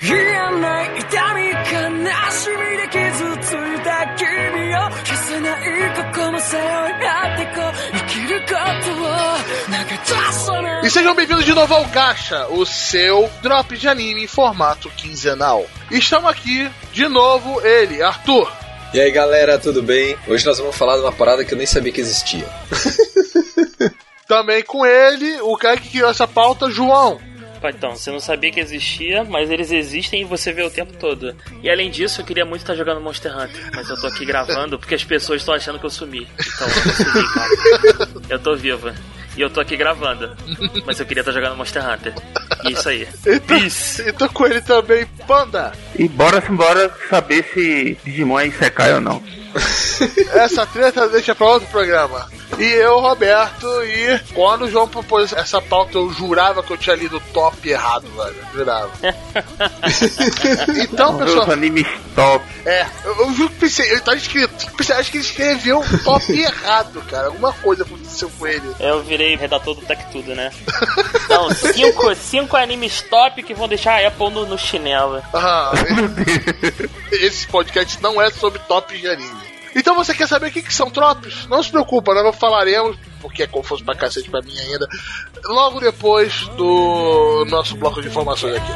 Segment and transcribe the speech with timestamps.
[0.00, 9.04] 嫌な痛み悲しみで傷ついた君を消せない過去も背負い合ってこう生きることを
[9.66, 15.66] 投げ出さない E sejam bem-vindos de novo ao Gacha, o seu drop de anime em formato quinzenal.
[15.90, 18.50] E Estamos aqui de novo, ele, Arthur.
[18.94, 20.16] E aí galera, tudo bem?
[20.28, 22.46] Hoje nós vamos falar de uma parada que eu nem sabia que existia.
[24.28, 27.20] Também com ele, o cara que criou essa pauta, João.
[27.64, 31.34] Então, você não sabia que existia, mas eles existem e você vê o tempo todo.
[31.62, 34.78] E além disso, eu queria muito estar jogando Monster Hunter, mas eu tô aqui gravando
[34.78, 36.26] porque as pessoas estão achando que eu sumi.
[36.38, 38.08] Então, eu não sumi, cara.
[38.30, 38.94] Eu tô viva.
[39.36, 40.34] E eu tô aqui gravando.
[40.86, 42.14] Mas eu queria estar jogando Monster Hunter.
[42.64, 43.06] E isso aí.
[43.26, 45.72] E tô, e tô com ele também, Panda.
[45.98, 49.22] E bora embora saber se Digimon é Isekai ou não.
[50.32, 52.26] Essa treta deixa pra outro programa.
[52.58, 56.96] E eu, Roberto, e quando o João propôs essa pauta, eu jurava que eu tinha
[56.96, 58.36] lido o top errado, velho.
[58.54, 58.90] Jurava.
[60.82, 62.44] então, Os pessoal, animes top.
[62.64, 64.72] é, eu, eu juro que pensei, ele tá escrito.
[64.72, 67.26] Pensei, acho que ele escreveu top errado, cara.
[67.26, 68.74] Alguma coisa aconteceu com ele.
[68.80, 70.50] Eu virei redator do Tech Tudo, né?
[71.28, 75.22] Não, cinco, cinco animes top que vão deixar a Apple no, no chinelo.
[75.34, 75.72] Ah,
[77.12, 79.45] esse podcast não é sobre top de anime.
[79.76, 81.46] Então você quer saber o que, que são tropes?
[81.46, 84.88] Não se preocupa, nós falaremos, porque é confuso pra cacete pra mim ainda,
[85.44, 88.72] logo depois do nosso bloco de informações aqui.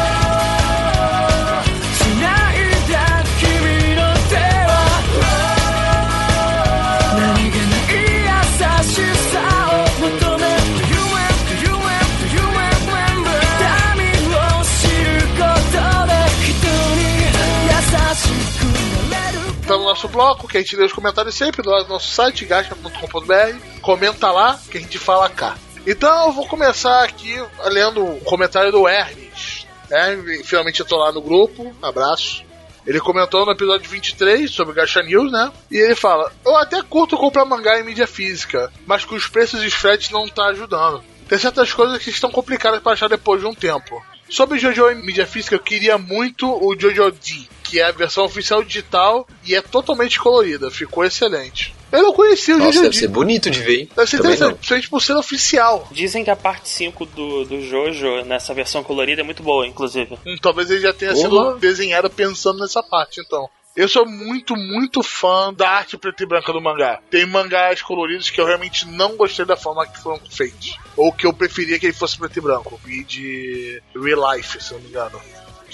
[0.00, 0.03] っ
[19.94, 23.80] nosso bloco, que a gente lê os comentários sempre lá no nosso site, gasta.com.br.
[23.80, 25.56] Comenta lá, que a gente fala cá.
[25.86, 29.66] Então eu vou começar aqui lendo o comentário do Hermes.
[29.88, 32.42] Hermes, finalmente eu tô lá no grupo, abraço.
[32.84, 35.52] Ele comentou no episódio 23 sobre Gacha News, né?
[35.70, 39.62] E ele fala: Eu até curto comprar mangá em mídia física, mas com os preços
[39.62, 41.04] e os fretes não tá ajudando.
[41.28, 44.02] Tem certas coisas que estão complicadas para achar depois de um tempo.
[44.28, 48.24] Sobre Jojo em mídia física, eu queria muito o Jojo D, que é a versão
[48.24, 50.70] oficial digital e é totalmente colorida.
[50.70, 51.74] Ficou excelente.
[51.92, 53.88] Eu não conhecia o Nossa, Jojo deve ser bonito de ver, hein?
[53.94, 55.88] Deve ser Também interessante, principalmente por ser oficial.
[55.92, 60.18] Dizem que a parte 5 do, do Jojo, nessa versão colorida, é muito boa, inclusive.
[60.26, 61.22] Hum, talvez ele já tenha Porra.
[61.22, 63.48] sido desenhado pensando nessa parte, então.
[63.76, 67.00] Eu sou muito, muito fã da arte preta e branca do mangá.
[67.10, 70.78] Tem mangás coloridos que eu realmente não gostei da forma que foram feitos.
[70.96, 72.80] Ou que eu preferia que ele fosse preto e branco.
[72.84, 75.20] Vi de Real Life, se não me engano.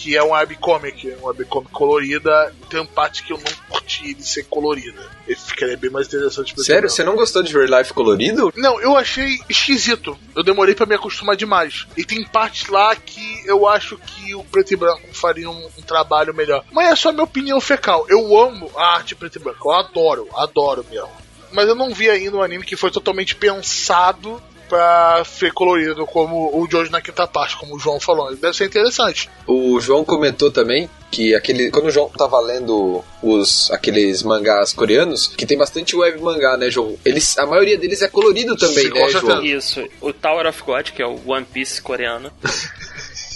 [0.00, 2.54] Que é um webcomic, uma webcomic colorida.
[2.70, 4.98] Tem uma parte que eu não curti ele ser colorida.
[5.26, 8.50] Ele ficaria bem mais interessante e Sério, você não gostou de Real Life colorido?
[8.56, 10.16] Não, eu achei esquisito.
[10.34, 11.86] Eu demorei pra me acostumar demais.
[11.96, 15.82] E tem partes lá que eu acho que o preto e branco faria um, um
[15.82, 16.64] trabalho melhor.
[16.72, 18.06] Mas é só minha opinião fecal.
[18.08, 19.68] Eu amo a arte preto e branco.
[19.68, 21.10] Eu adoro, adoro mesmo.
[21.52, 26.56] Mas eu não vi ainda um anime que foi totalmente pensado pra ser colorido, como
[26.56, 28.34] o Jojo na quinta parte, como o João falou.
[28.36, 29.28] Deve ser interessante.
[29.46, 35.26] O João comentou também que aquele quando o João tava lendo os aqueles mangás coreanos,
[35.26, 36.96] que tem bastante web mangá, né, João?
[37.04, 39.08] Eles a maioria deles é colorido também, Sim, né.
[39.08, 39.44] João?
[39.44, 42.30] Isso, o Tower of God, que é o One Piece coreano.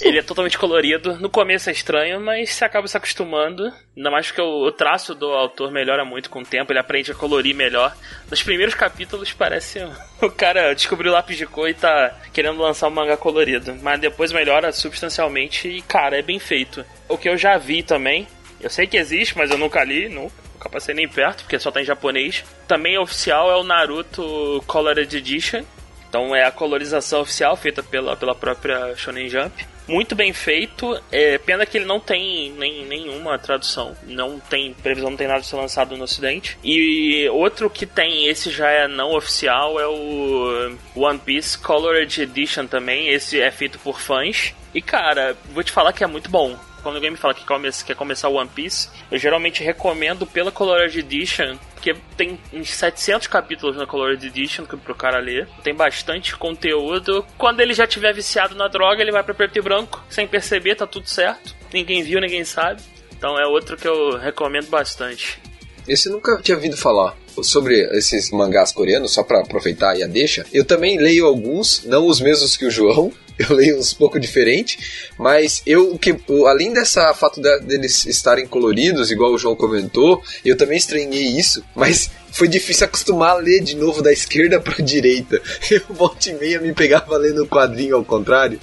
[0.05, 1.19] Ele é totalmente colorido.
[1.19, 3.73] No começo é estranho, mas você acaba se acostumando.
[3.97, 7.15] Ainda mais o, o traço do autor melhora muito com o tempo, ele aprende a
[7.15, 7.97] colorir melhor.
[8.31, 9.81] Nos primeiros capítulos parece
[10.21, 13.75] o cara descobriu o lápis de cor e tá querendo lançar um mangá colorido.
[13.83, 16.85] Mas depois melhora substancialmente e, cara, é bem feito.
[17.09, 18.29] O que eu já vi também,
[18.61, 20.45] eu sei que existe, mas eu nunca li, nunca.
[20.55, 22.45] Nunca passei nem perto, porque só tá em japonês.
[22.67, 25.65] Também oficial é o Naruto Colored Edition.
[26.15, 29.67] Então é a colorização oficial feita pela, pela própria Shonen Jump.
[29.89, 30.97] Muito bem feito.
[31.11, 33.97] É, pena que ele não tem nem, nenhuma tradução.
[34.05, 36.57] Não tem previsão, não tem nada de ser lançado no ocidente.
[36.63, 42.69] E outro que tem, esse já é não oficial, é o One Piece Colored Edition
[42.69, 43.09] também.
[43.09, 44.55] Esse é feito por fãs.
[44.75, 46.57] E cara, vou te falar que é muito bom.
[46.83, 47.47] Quando alguém me fala que
[47.87, 53.27] quer começar o One Piece, eu geralmente recomendo pela Colored Edition, porque tem uns 700
[53.27, 55.49] capítulos na Colored Edition que pro cara ler.
[55.63, 57.25] Tem bastante conteúdo.
[57.39, 60.75] Quando ele já tiver viciado na droga, ele vai pra preto e branco, sem perceber,
[60.75, 61.55] tá tudo certo.
[61.73, 62.83] Ninguém viu, ninguém sabe.
[63.17, 65.41] Então é outro que eu recomendo bastante.
[65.89, 67.17] Esse nunca tinha ouvido falar.
[67.43, 72.07] Sobre esses mangás coreanos, só pra aproveitar aí a deixa, eu também leio alguns, não
[72.07, 73.13] os mesmos que o João,
[73.49, 76.17] eu leio uns pouco diferente, mas eu que
[76.47, 81.65] além dessa fato da- deles estarem coloridos, igual o João comentou, eu também estranhei isso,
[81.75, 85.41] mas foi difícil acostumar a ler de novo da esquerda pra direita.
[85.71, 88.61] Eu volta e meia me pegava lendo o quadrinho ao contrário,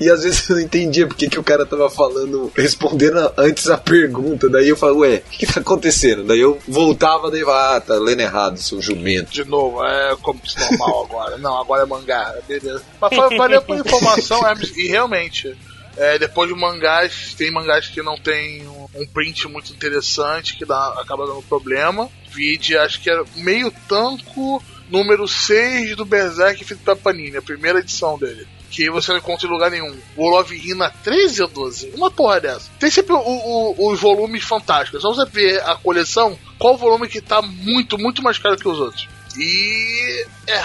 [0.00, 3.78] e às vezes eu não entendia porque que o cara tava falando, respondendo antes a
[3.78, 6.24] pergunta, daí eu falava, ué, o que, que tá acontecendo?
[6.24, 9.30] Daí eu voltava, daí eu falava, ah, tá lendo errado, seu jumento.
[9.30, 11.38] De novo, é como se normal agora.
[11.38, 12.82] Não, agora é mangá, beleza.
[13.00, 14.40] Mas valeu por informação,
[14.76, 15.56] e realmente,
[15.96, 20.64] é, depois de mangás, tem mangás que não tem um, um print muito interessante, que
[20.64, 22.08] dá, acaba dando problema.
[22.30, 27.78] Vide, acho que era meio tanco número 6 do Berserk feito pela Panini, a primeira
[27.80, 28.46] edição dele.
[28.70, 29.96] Que você não encontra em lugar nenhum.
[30.16, 31.92] O Love Hina 13 ou 12?
[31.94, 32.68] Uma porra dessa.
[32.78, 35.00] Tem sempre o- o- os volumes fantásticos.
[35.02, 38.68] Só você ver a coleção, qual o volume que tá muito, muito mais caro que
[38.68, 39.08] os outros.
[39.38, 40.26] E.
[40.46, 40.62] É,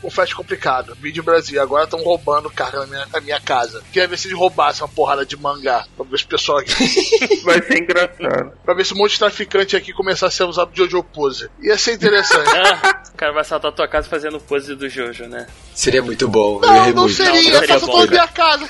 [0.00, 0.94] confesso complicado.
[1.00, 3.82] Vídeo Brasil, agora estão roubando carga na minha, na minha casa.
[3.92, 5.84] Queria ver se eles roubassem uma porrada de mangá.
[5.96, 6.72] Pra ver se o pessoal aqui.
[7.44, 8.52] Vai ser engraçado.
[8.64, 11.48] pra ver se um monte de traficante aqui começasse a usar Jojo Pose.
[11.62, 12.48] Ia ser interessante.
[12.56, 15.46] Ah, o cara vai assaltar a tua casa fazendo pose do Jojo, né?
[15.74, 16.60] Seria muito bom.
[16.62, 17.14] eu Não, não muito.
[17.14, 18.68] seria, Não, eu seria faço bom, toda a minha casa.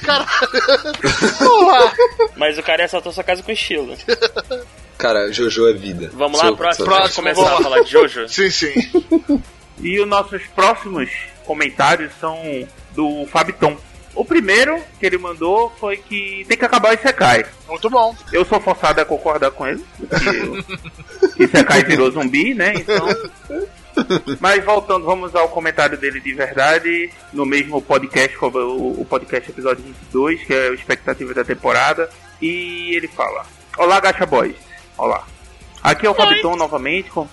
[1.39, 1.93] Porra.
[2.37, 3.97] Mas o cara ia assaltar sua casa com estilo.
[4.99, 6.11] Cara, Jojo é vida.
[6.12, 6.87] Vamos lá, próximo.
[6.87, 7.62] Próximo, começar vamos a lá.
[7.62, 8.29] falar de Jojo?
[8.31, 8.73] Sim, sim.
[9.81, 11.11] E os nossos próximos
[11.44, 12.38] comentários são
[12.94, 13.76] do Fabiton.
[14.14, 17.44] O primeiro que ele mandou foi que tem que acabar o Isekai.
[17.69, 18.14] Muito bom.
[18.32, 22.75] Eu sou forçado a concordar com ele, porque o Isekai virou zumbi, né?
[22.76, 23.08] Então.
[24.40, 29.50] Mas voltando, vamos ao comentário dele de verdade, no mesmo podcast, como o, o podcast
[29.50, 32.08] episódio 22, que é a expectativa da temporada.
[32.40, 33.44] E ele fala:
[33.76, 34.55] Olá, Gacha Boys.
[34.96, 35.26] Olá.
[35.82, 37.29] Aqui é o Fabiton novamente, com-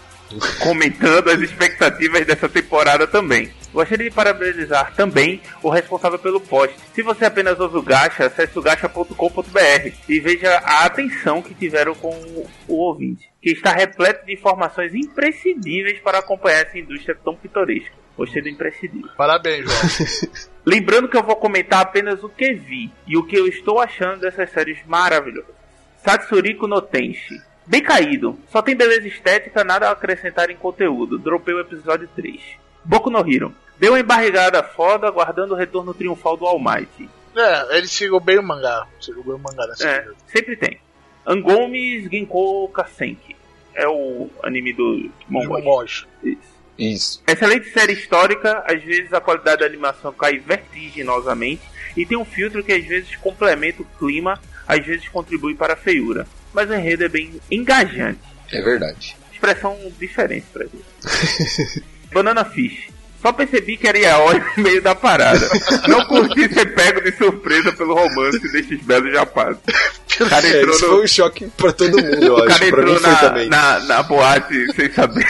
[0.61, 3.51] comentando as expectativas dessa temporada também.
[3.73, 6.75] Gostaria de parabenizar também o responsável pelo post.
[6.93, 11.95] Se você apenas ouve o Gacha, acesse o gacha.com.br e veja a atenção que tiveram
[11.95, 17.35] com o, o ouvinte, que está repleto de informações imprescindíveis para acompanhar essa indústria tão
[17.35, 17.91] pitoresca.
[18.17, 19.09] Gostei do imprescindível.
[19.15, 20.33] Parabéns, João.
[20.65, 24.19] Lembrando que eu vou comentar apenas o que vi e o que eu estou achando
[24.19, 25.55] dessas séries maravilhosas.
[26.03, 27.41] Satsuriko no Tenshi.
[27.65, 31.17] Bem caído, só tem beleza estética, nada a acrescentar em conteúdo.
[31.17, 32.41] Dropei o episódio 3.
[32.83, 33.53] Boku no Hero.
[33.79, 37.09] Deu uma embarrigada foda, aguardando o retorno triunfal do All Might.
[37.35, 38.85] É, ele seguiu bem o mangá.
[38.99, 40.15] Seguiu bem o mangá nessa É, vida.
[40.27, 40.79] sempre tem.
[41.25, 43.35] Angomes Genko Kasenki.
[43.73, 45.59] É o anime do Mongol.
[45.59, 46.05] Mongóis.
[46.23, 46.61] Isso.
[46.77, 47.23] Isso.
[47.27, 51.61] Excelente série histórica, às vezes a qualidade da animação cai vertiginosamente
[51.95, 55.77] e tem um filtro que às vezes complementa o clima, às vezes contribui para a
[55.77, 56.25] feiura.
[56.53, 58.19] Mas o enredo é bem engajante.
[58.51, 59.15] É verdade.
[59.31, 61.83] Expressão diferente pra gente.
[62.13, 62.89] Banana Fish.
[63.21, 65.47] Só percebi que era yaoi no meio da parada.
[65.87, 69.59] Não curti ser pego de surpresa pelo romance desses belos rapazes.
[70.19, 72.65] O cara É, entrou isso no, foi um choque pra todo mundo, eu o cara
[72.65, 72.69] acho.
[72.69, 75.25] Pra mim entrou na, na, na boate sem saber.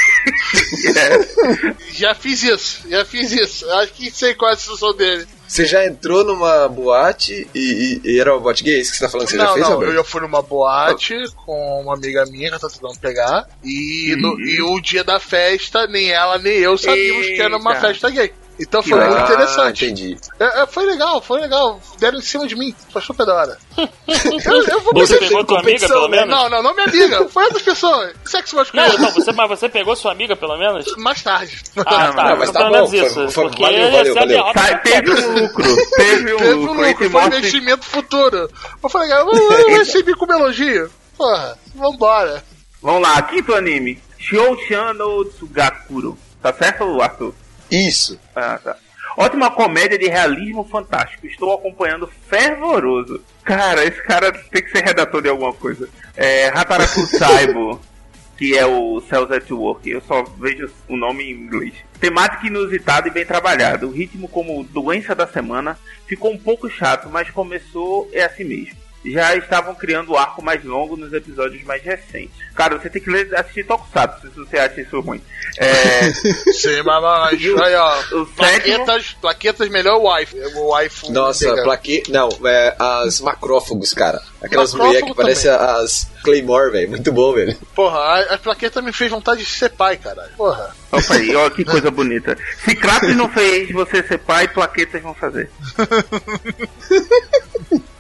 [0.95, 1.75] É.
[1.93, 3.69] Já fiz isso, já fiz isso.
[3.71, 5.25] Acho que sei qual é a situação dele.
[5.47, 8.79] Você já entrou numa boate e, e- e era uma boate gay?
[8.79, 9.27] Isso que você tá falando?
[9.29, 11.15] Você já não, fez, não, eu já fui numa boate
[11.45, 13.47] com uma amiga minha que eu tô tentando pegar.
[13.63, 17.71] E, no- e o dia da festa, nem ela nem eu sabíamos que era uma
[17.73, 17.87] Eita.
[17.87, 18.31] festa gay.
[18.59, 19.85] Então foi Ah, muito interessante.
[19.85, 20.17] entendi.
[20.39, 21.79] É, é, foi legal, foi legal.
[21.97, 22.75] Deram em cima de mim.
[22.91, 23.57] Foi super da hora.
[23.77, 26.29] eu, eu vou Você você pegou tua amiga, pelo menos?
[26.29, 27.27] Não, não, não minha amiga.
[27.29, 28.11] Foi outra pessoa.
[28.23, 28.93] Sexo Não, masculino.
[28.93, 30.85] então, você, mas você pegou sua amiga, pelo menos?
[30.97, 31.59] Mais tarde.
[31.77, 32.23] Ah, tá.
[32.29, 33.31] Não, mas então tá pelo bom, menos foi- isso.
[33.31, 34.43] foi- porque valeu, valeu, valeu.
[34.53, 36.87] Tá, teve um lucro, teve um Teve um lucro.
[36.87, 38.49] Lucro, foi um investimento futuro.
[38.83, 40.91] Eu falei, cara, eu eu recebi como elogio.
[41.17, 42.43] Porra, vambora.
[42.81, 43.99] Vamos lá, quinto anime.
[44.19, 46.17] Shou-chan no Tsugakuro.
[46.41, 47.33] Tá certo, Arthur?
[47.71, 48.19] Isso.
[48.35, 48.75] Ah, tá.
[49.17, 51.27] Ótima comédia de realismo fantástico.
[51.27, 53.21] Estou acompanhando fervoroso.
[53.43, 55.89] Cara, esse cara tem que ser redator de alguma coisa.
[56.15, 57.81] É, Hataraku Saibo,
[58.37, 59.89] que é o Cells at Work.
[59.89, 61.73] Eu só vejo o nome em inglês.
[61.99, 63.85] Temática inusitada e bem trabalhada.
[63.85, 68.80] O ritmo como doença da semana ficou um pouco chato, mas começou é assim mesmo.
[69.03, 72.35] Já estavam criando o arco mais longo nos episódios mais recentes.
[72.55, 75.21] Cara, você tem que ler, assistir Tokusatsu se você acha isso ruim.
[75.57, 76.11] É,
[76.53, 77.99] Sim, mas, mas aí, ó.
[77.99, 78.35] o sétimo...
[78.35, 80.35] Plaquetas, plaquetas melhor wife.
[80.55, 81.63] O wife Nossa, nega.
[81.63, 82.03] plaque...
[82.09, 84.21] Não, é, as macrófagos, cara.
[84.41, 86.89] Aquelas mulheres que parecem as Claymore, velho.
[86.89, 87.55] Muito bom, velho.
[87.75, 90.31] Porra, a, a plaqueta me fez vontade de ser pai, caralho.
[90.37, 90.75] Porra.
[90.91, 92.37] Opa aí, ó, que coisa bonita.
[92.63, 95.49] Se Kratos não fez você ser pai, plaquetas vão fazer.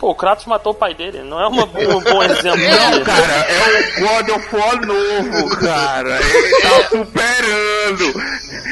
[0.01, 1.21] Pô, o Kratos matou o pai dele.
[1.21, 2.59] Não é uma, um bom exemplo.
[2.59, 6.19] Não, cara, é o God of War novo, cara.
[6.19, 8.21] Ele tá superando.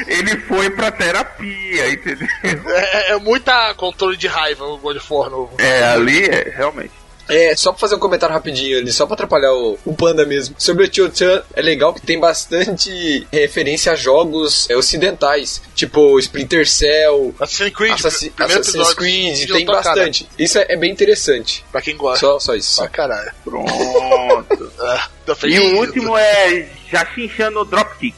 [0.08, 2.26] Ele foi pra terapia, entendeu?
[2.42, 5.52] É, é muita controle de raiva o God of War novo.
[5.58, 6.99] É, ali é, realmente.
[7.30, 10.54] É, só pra fazer um comentário rapidinho ali, só pra atrapalhar o, o Panda mesmo.
[10.58, 16.68] Sobre o Tio-Chan, é legal que tem bastante referência a jogos é, ocidentais, tipo Splinter
[16.68, 19.96] Cell, Assassin's Creed, Assassin- Assassin's Creed, tem tua cara.
[19.96, 20.28] bastante.
[20.38, 21.64] Isso é, é bem interessante.
[21.70, 22.20] Pra quem gosta.
[22.26, 22.76] Só, só isso.
[22.80, 23.32] Pra caralho.
[23.44, 24.72] Pronto.
[24.80, 28.16] Ah, tá E o último é Jachinchando no Dropkick.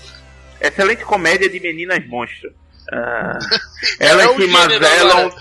[0.61, 2.52] Excelente comédia de meninas monstro.
[2.91, 3.39] Ah,
[4.01, 5.33] elas É o se mazelam,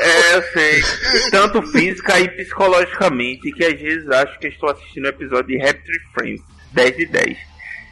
[0.00, 0.82] é, sei,
[1.30, 5.98] tanto física e psicologicamente, que às vezes acho que estou assistindo um episódio de Rapture
[6.14, 6.40] Frames
[6.72, 7.38] 10 de 10.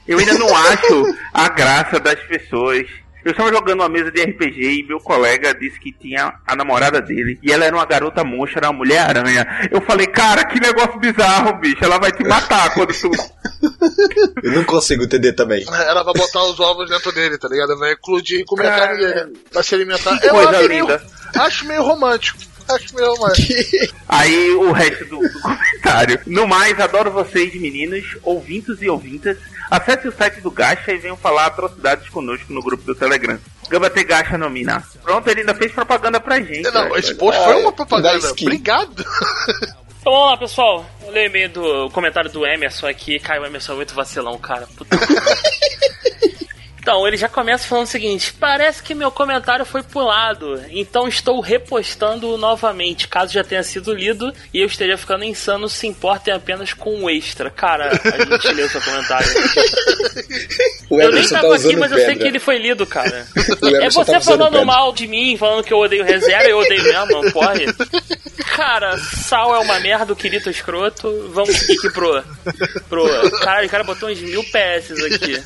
[0.06, 2.86] Eu ainda não acho a graça das pessoas.
[3.26, 7.00] Eu estava jogando uma mesa de RPG e meu colega disse que tinha a namorada
[7.02, 9.68] dele e ela era uma garota monstro, era uma mulher aranha.
[9.70, 11.84] Eu falei, cara, que negócio bizarro, bicho.
[11.84, 13.10] Ela vai te matar quando tu.
[14.42, 15.64] Eu não consigo entender também.
[15.66, 17.76] Ela vai botar os ovos dentro dele, tá ligado?
[17.78, 19.32] Vai eclodir e comer a carne dele.
[19.52, 20.18] Vai se alimentar.
[20.20, 21.02] que Eu coisa acho meio- linda.
[21.34, 22.38] acho meio romântico.
[22.68, 23.52] Acho meio romântico.
[24.08, 26.20] Aí o resto do, do comentário.
[26.26, 29.36] No mais, adoro vocês, meninos, ouvintos e ouvintas.
[29.70, 33.38] Acesse o site do Gacha e venham falar atrocidades conosco no grupo do Telegram.
[33.68, 34.82] Gabate Gacha nomina.
[35.02, 36.70] Pronto, ele ainda fez propaganda pra gente.
[36.70, 36.98] Não, né?
[36.98, 38.30] esse post foi uma da propaganda.
[38.30, 39.04] Obrigado.
[40.06, 40.86] Então vamos lá, pessoal.
[41.02, 43.18] Eu leio o e-mail do comentário do Emerson aqui.
[43.18, 44.68] Caiu o Emerson é muito vacilão, cara.
[44.76, 44.96] Puta.
[46.86, 51.40] Então, ele já começa falando o seguinte: parece que meu comentário foi pulado, então estou
[51.40, 56.72] repostando novamente, caso já tenha sido lido e eu esteja ficando insano, se importem apenas
[56.72, 57.50] com o extra.
[57.50, 59.26] Cara, a gente leu seu comentário.
[60.88, 62.22] O eu nem Emerson tá tava aqui, mas eu sei pedra.
[62.22, 63.26] que ele foi lido, cara.
[63.64, 64.64] É Emerson você tá falando pedra.
[64.64, 67.66] mal de mim, falando que eu odeio reserva, eu odeio mesmo, não corre.
[68.54, 71.28] Cara, sal é uma merda, o Kirito é escroto.
[71.32, 72.22] Vamos seguir aqui pro.
[72.88, 73.30] pro.
[73.40, 75.42] Cara, o cara botou uns mil PS aqui.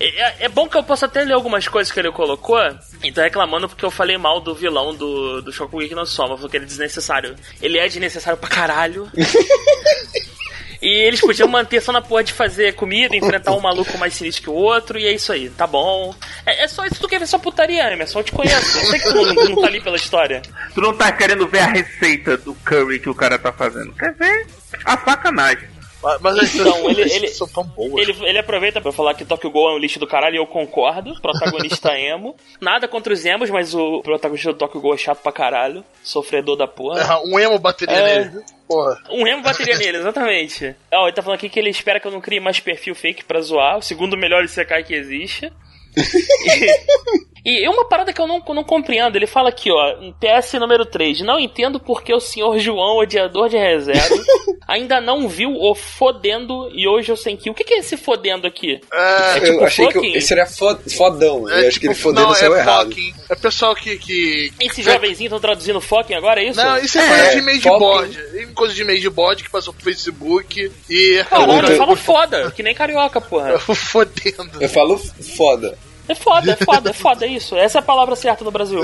[0.00, 2.58] É, é bom que eu possa até ler algumas coisas que ele colocou.
[3.02, 6.56] E tá reclamando porque eu falei mal do vilão do, do Shokugeki no Soma, porque
[6.56, 7.36] ele é desnecessário.
[7.60, 9.10] Ele é desnecessário pra caralho.
[10.80, 14.44] E eles podiam manter só na porra de fazer comida, enfrentar um maluco mais sinistro
[14.44, 16.14] que o outro, e é isso aí, tá bom.
[16.46, 18.78] É, é só isso que tu quer ver só putaria, Emerson, eu te conheço.
[18.78, 20.40] Eu sei que tu não, não tá ali pela história.
[20.74, 23.92] Tu não tá querendo ver a receita do curry que o cara tá fazendo.
[23.94, 24.46] Quer ver?
[24.84, 25.68] A sacanagem.
[26.20, 27.92] Mas, as Então, ele- ele- são tão boas.
[28.08, 30.46] Ele, ele aproveita pra falar que Tokyo Ghoul é um lixo do caralho e eu
[30.46, 31.20] concordo.
[31.20, 32.36] Protagonista emo.
[32.60, 35.84] Nada contra os emos, mas o protagonista do Tokyo Ghoul é chato pra caralho.
[36.02, 37.02] Sofredor da porra.
[37.02, 38.24] Ah, Um emo bateria É.
[38.24, 38.44] nele.
[38.68, 39.02] Porra.
[39.10, 40.76] Um emo bateria nele, exatamente.
[40.92, 43.24] Ó, ele tá falando aqui que ele espera que eu não crie mais perfil fake
[43.24, 43.78] pra zoar.
[43.78, 45.52] O segundo melhor Isekai que existe.
[47.44, 50.84] E, uma parada que eu não, não compreendo, ele fala aqui, ó, em PS número
[50.84, 54.14] 3, não entendo porque o senhor João, odiador de reserva,
[54.66, 57.50] ainda não viu o Fodendo e hoje eu sei que.
[57.50, 58.80] O que, que é esse Fodendo aqui?
[58.92, 60.10] É, É tipo eu achei que fucking.
[60.12, 61.48] eu- esse era fo- fodão.
[61.48, 62.88] é eu acho que ele tipo- fodendo não, saiu é errado.
[62.90, 63.14] fucking.
[63.30, 63.98] É pessoal que.
[63.98, 64.52] que...
[64.60, 66.60] Esses jovenzinhos estão traduzindo fucking agora, é isso?
[66.60, 68.18] Não, isso é, É, coisa de meio de bode.
[68.34, 71.24] É coisa de meio de bode que passou pro Facebook e.
[71.28, 73.58] Caralho, eu- fala foda, que nem carioca, porra.
[73.74, 74.50] Fodendo.
[74.60, 74.98] Eu falo
[75.36, 75.78] foda.
[76.08, 77.56] É foda, é foda, é foda, é isso.
[77.56, 78.80] Essa é a palavra certa no Brasil.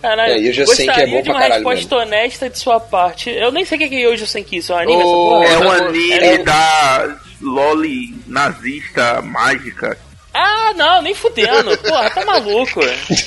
[0.00, 2.78] Caralho, É, Yojo Senki é gostaria bom de uma pra caralho resposta honesta de sua
[2.78, 3.30] parte.
[3.30, 5.44] Eu nem sei o que é Yojo Senki, isso é um anime, essa Oh, porra?
[5.46, 9.98] É um anime é- da Loli nazista mágica.
[10.40, 11.76] Ah, não, nem fudendo.
[11.78, 12.80] Porra, tá maluco.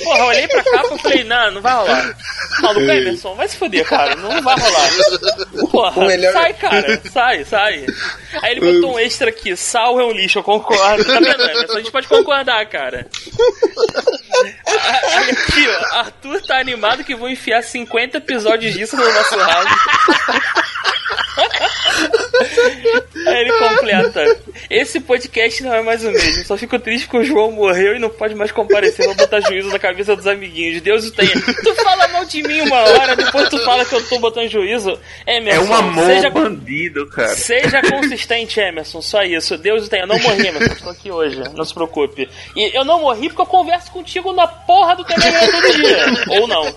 [0.04, 2.16] Porra, eu olhei pra capa e falei, não, não vai rolar.
[2.62, 4.14] Maluco, Emerson, vai se fuder, cara.
[4.16, 4.90] Não vai rolar.
[5.70, 7.00] Porra, melhor- sai, cara.
[7.12, 7.86] Sai, sai.
[8.40, 9.54] Aí ele botou um extra aqui.
[9.56, 11.04] Sal é um lixo, eu concordo.
[11.04, 11.74] Tá vendo, Emerson?
[11.74, 13.06] A gente pode concordar, cara.
[14.66, 15.96] Aí aqui, ó.
[15.98, 19.76] Arthur tá animado que vou enfiar 50 episódios disso no nosso rádio.
[23.26, 24.38] Aí ele completa.
[24.70, 26.44] Esse podcast não é mais o mesmo.
[26.44, 29.06] Só fico triste que o João morreu e não pode mais comparecer.
[29.06, 30.80] Vou botar juízo na cabeça dos amiguinhos.
[30.82, 31.30] Deus o tenha.
[31.32, 34.98] Tu fala mal de mim uma hora, depois tu fala que eu tô botando juízo.
[35.26, 37.28] Emerson, É um amor seja, bandido, cara.
[37.28, 39.00] seja consistente, Emerson.
[39.02, 39.56] Só isso.
[39.58, 40.02] Deus o tenha.
[40.02, 40.72] Eu não morri, Emerson.
[40.72, 41.42] Estou aqui hoje.
[41.54, 42.28] Não se preocupe.
[42.56, 46.04] E eu não morri porque eu converso contigo na porra do Telegram todo dia.
[46.40, 46.74] Ou não.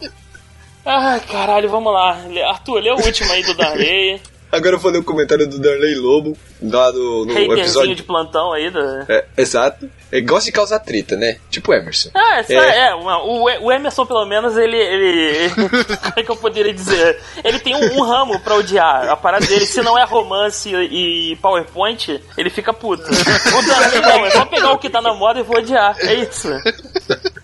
[0.86, 2.20] Ai, caralho, vamos lá.
[2.50, 4.22] Arthur, lê o último aí do Darley.
[4.56, 7.96] Agora eu vou ler o comentário do Darley Lobo, lá do, no episódio.
[7.96, 8.70] de plantão aí.
[8.70, 8.80] Do...
[9.10, 9.90] É, exato.
[10.12, 11.38] Ele gosta de causar treta, né?
[11.50, 12.10] Tipo Emerson.
[12.14, 12.88] Ah, essa É.
[12.90, 14.78] é, uma- o, o Emerson, pelo menos, ele.
[14.78, 15.50] ele
[16.00, 17.20] como é que eu poderia dizer?
[17.44, 19.10] Ele tem um, um ramo pra odiar.
[19.10, 23.04] A parada dele, se não é romance e PowerPoint, ele fica puto.
[23.04, 25.96] O Darley não, é só pegar o que tá na moda e vou odiar.
[26.00, 26.48] É isso.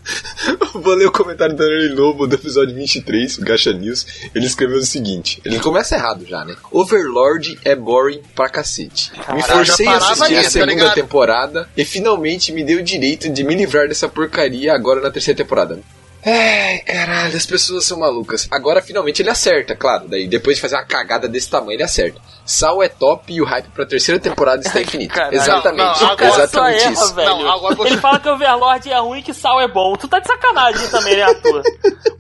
[0.74, 4.06] Vou ler o comentário do Daniel Lobo do episódio 23, o Gacha News.
[4.34, 6.56] Ele escreveu o seguinte: ele começa errado já, né?
[6.72, 9.12] Overlord é boring pra cacete.
[9.12, 10.94] me Caralho, forcei a assistir a tá segunda ligado?
[10.96, 15.38] temporada e finalmente me deu o direito de me livrar dessa porcaria agora na terceira
[15.38, 15.80] temporada.
[16.24, 18.48] Ai, caralho, as pessoas são malucas.
[18.52, 20.08] Agora finalmente ele acerta, claro.
[20.08, 22.22] Daí depois de fazer uma cagada desse tamanho, ele acerta.
[22.46, 25.14] Sal é top e o hype pra terceira temporada está infinito.
[25.14, 25.36] Caralho.
[25.36, 27.14] Exatamente, Não, não, agora exatamente erra, isso.
[27.16, 27.30] velho.
[27.30, 29.96] Não, agora você- Ele fala que o Overlord é ruim e que sal é bom.
[29.96, 31.62] Tu tá de sacanagem também, né, Arthur?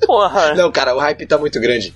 [0.05, 0.53] Porra.
[0.55, 1.93] Não, cara, o hype tá muito grande.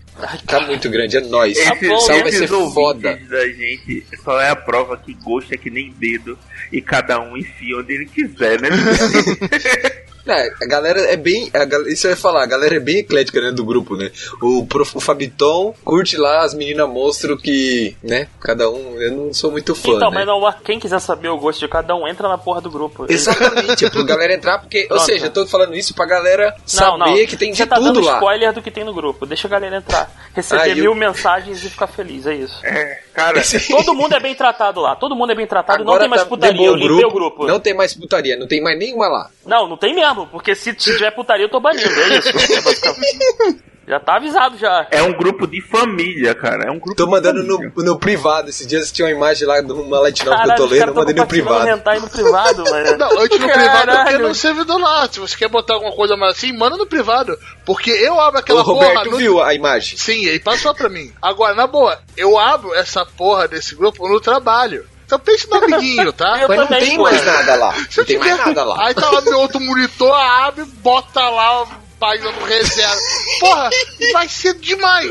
[0.48, 1.58] Tá muito grande, é nóis.
[1.63, 3.20] Tá bom, Sal vai ser foda.
[3.29, 6.38] da gente só é a prova que gosto é que nem dedo
[6.72, 8.70] e cada um enfia onde ele quiser, né?
[10.27, 11.51] É, a galera é bem.
[11.53, 14.10] a isso eu ia falar, a galera é bem eclética, né, do grupo, né?
[14.41, 18.14] O, prof, o Fabiton curte lá as meninas monstro que, né?
[18.39, 19.00] Cada um.
[19.01, 19.91] Eu não sou muito fã.
[19.91, 20.24] Então, né?
[20.24, 23.05] mas não, quem quiser saber o gosto de cada um, entra na porra do grupo.
[23.10, 24.84] Exatamente, é pro galera entrar, porque.
[24.84, 25.03] Ou Pronto.
[25.05, 27.25] seja, eu tô falando isso pra galera Não, saber não.
[27.27, 28.13] que tem de Você tá tudo dando lá.
[28.15, 29.25] spoiler do que tem no grupo.
[29.25, 30.10] Deixa a galera entrar.
[30.34, 32.60] Receber Ah, e mil mensagens e ficar feliz, é isso.
[32.65, 34.95] É, cara, Todo mundo é bem tratado lá.
[34.95, 35.79] Todo mundo é bem tratado.
[35.84, 36.65] não Agora tem mais tá- putaria.
[36.67, 37.45] Eu limpei o grupo.
[37.45, 39.29] Não tem mais putaria, não tem mais nenhuma lá.
[39.45, 40.27] Não, não tem mesmo.
[40.27, 41.89] Porque se tiver putaria, eu tô banindo.
[41.89, 42.29] É isso.
[43.88, 44.88] já tá avisado já.
[44.89, 46.65] é um grupo de família, cara.
[46.68, 48.50] É um grupo Tô de mandando no, no privado.
[48.50, 50.94] Esses dias tinha uma imagem lá de uma light novel que eu tô lendo, eu
[50.96, 51.68] mandei no privado.
[51.68, 52.98] hentai no privado, mano.
[52.98, 54.27] Não, antes no privado do que Caralho.
[54.27, 55.08] no servidor lá.
[55.12, 57.38] Se você quer botar alguma coisa mais assim, manda no privado.
[57.65, 59.06] Porque eu abro aquela o Roberto porra.
[59.12, 59.98] no- viu a imagem.
[59.98, 61.12] Sim, ele passou pra mim.
[61.22, 64.86] Agora, na boa, eu abro essa porra desse grupo no trabalho.
[65.06, 66.39] Então pense no amiguinho, tá?
[66.42, 67.75] Eu Mas não tem mais nada lá.
[67.96, 68.88] Não tem mais nada lá.
[68.88, 71.68] Aí tá lá meu outro monitor, abre, bota lá
[72.06, 72.96] página do reserva.
[73.40, 73.70] Porra,
[74.14, 75.10] vai ser demais.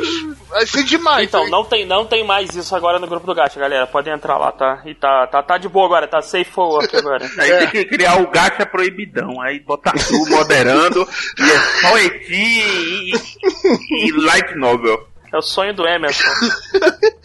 [0.48, 1.26] Vai ser demais.
[1.26, 3.86] Então, não tem, não tem mais isso agora no grupo do Gacha, galera.
[3.86, 4.80] Podem entrar lá, tá?
[4.86, 7.28] E tá, tá, tá de boa agora, tá safe for work agora.
[7.38, 7.58] Aí É.
[7.58, 9.40] tem que criar o gacha proibidão.
[9.40, 11.06] Aí botar tu moderando
[11.38, 15.08] e é só eti e, e, e light novel.
[15.34, 16.22] É o sonho do Emerson.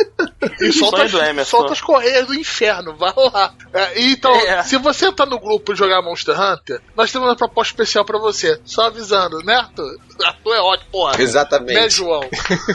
[0.62, 1.58] E solta, Sonho do Emerson.
[1.58, 3.54] solta as correias do inferno, vai lá.
[3.74, 4.64] É, então, É.
[4.64, 8.18] se você tá no grupo e jogar Monster Hunter, nós temos uma proposta especial pra
[8.20, 8.60] você.
[8.66, 9.98] Só avisando, né, Arthur?
[10.24, 11.22] Arthur é ótimo, porra.
[11.22, 11.74] Exatamente.
[11.80, 12.22] Né, João?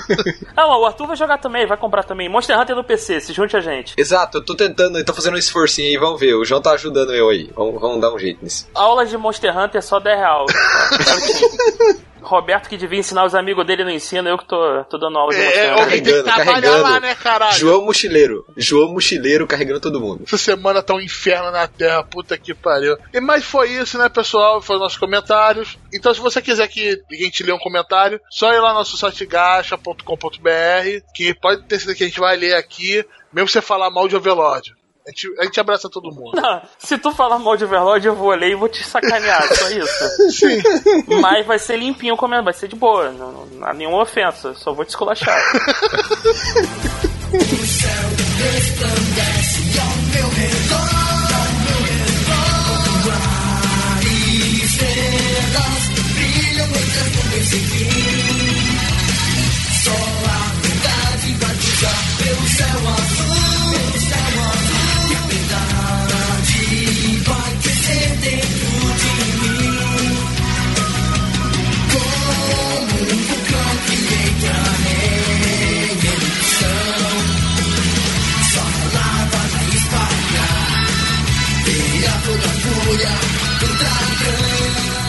[0.57, 2.29] Não, o Arthur vai jogar também, vai comprar também.
[2.29, 3.95] Monster Hunter no PC, se junte a gente.
[3.97, 6.35] Exato, eu tô tentando, eu tô fazendo um esforcinho aí, vamos ver.
[6.35, 7.50] O João tá ajudando eu aí.
[7.55, 8.69] Vamos, vamos dar um jeito nisso.
[8.75, 10.47] Aulas de Monster Hunter é só 10 real.
[12.25, 15.34] Roberto que devia ensinar os amigos dele não ensina, eu que tô, tô dando aula
[15.34, 17.56] de É, é, alguém tem que Carregando, trabalhar lá, né, caralho?
[17.56, 18.45] João Mochileiro.
[18.56, 20.25] João Mochileiro carregando todo mundo.
[20.26, 22.97] Essa semana tá um inferno na Terra, puta que pariu.
[23.13, 24.60] E mas foi isso, né, pessoal?
[24.60, 25.78] Foi os nossos comentários.
[25.93, 28.97] Então, se você quiser que a gente lê um comentário, só ir lá no nosso
[28.97, 33.91] site gacha.com.br, que pode ter certeza que a gente vai ler aqui, mesmo você falar
[33.91, 34.75] mal de Overlord.
[35.06, 36.40] A gente, a gente abraça todo mundo.
[36.40, 39.69] Não, se tu falar mal de Overlord, eu vou ler e vou te sacanear, só
[39.71, 40.32] isso.
[40.32, 40.62] Sim.
[41.21, 44.54] Mas vai ser limpinho o comentário, vai ser de boa, não, não há nenhuma ofensa,
[44.54, 45.38] só vou te esculachar.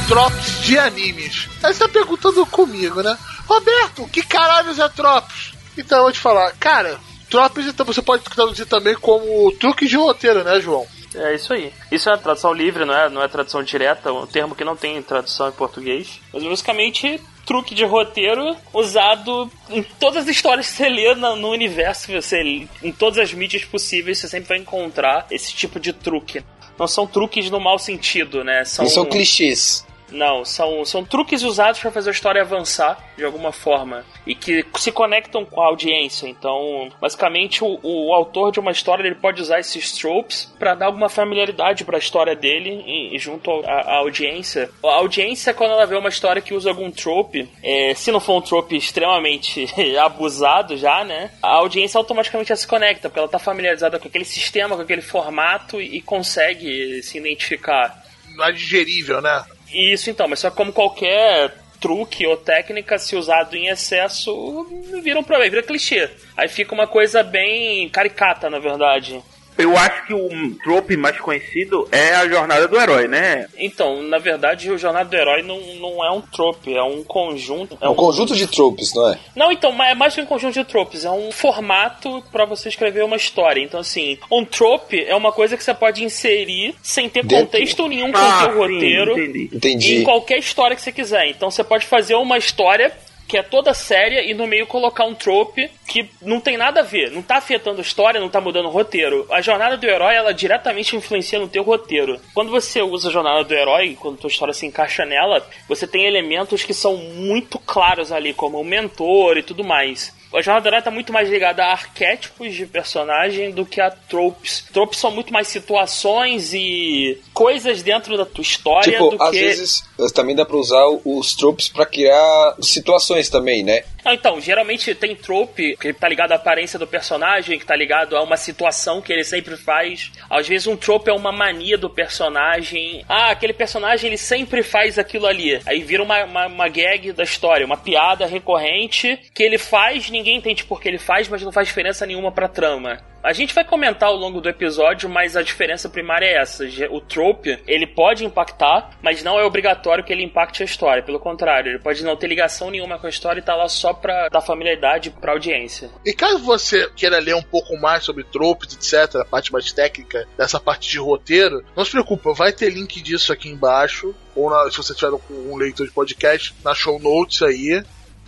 [0.08, 1.50] Tropes de animes.
[1.64, 3.18] Aí você tá perguntando comigo, né?
[3.48, 5.54] Roberto, que caralhos é Tropes?
[5.76, 9.96] Então eu vou te falar, cara, Tropes então você pode traduzir também como truque de
[9.96, 10.86] roteiro, né, João?
[11.16, 11.74] É isso aí.
[11.92, 14.64] Isso é uma tradução livre, não é, não é tradução direta, é um termo que
[14.64, 16.20] não tem tradução em português.
[16.32, 21.50] Mas basicamente, truque de roteiro usado em todas as histórias que você lê no, no
[21.50, 22.42] universo, você,
[22.84, 26.44] em todas as mídias possíveis, você sempre vai encontrar esse tipo de truque.
[26.78, 28.66] Não são truques no mau sentido, né?
[28.66, 29.86] São, Não são clichês.
[30.12, 34.66] Não, são, são truques usados para fazer a história avançar de alguma forma e que
[34.78, 36.28] se conectam com a audiência.
[36.28, 40.88] Então, basicamente, o, o autor de uma história ele pode usar esses tropes para dar
[40.88, 44.70] alguma familiaridade para a história dele e, e junto à audiência.
[44.84, 48.38] A audiência, quando ela vê uma história que usa algum trope, é, se não for
[48.38, 49.68] um trope extremamente
[50.00, 51.32] abusado já, né?
[51.42, 55.02] A audiência automaticamente já se conecta, porque ela tá familiarizada com aquele sistema, com aquele
[55.02, 58.04] formato e, e consegue se identificar.
[58.36, 59.44] Não é digerível, né?
[59.72, 64.66] Isso então, mas só como qualquer truque ou técnica, se usado em excesso,
[65.04, 66.10] vira um problema, vira clichê.
[66.36, 69.22] Aí fica uma coisa bem caricata, na verdade.
[69.58, 70.30] Eu acho que o
[70.64, 73.48] trope mais conhecido é a jornada do herói, né?
[73.58, 77.78] Então, na verdade, o Jornada do Herói não, não é um trope, é um conjunto.
[77.82, 79.20] É É um conjunto de tropes, não é?
[79.36, 83.04] Não, então, é mais que um conjunto de tropes, é um formato pra você escrever
[83.04, 83.62] uma história.
[83.62, 87.88] Então, assim, um trope é uma coisa que você pode inserir sem ter Dentro- contexto
[87.88, 89.50] nenhum com Ah, o teu sim, roteiro entendi.
[89.54, 89.96] Entendi.
[89.98, 91.28] em qualquer história que você quiser.
[91.30, 92.92] Então, você pode fazer uma história
[93.28, 96.84] que é toda séria e no meio colocar um trope que não tem nada a
[96.84, 99.26] ver, não tá afetando a história, não tá mudando o roteiro.
[99.32, 102.20] A jornada do herói, ela diretamente influencia no teu roteiro.
[102.34, 105.88] Quando você usa a jornada do herói, quando a tua história se encaixa nela, você
[105.88, 110.15] tem elementos que são muito claros ali, como o mentor e tudo mais.
[110.36, 114.66] A jornada herói tá muito mais ligada a arquétipos de personagem do que a tropes.
[114.74, 119.40] Tropes são muito mais situações e coisas dentro da tua história Tipo, do às que
[119.40, 123.84] vezes também dá pra usar os tropes pra criar situações também, né?
[124.04, 128.16] Não, então, geralmente tem trope que tá ligado à aparência do personagem, que tá ligado
[128.16, 130.12] a uma situação que ele sempre faz.
[130.30, 133.04] Às vezes um trope é uma mania do personagem.
[133.10, 135.60] Ah, aquele personagem ele sempre faz aquilo ali.
[135.66, 140.25] Aí vira uma, uma, uma gag da história, uma piada recorrente que ele faz, ninguém
[140.34, 142.98] entende por que ele faz, mas não faz diferença nenhuma pra trama.
[143.24, 146.64] A gente vai comentar ao longo do episódio, mas a diferença primária é essa.
[146.92, 151.02] O trope, ele pode impactar, mas não é obrigatório que ele impacte a história.
[151.02, 153.94] Pelo contrário, ele pode não ter ligação nenhuma com a história e tá lá só
[153.94, 155.90] pra dar familiaridade pra audiência.
[156.06, 160.28] E caso você queira ler um pouco mais sobre tropes, etc., a parte mais técnica
[160.38, 164.70] dessa parte de roteiro, não se preocupe, vai ter link disso aqui embaixo, ou na-
[164.70, 167.84] se você tiver um leitor de podcast, na show notes aí.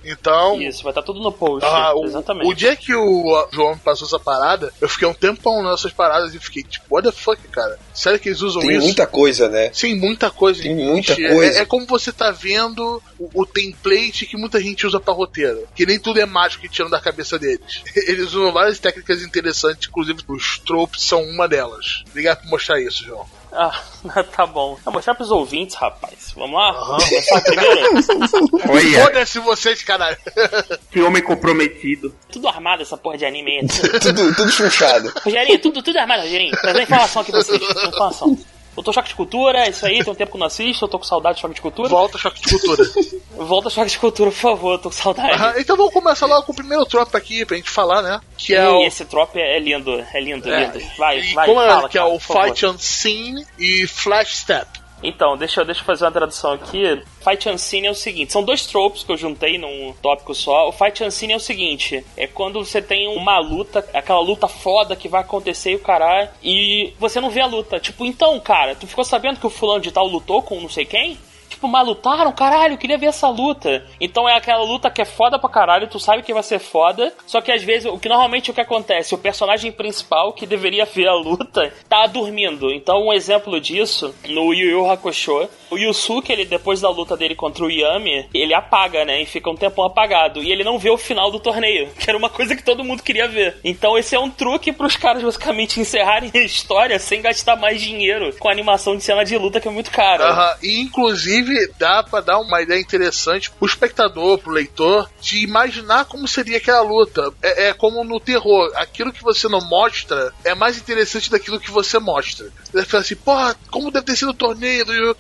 [0.08, 1.67] Então, Isso, vai estar tudo no post.
[1.67, 2.48] Ah, o, exatamente.
[2.48, 6.34] o dia que o João me passou essa parada, eu fiquei um tempão nessas paradas
[6.34, 7.78] e fiquei tipo, what the fuck, cara?
[7.93, 8.86] Sério que eles usam Tem isso?
[8.86, 9.70] muita coisa, né?
[9.74, 10.63] Sim, muita coisa.
[10.63, 11.34] Tem muita gente.
[11.34, 11.60] coisa.
[11.60, 15.67] É, é como você tá vendo o, o template que muita gente usa pra roteiro.
[15.76, 17.84] Que nem tudo é mágico que tiram da cabeça deles.
[18.08, 22.04] Eles usam várias técnicas interessantes, inclusive os tropes são uma delas.
[22.10, 23.26] Obrigado por mostrar isso, João.
[23.51, 23.81] Ah,
[24.36, 24.77] tá bom.
[24.83, 26.33] Vou mostrar pros ouvintes, rapaz.
[26.36, 26.71] Vamos lá?
[26.71, 27.41] Vamos começar
[29.03, 30.17] Foda-se vocês, caralho.
[30.91, 32.13] que homem comprometido.
[32.31, 33.60] tudo armado essa porra de anime.
[33.60, 33.67] aí.
[33.67, 35.12] tudo, tudo chuchado.
[35.23, 36.51] Rogerinho, tudo, tudo armado, Rogerinho.
[36.60, 37.62] Trazendo informação aqui pra vocês.
[37.62, 38.38] Informação.
[38.78, 40.86] Eu tô choque de cultura, é isso aí, tem um tempo que eu não assisto,
[40.86, 41.90] eu tô com saudade de choque de cultura.
[41.90, 42.84] Volta, choque de cultura.
[43.36, 45.32] Volta choque de cultura, por favor, eu tô com saudade.
[45.32, 48.22] Aham, então vamos começar logo com o primeiro trope aqui pra gente falar, né?
[48.38, 48.84] Que é e o.
[48.84, 50.80] esse trope é lindo, é lindo, é, lindo.
[50.96, 52.46] Vai, e vai, como é, fala, que é cara, o por favor.
[52.46, 54.68] Fight Unseen e Flash Step.
[55.03, 57.01] Então, deixa, eu- deixa eu fazer uma tradução aqui.
[57.23, 60.67] Fight Unseen é o seguinte: são dois tropes que eu juntei num tópico só.
[60.67, 64.95] O Fight Unseen é o seguinte: é quando você tem uma luta, aquela luta foda
[64.95, 67.79] que vai acontecer e o caralho, e você não vê a luta.
[67.79, 70.86] Tipo, então, cara, tu ficou sabendo que o fulano de tal lutou com não sei
[70.86, 71.17] quem?
[71.58, 72.32] Tipo, mas lutaram?
[72.32, 73.84] Caralho, eu queria ver essa luta.
[74.00, 77.12] Então é aquela luta que é foda pra caralho, tu sabe que vai ser foda.
[77.26, 79.15] Só que às vezes, o que normalmente o que acontece?
[79.15, 82.72] O personagem principal, que deveria ver a luta, tá dormindo.
[82.72, 87.34] Então um exemplo disso, no Yu Yu Hakusho, o Yusuke, ele, depois da luta dele
[87.36, 89.24] contra o Yami, ele apaga, né?
[89.24, 90.43] E fica um tempão apagado.
[90.43, 93.02] E ele não vê o final do torneio, que era uma coisa que todo mundo
[93.02, 93.58] queria ver.
[93.63, 98.32] Então esse é um truque pros caras basicamente encerrarem a história sem gastar mais dinheiro
[98.38, 100.22] com animação de cena de luta, que é muito caro.
[100.24, 101.46] Aham, E inclusive
[101.77, 106.81] dá pra dar uma ideia interessante pro espectador, pro leitor, de imaginar como seria aquela
[106.81, 107.33] luta.
[107.41, 111.71] É, é como no terror, aquilo que você não mostra é mais interessante daquilo que
[111.71, 112.49] você mostra.
[112.71, 115.15] Você falar assim, porra, como deve ter sido o torneio do Yu?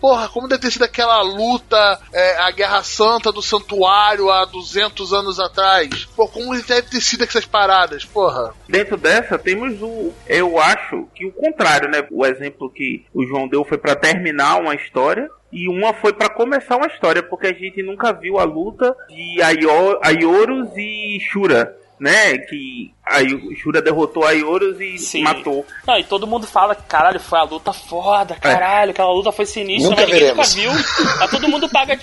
[0.00, 5.12] Porra, como deve ter sido aquela luta, é, a Guerra Santa do Santuário há 200
[5.12, 6.06] anos atrás?
[6.16, 8.54] Pô, como deve ter sido essas paradas, porra?
[8.68, 10.12] Dentro dessa, temos o.
[10.26, 12.06] Eu acho que o contrário, né?
[12.10, 15.28] O exemplo que o João deu foi pra terminar uma história.
[15.52, 19.40] E uma foi pra começar uma história, porque a gente nunca viu a luta de
[20.02, 22.36] Ayorus e Shura, né?
[22.38, 23.20] Que a
[23.56, 25.22] Shura derrotou Ayorus e Sim.
[25.22, 25.64] matou.
[25.86, 29.46] Não, e todo mundo fala que caralho, foi a luta foda, caralho, aquela luta foi
[29.46, 30.54] sinistra, Nunca mas ninguém veremos.
[30.54, 31.16] nunca viu.
[31.18, 31.98] Mas todo mundo paga,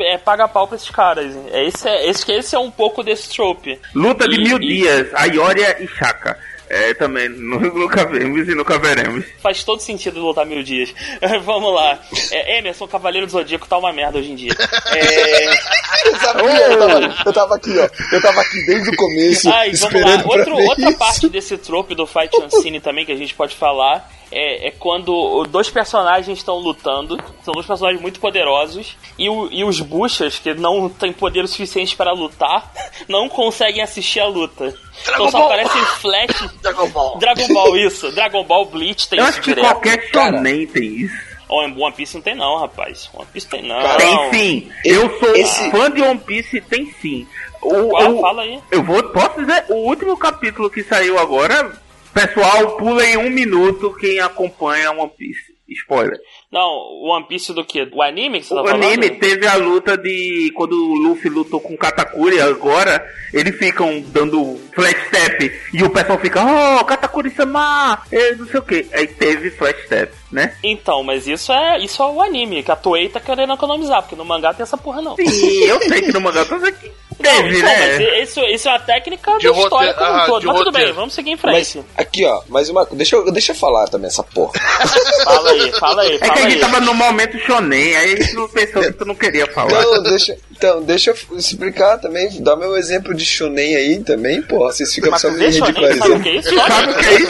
[0.00, 1.36] é, paga pau pra esses caras.
[1.52, 3.78] É, esse, é, esse, esse é um pouco desse trope.
[3.94, 6.38] Luta de E- mil e- dias, Ayoria e Shaka.
[6.68, 9.24] É, também, nu- nunca vemos e nunca veremos.
[9.42, 10.92] Faz todo sentido lutar mil dias.
[11.44, 11.98] Vamos lá.
[12.32, 14.52] É, Emerson, Cavaleiro do Zodíaco tá uma merda hoje em dia.
[14.94, 15.46] É,
[16.06, 17.88] Eu sabia, eu tava, eu tava aqui, ó.
[18.14, 20.22] Eu tava aqui desde o começo, Ai, vamos lá.
[20.24, 20.98] Outro, outra isso.
[20.98, 25.44] parte desse trope do Fight Unseen também que a gente pode falar é, é quando
[25.50, 30.52] dois personagens estão lutando, são dois personagens muito poderosos, e, o- e os buchas, que
[30.54, 32.70] não têm poder o suficiente para lutar,
[33.08, 34.74] não conseguem assistir a luta.
[35.02, 35.46] Então só Ball!
[35.52, 36.50] aparecem flash.
[36.62, 37.18] Dragon Ball.
[37.18, 38.12] Dragon Ball, isso.
[38.12, 39.64] Dragon Ball Bleach tem Eu isso acho que direto.
[39.70, 40.32] qualquer Cara.
[40.38, 41.36] shonen tem isso.
[41.48, 43.08] One One Piece não tem não, rapaz.
[43.14, 43.80] One Piece tem não.
[43.96, 44.70] Tem sim.
[44.84, 47.26] Eu sou esse- fã de One Piece, tem sim.
[47.62, 48.16] O, Qual?
[48.16, 48.60] o- Fala aí.
[48.70, 51.70] Eu vou, posso dizer, o último capítulo que saiu agora
[52.12, 55.54] Pessoal, pulem um minuto quem acompanha One Piece.
[55.68, 56.18] Spoiler.
[56.52, 57.82] Não, o One Piece do que?
[57.92, 58.84] O anime que você tá O falando?
[58.84, 60.52] anime teve a luta de.
[60.54, 65.90] Quando o Luffy lutou com o Katakuri, agora eles ficam dando flash step e o
[65.90, 68.86] pessoal fica, oh, Katakuri-sama, eh, não sei o que.
[68.92, 70.56] Aí teve flash step, né?
[70.62, 74.16] Então, mas isso é isso é o anime, que a Toei tá querendo economizar, porque
[74.16, 75.16] no mangá tem essa porra não.
[75.16, 76.90] Sim, eu sei que no mangá tô aqui.
[77.18, 77.98] Então, né?
[77.98, 80.40] mas isso, isso é uma técnica De da história roteiro- como um ah, todo.
[80.40, 80.86] de Mas tudo roteiro.
[80.88, 81.86] bem, vamos seguir em Mas frente.
[81.96, 82.86] aqui, ó, mais uma.
[82.92, 84.52] Deixa eu, deixa eu falar também essa porra.
[85.24, 86.60] Fala aí, fala aí, É que fala a gente aí.
[86.60, 89.82] tava no momento shonen, aí a gente não pensou que tu não queria falar.
[89.82, 94.72] Não, deixa, então, deixa eu explicar também, dar meu exemplo de shonen aí também, porra.
[94.72, 96.20] Vocês ficam Mas só tu me ridicularizando.
[96.22, 96.54] que é isso?
[96.54, 97.26] Sabe o que é isso?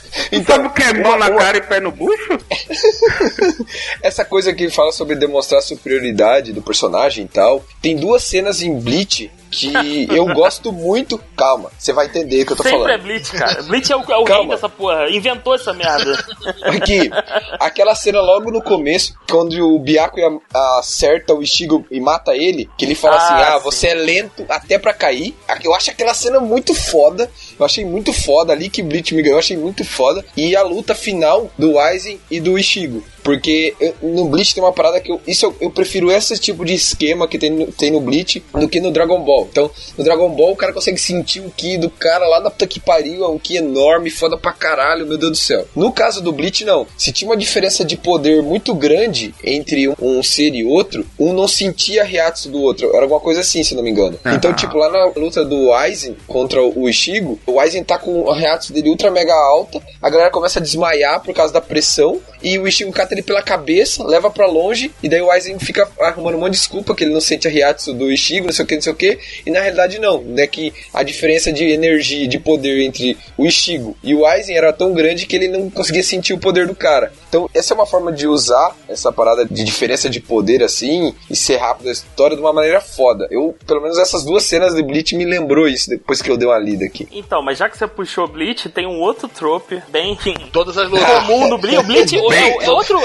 [0.32, 2.38] Então, Sabe o que é mão na cara e pé no bucho?
[4.02, 8.62] essa coisa que fala sobre demonstrar a superioridade do personagem e tal, tem duas cenas
[8.62, 11.18] em Bleach que eu gosto muito.
[11.36, 12.92] Calma, você vai entender o que eu tô Sempre falando.
[12.94, 13.62] é Bleach, cara.
[13.64, 15.08] Bleach é o, é o rei dessa porra.
[15.10, 16.24] Inventou essa merda.
[16.62, 17.10] Aqui,
[17.58, 20.38] aquela cena logo no começo, quando o Byakuya
[20.78, 23.64] acerta o Ishigo e mata ele, que ele fala Ah, assim, ah, sim.
[23.64, 25.34] você é lento até pra cair.
[25.64, 27.28] Eu acho aquela cena muito foda,
[27.62, 30.24] eu achei muito foda ali que Bleach me ganhou, eu achei muito foda.
[30.36, 33.04] E a luta final do Aizen e do Ishigo.
[33.22, 35.20] Porque eu- no Bleach tem uma parada que eu.
[35.26, 38.68] Isso eu, eu prefiro esse tipo de esquema que tem no, tem no Bleach do
[38.68, 39.48] que no Dragon Ball.
[39.50, 42.66] Então, no Dragon Ball o cara consegue sentir o Ki do cara lá da puta
[42.66, 45.66] que pariu, é um Ki enorme, foda pra caralho, meu Deus do céu.
[45.74, 46.86] No caso do Bleach, não.
[46.96, 51.32] Se tinha uma diferença de poder muito grande entre um, um ser e outro, um
[51.32, 52.88] não sentia a reação do outro.
[52.94, 54.18] Era alguma coisa assim, se não me engano.
[54.26, 58.36] Então, tipo, lá na luta do Aizen contra o Ishigo, o Aizen tá com a
[58.36, 62.58] reação dele ultra mega alta, a galera começa a desmaiar por causa da pressão, e
[62.58, 66.36] o Ishigo cata ele pela cabeça, leva pra longe, e daí o Aizen fica arrumando
[66.36, 68.68] um monte de desculpa que ele não sente a reação do Ishigo, não sei o
[68.68, 72.26] que, não sei o que, e na realidade não, né, que a diferença de energia,
[72.26, 76.02] de poder entre o Ishigo e o Aizen era tão grande que ele não conseguia
[76.02, 77.12] sentir o poder do cara.
[77.30, 81.36] Então, essa é uma forma de usar essa parada de diferença de poder assim, e
[81.36, 83.28] ser rápido a história de uma maneira foda.
[83.30, 86.48] Eu, pelo menos essas duas cenas de Bleach me lembrou isso depois que eu dei
[86.48, 87.06] uma lida aqui.
[87.12, 90.18] Então, mas já que você puxou Bleach, tem um outro trope bem
[90.52, 91.06] Todas as lutas.
[91.20, 91.78] comum no Bleach.
[91.78, 93.00] O Bleach é, é- é outro,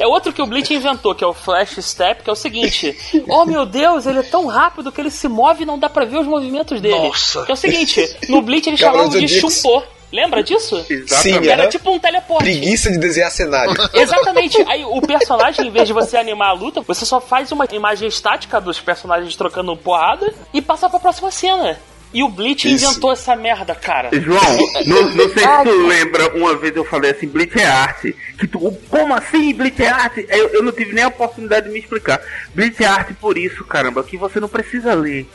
[0.00, 2.96] é outro que o Bleach inventou, que é o Flash Step, que é o seguinte:
[3.28, 6.06] Oh meu Deus, ele é tão rápido que ele se move e não dá pra
[6.06, 6.96] ver os movimentos dele.
[6.96, 7.44] Nossa.
[7.44, 9.28] Que é o seguinte: no Bleach eles Cavaleiros chamavam de
[9.62, 9.82] chumpô.
[10.12, 10.82] Lembra disso?
[10.84, 11.48] Sim, Exatamente.
[11.48, 11.70] Era aham.
[11.70, 12.44] tipo um teleporte.
[12.44, 13.74] Preguiça de desenhar cenário.
[13.92, 14.62] Exatamente.
[14.68, 18.08] Aí o personagem, em vez de você animar a luta, você só faz uma imagem
[18.08, 21.78] estática dos personagens trocando porrada e passa pra próxima cena.
[22.14, 22.86] E o Bleach Isso.
[22.86, 24.08] inventou essa merda, cara.
[24.12, 24.40] João,
[24.86, 28.16] não, não sei se tu lembra, uma vez eu falei assim, Bleach é arte.
[28.38, 30.24] Que tu, como assim Bleach é arte?
[30.28, 32.20] Eu, eu não tive nem a oportunidade de me explicar.
[32.54, 35.28] Bleach é arte por isso, caramba, que você não precisa ler.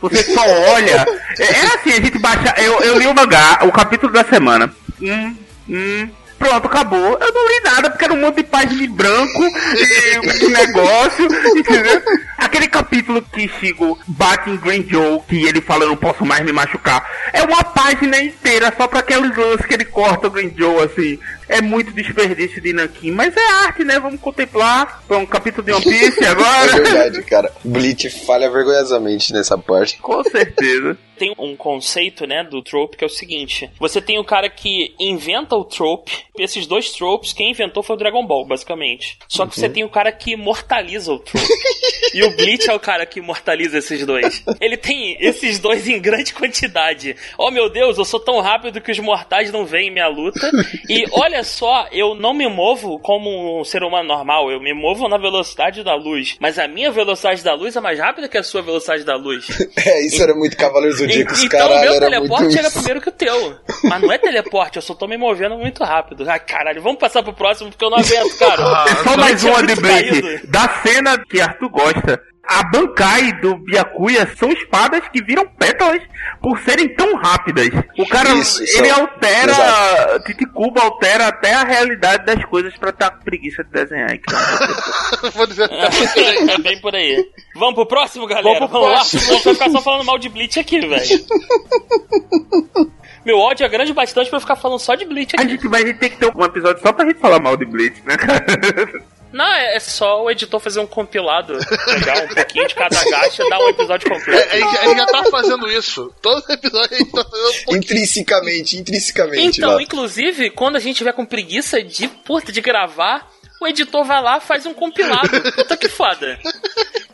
[0.00, 0.42] Você só
[0.74, 1.06] olha.
[1.38, 2.54] É, assim, a gente baixa.
[2.56, 4.72] Eu, eu li o mangá, o capítulo da semana.
[5.00, 5.36] Hum,
[5.68, 6.08] hum.
[6.38, 7.18] Pronto, acabou.
[7.20, 11.26] Eu não li nada porque era um monte de página em branco e um negócio,
[11.56, 12.00] entendeu?
[12.36, 16.44] Aquele capítulo que Chico bate em Green Joe, que ele fala eu não posso mais
[16.44, 17.04] me machucar.
[17.32, 21.18] É uma página inteira só pra aqueles lances que ele corta o Green Joe, assim.
[21.48, 23.98] É muito desperdício de Nankin, mas é arte, né?
[23.98, 25.02] Vamos contemplar.
[25.08, 26.72] Foi um capítulo de One Piece É agora.
[26.82, 27.50] verdade, cara.
[27.64, 29.98] Bleach falha vergonhosamente nessa parte.
[29.98, 30.96] Com certeza.
[31.18, 34.94] Tem um conceito, né, do trope que é o seguinte: você tem o cara que
[34.98, 39.18] inventa o trope, esses dois tropes, quem inventou foi o Dragon Ball, basicamente.
[39.28, 41.46] Só que você tem o cara que imortaliza o trope.
[42.14, 44.42] e o Bleach é o cara que imortaliza esses dois.
[44.60, 47.16] Ele tem esses dois em grande quantidade.
[47.36, 50.50] Oh meu Deus, eu sou tão rápido que os mortais não veem minha luta.
[50.88, 55.08] E olha só, eu não me movo como um ser humano normal, eu me movo
[55.08, 56.36] na velocidade da luz.
[56.40, 59.46] Mas a minha velocidade da luz é mais rápida que a sua velocidade da luz.
[59.86, 62.76] É, isso era muito Cavaleiros Então o meu era teleporte chega isso.
[62.78, 63.58] primeiro que o teu.
[63.84, 66.28] Mas não é teleporte, eu só tô me movendo muito rápido.
[66.28, 68.84] Ai, caralho, vamos passar pro próximo porque eu não aguento, cara.
[68.90, 70.48] É só mais uma de caído.
[70.48, 72.22] Da cena que Arthur gosta.
[72.50, 76.00] A Bankai do Byakuya são espadas que viram pétalas
[76.40, 77.68] por serem tão rápidas.
[77.98, 83.10] O cara, Isso, ele são- altera, Titicuba altera até a realidade das coisas pra estar
[83.10, 84.14] com preguiça de desenhar.
[84.14, 84.38] Então,
[85.34, 85.68] Vou dizer.
[85.70, 87.22] É, é bem por aí.
[87.54, 88.44] Vamos pro próximo, galera.
[88.48, 89.32] Vamos pro Vamos, próximo.
[89.34, 89.40] lá.
[89.54, 91.20] Ficar só falando mal de Bleach aqui, velho.
[93.26, 95.50] Meu ódio é grande bastante pra eu ficar falando só de Bleach a aqui.
[95.52, 98.16] gente vai ter que ter um episódio só pra gente falar mal de Bleach, né,
[98.16, 98.44] cara?
[99.32, 101.58] Não, é é só o editor fazer um compilado.
[101.86, 104.48] Pegar um pouquinho de cada gacha e dar um episódio completo.
[104.52, 106.12] A gente já tá fazendo isso.
[106.20, 107.76] Todo episódio a gente tá fazendo um pouquinho.
[107.78, 109.58] Intrinsecamente, intrinsecamente.
[109.58, 109.82] Então, lá.
[109.82, 114.40] inclusive, quando a gente tiver com preguiça de, puta, de gravar, o editor vai lá
[114.40, 115.28] faz um compilado.
[115.54, 116.38] Puta que foda.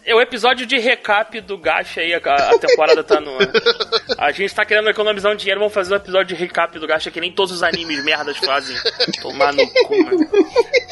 [0.06, 3.38] É o episódio de recap do Gacha aí, a, a temporada tá no.
[4.18, 7.10] A gente tá querendo economizar um dinheiro, vamos fazer um episódio de recap do Gacha
[7.10, 8.76] que nem todos os animes merdas fazem.
[9.22, 10.18] Tomar no cu, mano.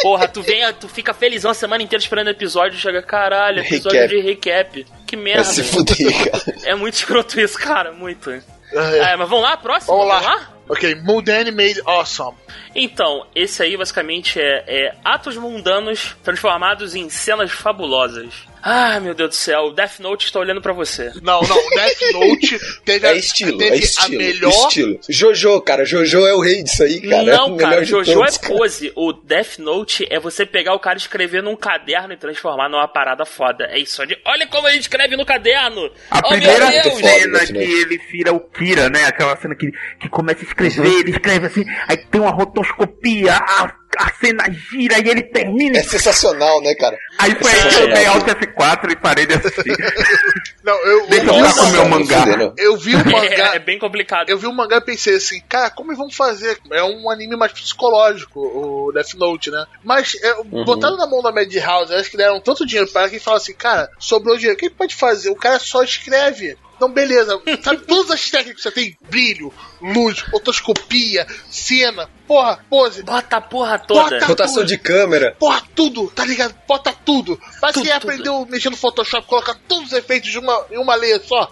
[0.00, 4.16] Porra, tu vem, tu fica felizão a semana inteira esperando episódio, chega, caralho, episódio Recap.
[4.16, 4.86] de recap.
[5.06, 5.42] Que merda.
[5.42, 6.58] Vai se fuder, cara.
[6.64, 8.30] É muito escroto isso, cara, muito.
[8.30, 8.98] Ah, é.
[9.12, 9.94] É, mas vamos lá, próximo?
[9.94, 10.51] Vamos lá.
[10.72, 12.34] Ok, Mundane Made Awesome.
[12.74, 18.48] Então, esse aí basicamente é, é atos mundanos transformados em cenas fabulosas.
[18.62, 21.10] Ai, meu Deus do céu, Death Note está olhando pra você.
[21.22, 24.14] Não, não, Death Note teve, a- É estilo, teve é estilo.
[24.14, 24.50] a melhor.
[24.50, 25.00] Estilo.
[25.08, 25.84] Jojo, cara.
[25.84, 27.16] Jojo é o rei disso aí, cara.
[27.16, 28.54] é o Não, melhor cara, Jojo todos, é cara.
[28.54, 28.92] pose.
[28.94, 33.24] O Death Note é você pegar o cara, escrever num caderno e transformar numa parada
[33.26, 33.64] foda.
[33.70, 34.00] É isso.
[34.24, 35.90] Olha como ele escreve no caderno!
[36.10, 37.00] A oh, primeira meu Deus!
[37.00, 39.04] foda, cena que ele vira o Kira, né?
[39.06, 39.70] Aquela cena que,
[40.00, 41.00] que começa a escrever, Uhum.
[41.00, 45.78] ele escreve assim, aí tem uma rotoscopia, a, a cena gira e ele termina.
[45.78, 46.96] É sensacional, né, cara?
[47.22, 47.94] Aí foi aí que eu sensacional.
[47.96, 49.76] dei Alt F4 e parei de assistir.
[50.62, 52.24] Não, eu, Deixa eu ficar com o meu mangá.
[52.56, 53.52] eu vi o mangá.
[53.52, 54.28] É, é bem complicado.
[54.30, 56.58] Eu vi o mangá e pensei assim, cara, como vão fazer?
[56.72, 59.64] É um anime mais psicológico, o Death Note, né?
[59.82, 60.64] Mas é, Uhum.
[60.64, 63.54] botaram na mão da Madhouse, acho que deram tanto dinheiro para ela que fala assim,
[63.54, 65.30] cara, sobrou dinheiro, o que pode fazer?
[65.30, 66.56] O cara só escreve.
[66.82, 68.96] Então, beleza, sabe todas as técnicas que você tem?
[69.08, 74.02] Brilho, luz, otoscopia, cena, porra, pose, Bota a porra toda.
[74.18, 75.36] Bota- Rotação de câmera.
[75.38, 76.52] porra, tudo, tá ligado?
[76.66, 77.40] Bota tudo.
[77.62, 78.10] Mas Tudo, quem tudo.
[78.10, 81.48] aprendeu a mexer no Photoshop, colocar todos os efeitos de uma, em uma leia só.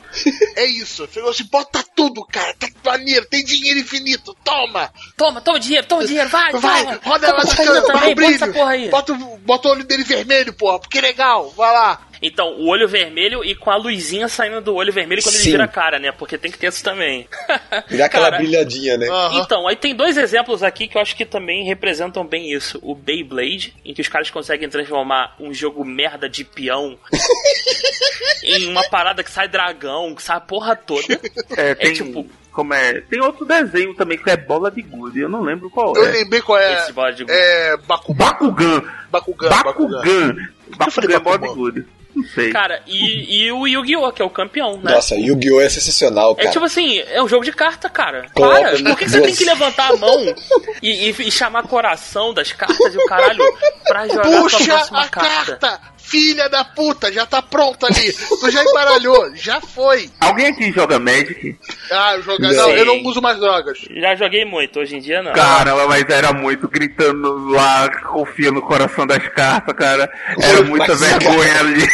[0.57, 1.09] é isso.
[1.13, 2.53] Chegou assim, bota tudo, cara.
[2.59, 4.91] Tá maneiro, tem dinheiro infinito, toma.
[5.17, 7.01] Toma, toma dinheiro, toma dinheiro, vai, Vai, toma.
[7.05, 8.53] roda ela na câmera, bota essa brilho.
[8.53, 8.89] porra aí.
[8.89, 12.01] Bota, o- bota o olho dele vermelho, porra, porque legal, vai lá.
[12.23, 15.51] Então, o olho vermelho e com a luzinha saindo do olho vermelho quando ele Sim.
[15.53, 16.13] vira a cara, né?
[16.13, 17.27] Porque tem que ter isso também.
[17.97, 19.09] Dá aquela Cara, brilhadinha, né?
[19.09, 19.41] Aham.
[19.41, 22.79] Então, aí tem dois exemplos aqui que eu acho que também representam bem isso.
[22.83, 26.99] O Beyblade, em que os caras conseguem transformar um jogo merda de peão
[28.45, 31.19] em uma parada que sai dragão, que sai a porra toda.
[31.57, 35.29] É, tem, tipo- como é, tem outro desenho também que é bola de gude, eu
[35.29, 36.11] não lembro qual Eu é.
[36.13, 36.75] lembrei qual é.
[36.83, 37.77] Esse bode de É.
[37.79, 38.17] Bakugan.
[38.27, 38.83] Bakugan.
[39.11, 39.49] Bakugan.
[39.49, 40.37] Bakugan.
[40.69, 41.55] eu falei Bakugan é bola de Bakugan?
[41.55, 41.87] gude.
[42.21, 42.51] Não sei.
[42.53, 44.93] Cara, e, e o Yu-Gi-Oh!, que é o campeão, né?
[44.93, 45.61] Nossa, Yu-Gi-Oh!
[45.61, 46.51] é sensacional, É cara.
[46.51, 48.27] tipo assim, é um jogo de carta, cara.
[48.35, 50.35] Coloca Para, por que você tem que levantar a mão
[50.83, 53.43] e, e- e chamar coração das cartas e o caralho
[53.85, 55.81] pra jogar a sua Puxa próxima a carta.
[56.11, 58.13] Filha da puta, já tá pronta ali.
[58.13, 60.11] Tu já embaralhou, já foi.
[60.21, 61.57] Alguém aqui joga Magic?
[61.93, 62.49] Ah, eu jogar.
[62.49, 62.69] Não.
[62.69, 63.79] Não, eu não uso mais drogas.
[63.95, 65.33] Já joguei muito, hoje em dia não.
[65.33, 70.11] Caramba, mas era muito gritando lá, confia no coração das cartas, cara.
[70.43, 71.89] Era muita vergonha ali.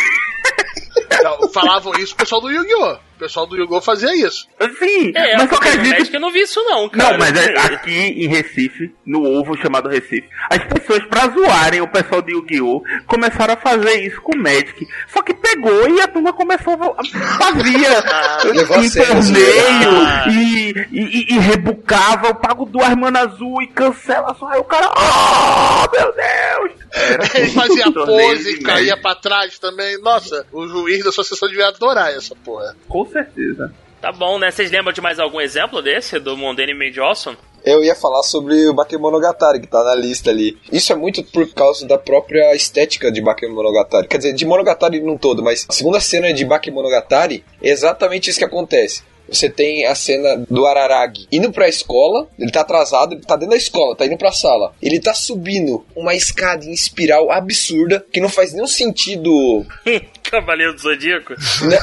[1.22, 3.05] Não, falavam isso o pessoal do Yu-Gi-Oh!
[3.16, 3.80] O pessoal do Yu-Gi-Oh!
[3.80, 4.46] fazia isso.
[4.78, 7.12] Sim, É, mas só que a no gente Magic eu não vi isso não, cara.
[7.12, 11.88] Não, mas é, aqui em Recife, no ovo chamado Recife, as pessoas, pra zoarem o
[11.88, 12.82] pessoal de Yu-Gi-Oh!
[13.06, 14.86] começaram a fazer isso com o Magic.
[15.08, 17.04] Só que pegou e a turma começou a
[17.38, 18.04] fazia
[18.52, 20.24] levou a em torneio ah.
[20.28, 24.46] e, e, e rebucava, eu pago duas mana azul e cancela só.
[24.48, 26.86] Aí o cara, oh meu Deus!
[27.34, 29.98] Ele fazia pose, caía pra trás também.
[30.00, 32.76] Nossa, o juiz da associação devia adorar essa porra.
[32.88, 33.72] Com certeza.
[34.00, 34.50] Tá bom, né?
[34.50, 37.36] Vocês lembram de mais algum exemplo desse, do Mondane Made Awesome?
[37.64, 40.56] Eu ia falar sobre o Bakemonogatari, que tá na lista ali.
[40.70, 44.06] Isso é muito por causa da própria estética de Bakemonogatari.
[44.06, 48.38] Quer dizer, de Monogatari num todo, mas a segunda cena de Bakemonogatari é exatamente isso
[48.38, 49.02] que acontece.
[49.28, 53.50] Você tem a cena do Araragi indo pra escola, ele tá atrasado, ele tá dentro
[53.50, 54.72] da escola, tá indo pra sala.
[54.82, 59.66] Ele tá subindo uma escada em espiral absurda, que não faz nenhum sentido
[60.22, 61.34] Cavaleiro do Zodíaco?
[61.62, 61.78] N-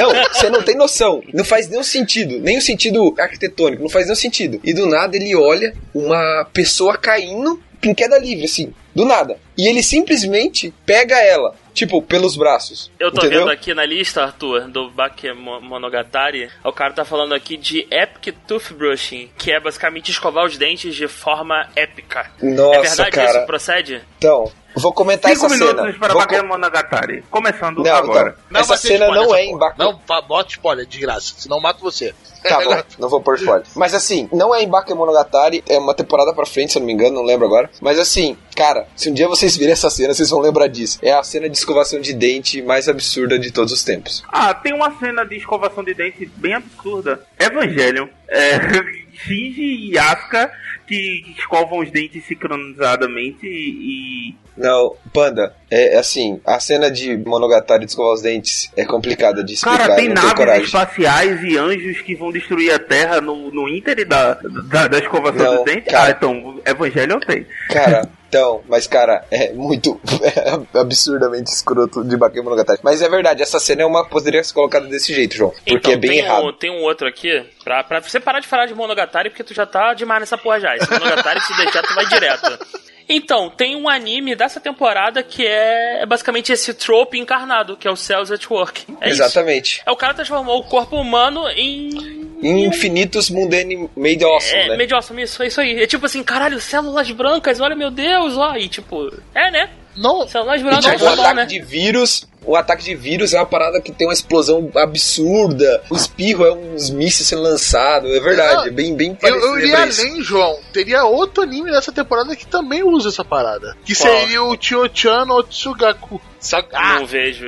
[0.00, 1.22] Não, não, você não tem noção.
[1.32, 2.38] Não faz nenhum sentido.
[2.38, 4.60] Nem o sentido arquitetônico, não faz nenhum sentido.
[4.62, 8.72] E do nada ele olha uma pessoa caindo em queda livre, assim.
[8.94, 9.38] Do nada.
[9.56, 12.90] E ele simplesmente pega ela, tipo, pelos braços.
[12.98, 13.40] Eu tô entendeu?
[13.40, 19.30] vendo aqui na lista, Arthur, do Bakemonogatari, o cara tá falando aqui de Epic Toothbrushing,
[19.36, 22.30] que é basicamente escovar os dentes de forma épica.
[22.42, 23.38] Nossa, é verdade cara.
[23.38, 23.46] isso?
[23.46, 24.02] Procede?
[24.18, 25.98] Então, vou comentar Cinco essa minutos cena.
[25.98, 27.22] para Vou Baker co- Monogatari.
[27.30, 28.36] Começando Não, agora.
[28.48, 29.58] então, essa vai ter cena spoiler não essa é em.
[29.58, 29.78] Baku...
[29.78, 32.14] Não, bota spoiler, de graça, senão eu mato você.
[32.42, 33.66] Tá bom, não vou pôr spoiler.
[33.76, 36.92] Mas assim, não é em Bakemonogatari, é uma temporada pra frente, se eu não me
[36.92, 37.70] engano, não lembro agora.
[37.80, 40.98] Mas assim, cara, se um dia vocês virem essa cena, vocês vão lembrar disso.
[41.02, 44.22] É a cena de escovação de dente mais absurda de todos os tempos.
[44.28, 47.20] Ah, tem uma cena de escovação de dente bem absurda.
[47.38, 48.08] Evangelion.
[48.28, 48.58] É,
[49.12, 50.50] Shinji e Asuka
[50.90, 54.34] que escovam os dentes sincronizadamente e...
[54.56, 59.54] Não, Panda, é assim, a cena de Monogatari de escovar os dentes é complicada de
[59.54, 64.04] explicar, Cara, tem naves espaciais e anjos que vão destruir a Terra no, no ínter
[64.04, 65.92] da, da, da escovação Não, dos dentes?
[65.92, 66.08] cara.
[66.08, 67.46] Ah, então, Evangelion tem.
[67.68, 72.78] Cara, Então, mas cara, é muito é absurdamente escroto de Bakemonogatari.
[72.80, 75.92] Mas é verdade, essa cena é uma poderia ser colocada desse jeito, João, porque então,
[75.92, 76.46] é bem tem errado.
[76.46, 79.52] Um, tem um outro aqui, pra, pra você parar de falar de Monogatari, porque tu
[79.52, 80.76] já tá demais nessa porra já.
[80.76, 82.66] Esse Monogatari, se deixar, tu vai direto.
[83.12, 87.90] Então, tem um anime dessa temporada que é, é basicamente esse trope encarnado, que é
[87.90, 88.86] o Cells at Work.
[89.00, 89.20] É isso.
[89.22, 89.82] Exatamente.
[89.84, 92.30] É o cara transformou o corpo humano em.
[92.42, 94.76] Em infinitos mundane made awesome, É, né?
[94.76, 95.82] meio awesome, isso, é isso aí.
[95.82, 98.54] É tipo assim, caralho, células brancas, olha meu Deus, ó.
[98.56, 99.70] E tipo, é, né?
[99.96, 101.44] Não, Células E, brancas tipo, o são bom, ataque né?
[101.46, 105.82] de vírus, o ataque de vírus é uma parada que tem uma explosão absurda.
[105.90, 109.46] O espirro é uns mísseis sendo lançados, é verdade, Ah, é bem, bem eu, parecido
[109.46, 110.00] eu iria pra isso.
[110.00, 110.58] além, João.
[110.72, 113.76] Teria outro anime nessa temporada que também usa essa parada.
[113.84, 114.18] Que Qual?
[114.18, 116.20] seria o Chio-chan no Tsugaku.
[116.38, 117.46] Sa- Não Ah, vejo.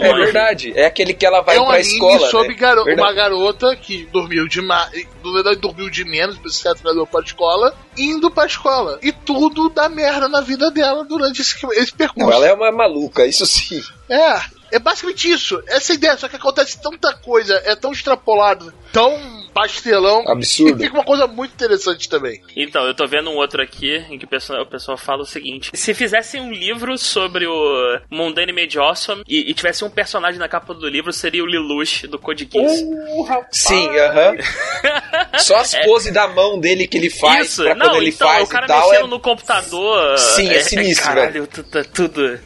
[0.00, 2.30] É verdade, é aquele que ela vai é um pra anime escola.
[2.30, 2.54] sobre né?
[2.54, 3.08] garo- Verdade.
[3.08, 4.88] uma garota que dormiu de mais.
[5.24, 9.00] Na verdade, dormiu de menos, por isso que ela pra escola, indo pra escola.
[9.02, 12.28] E tudo dá merda na vida dela durante esse, esse percurso.
[12.30, 13.82] Não, ela é uma maluca, isso sim.
[14.10, 14.40] É,
[14.72, 15.62] é basicamente isso.
[15.68, 20.24] Essa ideia, só que acontece tanta coisa, é tão extrapolado, tão pastelão.
[20.28, 20.80] Absurdo.
[20.80, 22.42] E fica uma coisa muito interessante também.
[22.56, 25.26] Então, eu tô vendo um outro aqui em que o pessoal, o pessoal fala o
[25.26, 30.38] seguinte: se fizessem um livro sobre o Mundane Made Awesome e, e tivesse um personagem
[30.38, 32.84] na capa do livro, seria o Lelouch do Code Geass.
[33.50, 34.34] Sim, aham.
[35.38, 37.40] Só as poses da mão dele que ele faz É.
[37.42, 38.88] Isso, pra não, quando ele então, faz o cara e tal.
[38.88, 40.18] mexendo É, no computador.
[40.18, 41.84] Sim, é sinistro, caralho, tudo.
[41.92, 42.40] tudo.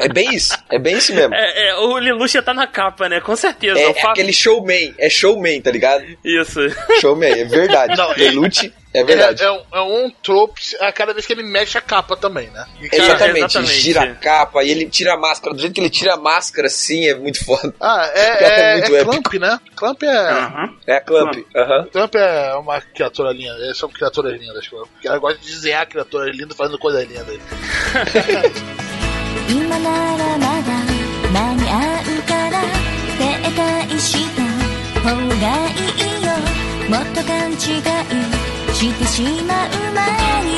[0.00, 1.34] É bem isso, é bem isso mesmo.
[1.34, 3.20] É, é, o Lelouch já tá na capa, né?
[3.20, 3.78] Com certeza.
[3.78, 6.04] É, o é aquele showman, é showman, tá ligado?
[6.24, 6.60] Isso.
[7.00, 7.96] Showman, é verdade.
[7.96, 9.42] Não, Lelouch, é verdade.
[9.42, 12.48] É, é um, é um trope a cada vez que ele mexe a capa também,
[12.50, 12.64] né?
[12.90, 13.80] Cara, Exatamente, exatamente.
[13.80, 15.52] gira a capa e ele tira a máscara.
[15.52, 17.74] Do jeito que ele tira a máscara, sim, é muito foda.
[17.80, 19.04] Ah, é, é é, muito é.
[19.04, 19.60] Clamp, né?
[19.74, 20.06] Clamp é.
[20.08, 20.76] Aham.
[20.86, 21.88] É a Clamp, aham.
[21.92, 24.68] Clamp é uma criatura linda, são criaturas lindas.
[24.68, 27.26] Porque ela gosta de desenhar criaturas lindas fazendo coisas lindas.
[29.48, 30.70] 今ならまだ
[31.32, 31.72] 間に合
[32.02, 32.54] うから
[33.18, 34.42] 停滞した
[35.00, 36.28] 方がいいよ
[36.88, 37.58] もっと勘違い
[38.74, 40.04] してしまう前
[40.44, 40.48] に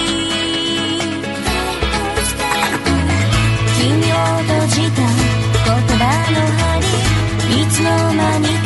[3.79, 4.97] 君を閉じた
[5.65, 5.69] 言
[5.99, 6.03] 葉
[6.33, 8.66] の針いつの間にか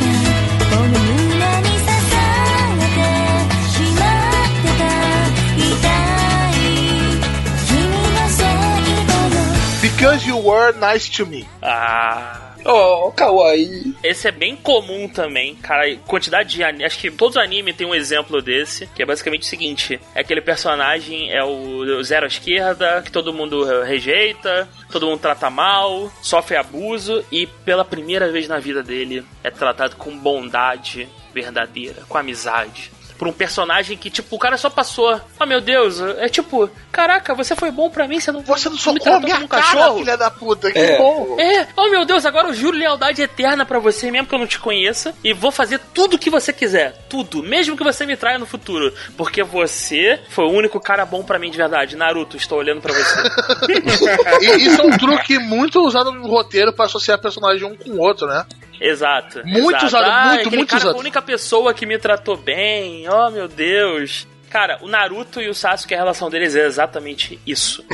[10.21, 11.47] Because you were nice to me.
[11.62, 12.55] Ah.
[12.64, 13.95] Oh, kawaii.
[14.05, 15.97] Esse é bem comum também, cara.
[16.07, 16.85] Quantidade de anime.
[16.85, 20.21] Acho que todos os animes tem um exemplo desse, que é basicamente o seguinte: é
[20.21, 26.12] aquele personagem é o zero à esquerda, que todo mundo rejeita, todo mundo trata mal,
[26.23, 32.18] sofre abuso e pela primeira vez na vida dele é tratado com bondade verdadeira, com
[32.18, 32.93] amizade.
[33.21, 35.21] Por um personagem que, tipo, o cara só passou.
[35.39, 38.77] Oh meu Deus, é tipo, caraca, você foi bom pra mim, você não, Você não
[38.77, 39.99] me socou a tratou minha como um cara, cachorro.
[39.99, 40.73] filha da puta.
[40.73, 40.97] Que É.
[40.97, 41.37] bom.
[41.39, 44.47] É, oh meu Deus, agora eu juro lealdade eterna pra você, mesmo que eu não
[44.47, 48.39] te conheça, e vou fazer tudo que você quiser, tudo, mesmo que você me traia
[48.39, 51.97] no futuro, porque você foi o único cara bom pra mim de verdade.
[51.97, 53.21] Naruto, estou olhando pra você.
[54.41, 57.99] E isso é um truque muito usado no roteiro pra associar personagem um com o
[58.01, 58.47] outro, né?
[58.81, 59.43] Exato.
[59.45, 59.87] Muito exato.
[59.87, 60.93] usado, ah, muito, muito cara usado.
[60.93, 63.09] foi a única pessoa que me tratou bem.
[63.09, 64.26] Oh meu Deus.
[64.51, 67.84] Cara, o Naruto e o Sasuke, a relação deles é exatamente isso.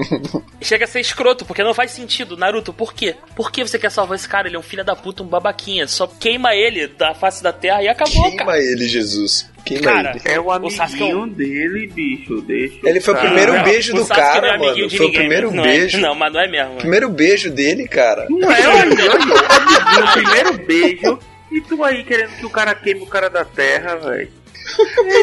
[0.62, 2.36] Chega a ser escroto, porque não faz sentido.
[2.38, 3.14] Naruto, por quê?
[3.36, 4.48] Por que você quer salvar esse cara?
[4.48, 5.86] Ele é um filho da puta, um babaquinha.
[5.86, 8.58] Só queima ele da face da terra e acabou, Queima cara.
[8.62, 9.50] ele, Jesus.
[9.62, 10.20] Queima Cara, ele.
[10.24, 12.40] É o O é amiguinho um- dele, bicho.
[12.40, 14.88] Deixa Ele foi o primeiro Não, beijo o do Sasuke cara, não é amiguinho mano.
[14.88, 15.96] de Foi o ninguém, primeiro não beijo.
[15.98, 16.76] É, não, mas não é mesmo.
[16.76, 18.26] Primeiro beijo dele, cara.
[18.30, 21.18] Não é, olha, olha, o primeiro beijo.
[21.52, 24.30] E tu aí querendo que o cara queime o cara da terra, velho.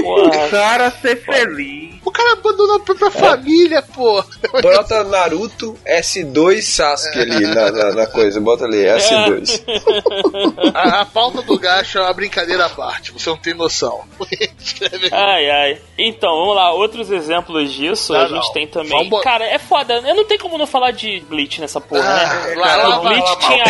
[0.06, 1.94] O cara ser feliz.
[2.06, 4.24] O cara abandonou a própria família, pô.
[4.62, 8.40] Bota Naruto S2 Sasuke ali na, na, na coisa.
[8.42, 9.64] Bota ali, S2.
[10.74, 14.02] A, a pauta do gacho é uma brincadeira à parte, você não tem noção.
[15.12, 15.82] Ai, ai.
[15.98, 16.72] Então, vamos lá.
[16.74, 18.54] Outros exemplos disso a Não, gente não.
[18.54, 18.90] tem também.
[19.10, 19.94] Vamos Cara, é foda.
[20.06, 22.56] Eu não tem como não falar de Bleach nessa porra, Ah, né?
[22.56, 23.64] lá, Cara, lá, o lá, Bleach lá, tinha.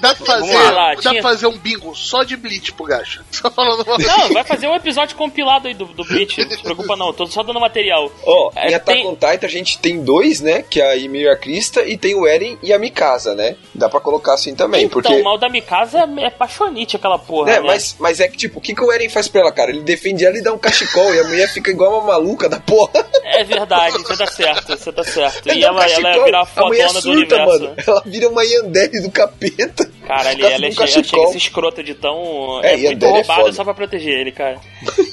[0.00, 3.22] Dá pra fazer, lá, dá tinha- pra fazer um bingo só de Bleach pro gacho.
[3.30, 6.42] Só falando uma Não, vai fazer um episódio compilado aí do, do Bleach.
[6.44, 7.12] Não se preocupa, não.
[7.12, 8.10] Tô só dando material.
[8.24, 10.62] Ó, É, em Attack tem- on Titan a gente tem dois, né?
[10.68, 13.56] Que é a Ymir e a Krista, e tem o Eren e a Mikasa, né?
[13.74, 15.14] Dá pra colocar assim também, Então, porque...
[15.20, 17.66] o mal da Mikasa é paixonite aquela porra, É, né?
[17.66, 19.70] mas, mas é que, tipo, o que, que o Eren faz pra ela, cara?
[19.70, 22.60] Ele defende ela e dá um cachecol, e a mulher fica igual uma maluca da
[22.60, 23.06] porra.
[23.24, 25.46] É verdade, você tá certo, você tá certo.
[25.48, 27.46] Ele E dá um ela, ela cachecol, vira a a fodona do surta, universo.
[27.64, 27.74] mano.
[27.86, 29.90] Ela vira uma Yandere do capeta.
[30.06, 31.04] Caralho, Fica ela ela cachecol.
[31.04, 32.60] chega esse escroto de tão.
[32.62, 33.52] É, É, muito dela é roubada foda.
[33.52, 34.60] só pra proteger ele, cara.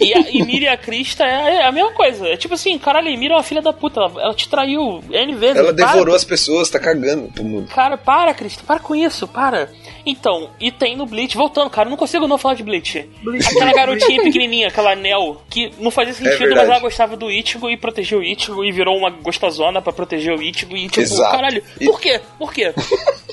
[0.04, 2.28] E a Emília e a Krista é, é a mesma coisa.
[2.28, 4.00] É tipo assim, caralho, a Emília é uma filha da puta.
[4.02, 5.56] Ela, ela te traiu N vezes.
[5.58, 5.92] Ela para.
[5.94, 7.68] devorou as pessoas, tá cagando pro mundo.
[7.70, 9.70] Cara, para, Krista, para com isso, para.
[10.06, 13.10] Então, e tem no Bleach, voltando, cara, eu não consigo não falar de Bleach.
[13.56, 16.70] Aquela garotinha pequenininha, aquela Nel, que não fazia sentido, mas É verdade.
[16.72, 20.42] ela gostava do Ichigo e protegeu o Ichigo e virou uma gostosona pra proteger o
[20.42, 21.32] Ichigo e tipo, Exato.
[21.32, 22.20] caralho, por quê?
[22.38, 22.74] Por quê?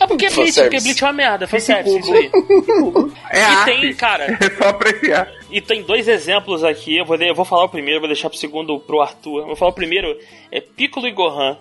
[0.00, 2.30] É porque é Bleach, porque Bleach é uma merda, fanservice, isso aí.
[3.30, 3.64] É E arte.
[3.64, 5.28] tem, cara, É só apreciar.
[5.50, 8.38] E tem dois exemplos aqui, eu vou, eu vou falar o primeiro, vou deixar pro
[8.38, 9.40] segundo pro Arthur.
[9.40, 10.16] Eu vou falar o primeiro,
[10.50, 11.58] é Piccolo e Gohan.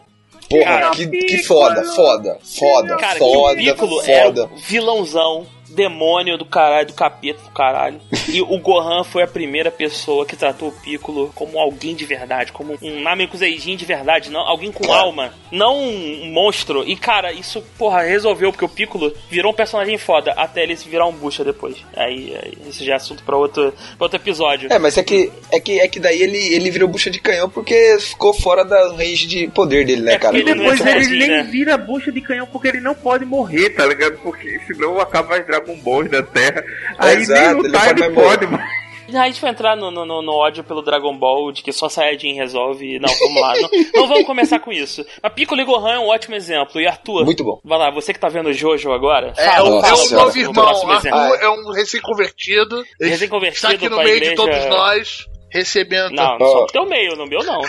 [0.49, 4.11] Porra, Cara, que, que foda, foda, foda, Cara, foda, que o Piccolo foda.
[4.11, 7.99] era vilãozão, demônio do caralho, do capeta do caralho.
[8.27, 12.51] E o Gohan foi a primeira pessoa que tratou o Piccolo como alguém de verdade,
[12.51, 15.07] como um Namekuseijin de verdade, não, alguém com Claro.
[15.07, 16.83] alma, não um monstro.
[16.87, 20.87] E cara, isso, porra, resolveu, porque o Piccolo virou um personagem foda, até ele se
[20.89, 21.77] virar um bucha depois.
[21.95, 24.71] Aí, aí isso já é assunto pra outro, pra outro episódio.
[24.71, 27.49] É, mas é que, é que, é que daí ele, ele virou bucha de canhão
[27.49, 30.37] porque ficou fora da range de poder dele, né, É, cara?
[30.37, 31.43] E Ele não depois é ele sozinho, nem né?
[31.43, 34.17] vira bucha de canhão porque ele não pode morrer, tá ligado?
[34.19, 36.63] Porque senão acaba as Dragon Balls da Terra.
[36.97, 38.63] Aí Exato, nem lutar pode ele pode, mano.
[39.11, 42.33] A gente vai entrar no, no, no- ódio pelo Dragon Ball, de que só Saiyajin
[42.35, 42.99] resolve.
[42.99, 43.53] Não, vamos lá.
[43.55, 43.69] Não,
[44.01, 45.03] não vamos começar com isso.
[45.23, 46.79] Mas Piccolo e Gohan é um ótimo exemplo.
[46.79, 47.59] E Arthur, Muito bom.
[47.65, 50.25] vai lá, você que tá vendo o Jojo agora, É, fala, é um senhora.
[50.27, 50.89] novo irmão.
[50.91, 52.83] Arthur é um recém-convertido.
[52.99, 56.11] Ele Recém-convertido Está aqui no meio igreja- de todos nós, recebendo.
[56.11, 57.61] Não, só no teu meio, no meu não.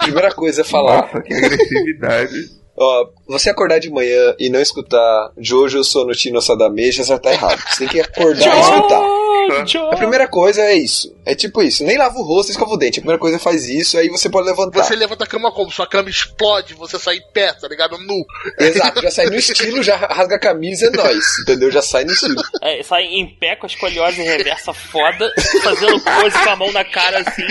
[0.00, 2.57] Primeira coisa é falar, Nossa, que agressividade.
[2.78, 7.60] Ó, você acordar de manhã e não escutar Jojo Sonotino Sadame já tá errado.
[7.68, 9.27] Você tem que acordar e escutar.
[9.48, 9.78] Jojo!
[9.90, 11.14] A primeira coisa é isso.
[11.24, 11.84] É tipo isso.
[11.84, 12.98] Nem lava o rosto e escova o dente.
[12.98, 14.82] A primeira coisa é faz isso, aí você pode levantar.
[14.82, 15.70] Você levanta a cama como?
[15.70, 17.98] Sua cama explode, você sai em pé, tá ligado?
[17.98, 18.24] Nu.
[18.58, 21.38] Exato, já sai no estilo, já rasga a camisa, é nóis.
[21.42, 21.70] Entendeu?
[21.70, 22.36] Já sai no estilo.
[22.62, 25.30] É, sai em pé com a escoliose reversa foda,
[25.62, 27.42] fazendo pose com a mão na cara assim.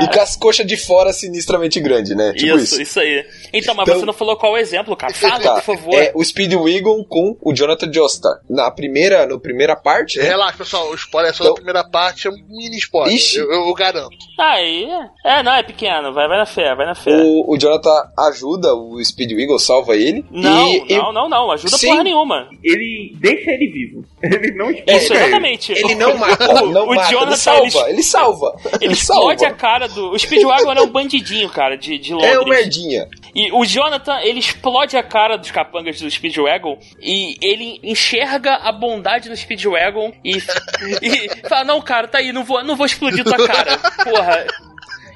[0.00, 2.32] E com as coxas de fora sinistramente grande, né?
[2.34, 2.82] Tipo isso, isso.
[2.82, 3.24] isso, aí.
[3.52, 5.14] Então, mas Então- você não falou qual é o exemplo, cara.
[5.14, 5.94] Fala, Tá, por favor.
[5.94, 8.40] É o Speedwagon com o Jonathan Joestar.
[8.48, 10.24] Na primeira, no primeira parte, né?
[10.24, 13.16] Relaxa, pessoal, o spoiler é só Então- da primeira parte, é um mini spoiler.
[13.36, 14.16] Eu, eu garanto.
[14.38, 14.86] Aí.
[15.24, 16.12] É, não, é pequeno.
[16.12, 17.10] Vai, vai na fé, vai na fé.
[17.10, 17.90] O, o Jonathan
[18.28, 20.24] ajuda o Speedwagon, salva ele.
[20.30, 21.50] Não, e, e- não, não, não.
[21.52, 21.88] Ajuda Sim.
[21.88, 22.48] porra nenhuma.
[22.62, 24.04] Ele deixa ele vivo.
[24.22, 25.24] Ele não Isso, explica ele.
[25.24, 25.72] exatamente.
[25.72, 28.56] Ele não mata, O- não o mata, Jonathan, ele salva, ele- ele salva.
[28.80, 30.10] Ele explode a cara do.
[30.10, 32.32] O Speedwagon é um bandidinho, cara, de, de Londres.
[32.32, 33.08] É um merdinha.
[33.34, 38.72] E o Jonathan, ele explode a cara dos capangas do Speedwagon e ele enxerga a
[38.72, 40.38] bondade do Speedwagon e,
[41.02, 43.78] e fala: Não, cara, tá aí, não vou, não vou explodir tua cara.
[44.04, 44.46] Porra.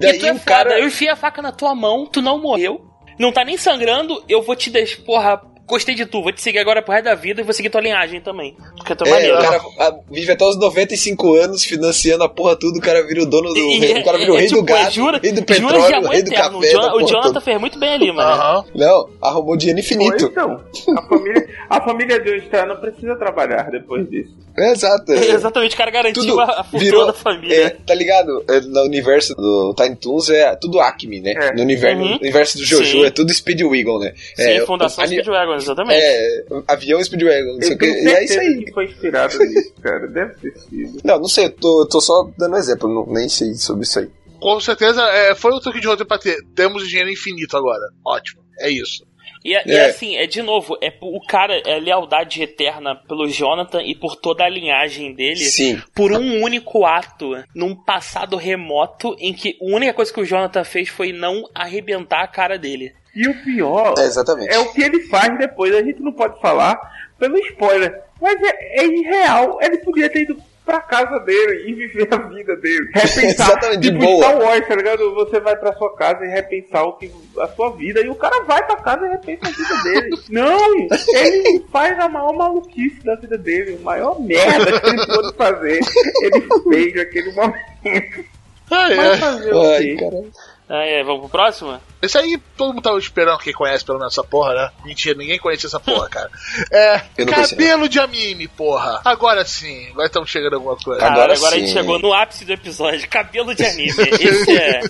[0.01, 2.41] Daí e tu é foda, cara- eu enfiei a faca na tua mão, tu não
[2.41, 2.87] morreu.
[3.19, 5.03] Não tá nem sangrando, eu vou te deixar.
[5.03, 5.41] Porra,
[5.71, 7.81] gostei de tu, vou te seguir agora pro resto da vida e vou seguir tua
[7.81, 8.57] linhagem também.
[8.77, 9.39] Porque tu é É, maneiro.
[9.39, 13.23] o cara ah, vive até os 95 anos financiando a porra tudo, o cara vira
[13.23, 13.59] o dono do.
[13.59, 15.47] E- o cara vira o é- rei é do tipo, gado, jura, rei do jura
[15.47, 16.59] petróleo, amor rei do eterno.
[16.59, 16.73] O, café.
[16.73, 17.41] Jon- da o Jonathan toda.
[17.41, 18.29] fez muito bem ali, mano.
[18.31, 18.65] Aham.
[18.75, 20.25] Não, arrumou dinheiro Foi, infinito.
[20.27, 20.61] então.
[20.97, 24.35] A família, a família de Star não precisa trabalhar depois disso.
[24.59, 25.13] É, exato.
[25.13, 25.17] é.
[25.31, 27.67] Exatamente, o cara garantiu Tudo a, a virou, da família.
[27.67, 28.45] é, tá ligado?
[28.49, 31.33] É, no universo do Time Toons é tudo Acme, né?
[31.37, 31.55] É.
[31.55, 32.09] No, universo, Uhum.
[32.11, 33.05] no universo do Jojo Sim.
[33.07, 34.13] é tudo Speedwagon, né?
[34.35, 36.01] Sim, é, Fundação Speedwagon, exatamente.
[36.03, 37.87] É, avião Speedwagon, não sei o que.
[37.87, 38.65] E é isso aí.
[38.65, 40.07] que foi inspirado nisso, cara.
[40.09, 41.01] Deve ter sido.
[41.05, 44.09] Não, não sei, eu tô, tô só dando exemplo, não, nem sei sobre isso aí.
[44.41, 46.37] Com certeza, é, foi o truque de roteiro pra ter.
[46.55, 47.83] Temos dinheiro infinito agora.
[48.05, 48.41] Ótimo.
[48.59, 49.05] É isso.
[49.43, 53.83] E, é- e assim, é de novo, é o cara é lealdade eterna pelo Jonathan
[53.83, 55.37] e por toda a linhagem dele.
[55.37, 55.81] Sim.
[55.95, 60.63] Por um único ato, num passado remoto, em que a única coisa que o Jonathan
[60.63, 62.93] fez foi não arrebentar a cara dele.
[63.15, 64.53] E o pior É, exatamente.
[64.53, 65.75] é o que ele faz depois.
[65.75, 66.79] A gente não pode falar
[67.19, 68.01] pelo spoiler.
[68.21, 69.59] Mas é, é irreal.
[69.61, 72.91] Ele podia ter ido pra casa dele e viver a vida dele.
[72.95, 73.25] Repensar.
[73.51, 74.23] Exatamente, de tipo boa.
[74.23, 75.15] Star Wars, tá ligado?
[75.15, 78.01] Você vai pra sua casa e repensar o que, a sua vida.
[78.01, 80.17] E o cara vai pra casa e repensa a vida dele.
[80.31, 80.89] não!
[81.17, 83.79] Ele faz a maior maluquice da vida dele.
[83.81, 85.81] A maior merda que ele pôde fazer.
[86.23, 88.25] Ele fez naquele momento.
[88.73, 89.17] É, Vai é.
[89.17, 89.97] fazer o Ai, quê?
[89.99, 90.25] cara.
[90.73, 91.81] Ah, é, vamos pro próximo?
[92.01, 94.71] Esse aí todo mundo tava esperando quem conhece pelo menos essa porra, né?
[94.85, 96.31] Mentira, ninguém conhece essa porra, cara.
[96.73, 97.03] É.
[97.27, 99.01] Cabelo de anime, porra.
[99.05, 101.05] Agora sim, agora estamos chegando a alguma coisa.
[101.05, 101.75] Agora Cara, agora a gente sim.
[101.75, 103.09] chegou no ápice do episódio.
[103.09, 103.91] Cabelo de anime.
[104.21, 104.81] Esse é.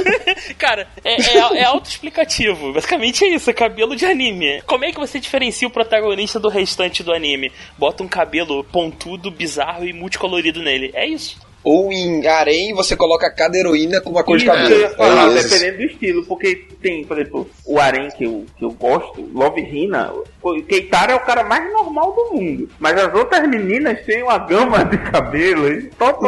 [0.56, 2.72] Cara, é, é, é autoexplicativo.
[2.72, 4.62] Basicamente é isso, é cabelo de anime.
[4.62, 7.52] Como é que você diferencia o protagonista do restante do anime?
[7.76, 10.90] Bota um cabelo pontudo, bizarro e multicolorido nele.
[10.94, 11.36] É isso.
[11.64, 14.88] Ou em harém você coloca cada heroína com uma cor de cabelo.
[14.96, 18.64] falar, É, esses- dependendo do estilo, porque tem, por exemplo, o Arém que eu, que
[18.64, 22.68] eu gosto, Love Hina, o Keitara é o cara mais normal do mundo.
[22.78, 25.68] Mas as outras meninas têm uma gama de cabelo.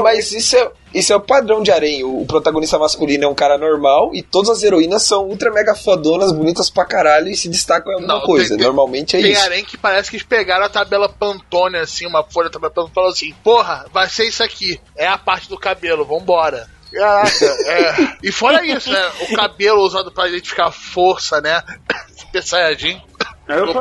[0.03, 2.03] Mas isso é, isso é o padrão de harém.
[2.05, 6.32] O, protagonista masculino é um cara normal e todas as heroínas são ultra mega fodonas,
[6.32, 8.49] bonitas pra caralho e se destacam em alguma Não, coisa.
[8.51, 9.43] tem- tem- Normalmente é Tem isso.
[9.43, 12.91] harém que parece que eles pegaram a tabela Pantone, assim, uma folha da tabela Pantone
[12.91, 14.80] e falaram assim: porra, vai ser isso aqui.
[14.97, 16.66] É a parte do cabelo, vambora.
[16.93, 17.95] Caraca, é.
[18.22, 19.11] E fora isso, né?
[19.28, 21.62] O cabelo usado pra identificar a força, né?
[22.43, 23.01] Saiyajin.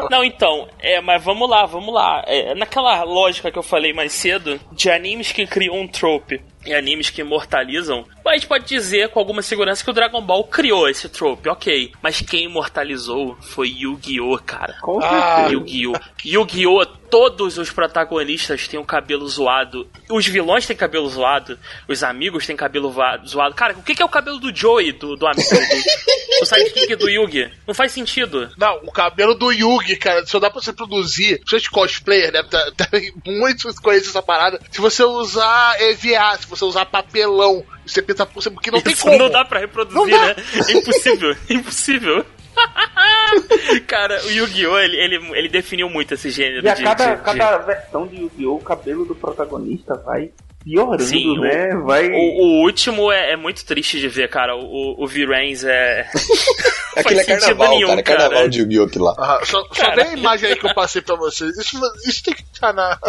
[0.10, 2.24] Não, então, é, mas vamos lá, vamos lá.
[2.26, 6.74] É, naquela lógica que eu falei mais cedo, de animes que criam um trope e
[6.74, 10.88] animes que imortalizam, a gente pode dizer com alguma segurança que o Dragon Ball criou
[10.88, 11.91] esse trope, ok.
[12.01, 14.76] Mas quem imortalizou foi Yu-Gi-Oh, cara.
[14.82, 15.47] Com Ah.
[15.49, 15.99] Yu-Gi-Oh!
[16.24, 16.86] Yu-Gi-Oh!
[17.10, 19.89] Todos os protagonistas têm o cabelo zoado.
[20.12, 21.57] Os vilões têm cabelo zoado.
[21.88, 22.93] Os amigos têm cabelo
[23.26, 23.55] zoado.
[23.55, 27.10] Cara, o que é o cabelo do Joey, do, do amigo do, do sidekick do
[27.10, 27.51] Yugi?
[27.66, 28.51] Não faz sentido.
[28.55, 31.41] Não, o cabelo do Yugi, cara, só dá pra você produzir.
[31.47, 34.62] Se de cosplayer, deve ter, deve muitos conhecem essa parada.
[34.70, 38.93] Se você usar EVA, se você usar papelão, você pinta por cima, porque não tem
[38.93, 39.18] Isso como.
[39.18, 40.26] não dá pra reproduzir, Não dá.
[40.28, 40.36] né?
[40.68, 42.26] É impossível, é impossível.
[43.88, 44.78] Cara, o Yu-Gi-Oh!
[44.80, 48.07] Ele, ele, ele definiu muito esse gênero E a de, cada, de- de- cada versão
[48.07, 48.55] de Yu-Gi-Oh!
[48.55, 50.32] o cabelo do protagonista vai
[50.64, 51.70] piorando, Sim, o- né?
[51.86, 52.10] Vai.
[52.10, 54.55] O, o último é, é muito triste de ver, cara.
[54.55, 56.07] O, o V-Rains é.
[56.97, 57.99] Aquilo é faz sentido carnaval, nenhum, cara.
[57.99, 58.49] É carnaval cara.
[58.49, 59.03] de Yu-Gi-Oh!
[59.03, 59.14] lá.
[59.18, 60.03] Ah, só, só Cara.
[60.10, 61.55] a imagem aí que eu passei pra vocês.
[61.57, 62.97] Isso, isso tem que estar na.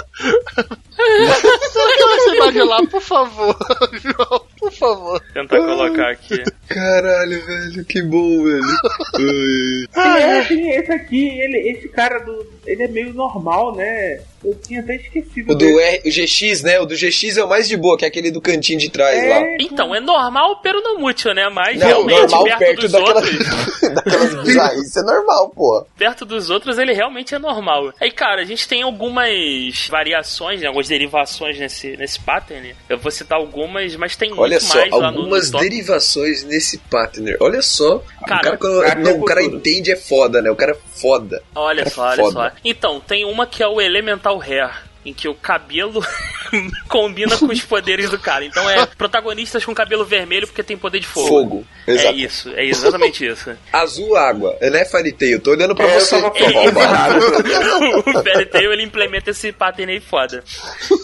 [1.01, 3.57] Coloca essa imagem lá, por favor.
[4.81, 5.21] Favor.
[5.33, 6.43] Tentar colocar aqui.
[6.69, 9.87] Caralho, velho, que bom, velho.
[9.95, 10.23] Ai.
[10.23, 10.41] É,
[10.79, 12.51] esse aqui, ele, esse cara do.
[12.67, 14.21] Ele é meio normal, né?
[14.43, 16.81] Eu tinha até esquecido O do R, o GX, né?
[16.81, 19.17] O do GX é o mais de boa, que é aquele do cantinho de trás
[19.29, 19.37] lá.
[19.41, 21.49] É, Então, é normal, pero não muito, né?
[21.53, 23.95] Mas Não, realmente, normal perto, perto dos daquelas, outros.
[23.95, 25.87] daquelas bizarrices é normal, pô.
[25.99, 27.93] perto dos outros, ele realmente é normal.
[28.01, 32.75] Aí, cara, a gente tem algumas variações, né, algumas derivações nesse, nesse pattern.
[32.89, 37.37] Eu vou citar algumas, mas tem Olha muito só, algumas derivações nesse partner.
[37.41, 38.03] Olha só.
[38.27, 40.51] Cara, o cara, quando, cara, não, o cara entende é foda, né?
[40.51, 41.43] O cara é foda.
[41.55, 42.33] Olha É só, olha foda.
[42.33, 42.53] só.
[42.65, 44.90] Então, tem uma que é o Elemental Hair.
[45.05, 46.05] Em que o cabelo
[46.89, 48.45] combina com os poderes do cara.
[48.45, 51.29] Então é protagonistas com cabelo vermelho porque tem poder de fogo.
[51.29, 51.67] Fogo.
[51.87, 52.17] É Exato.
[52.19, 53.51] isso, é exatamente isso.
[53.73, 54.57] Azul água.
[54.61, 55.41] Né, Fairy Tail?
[55.41, 56.15] Tô olhando pra É, você.
[56.17, 57.19] arrombado.
[58.11, 60.45] o Fairy Tail ele implementa esse pattern aí foda.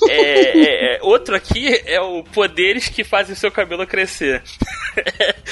[0.08, 4.42] É, é, é, outro aqui é o poderes que fazem o seu cabelo crescer.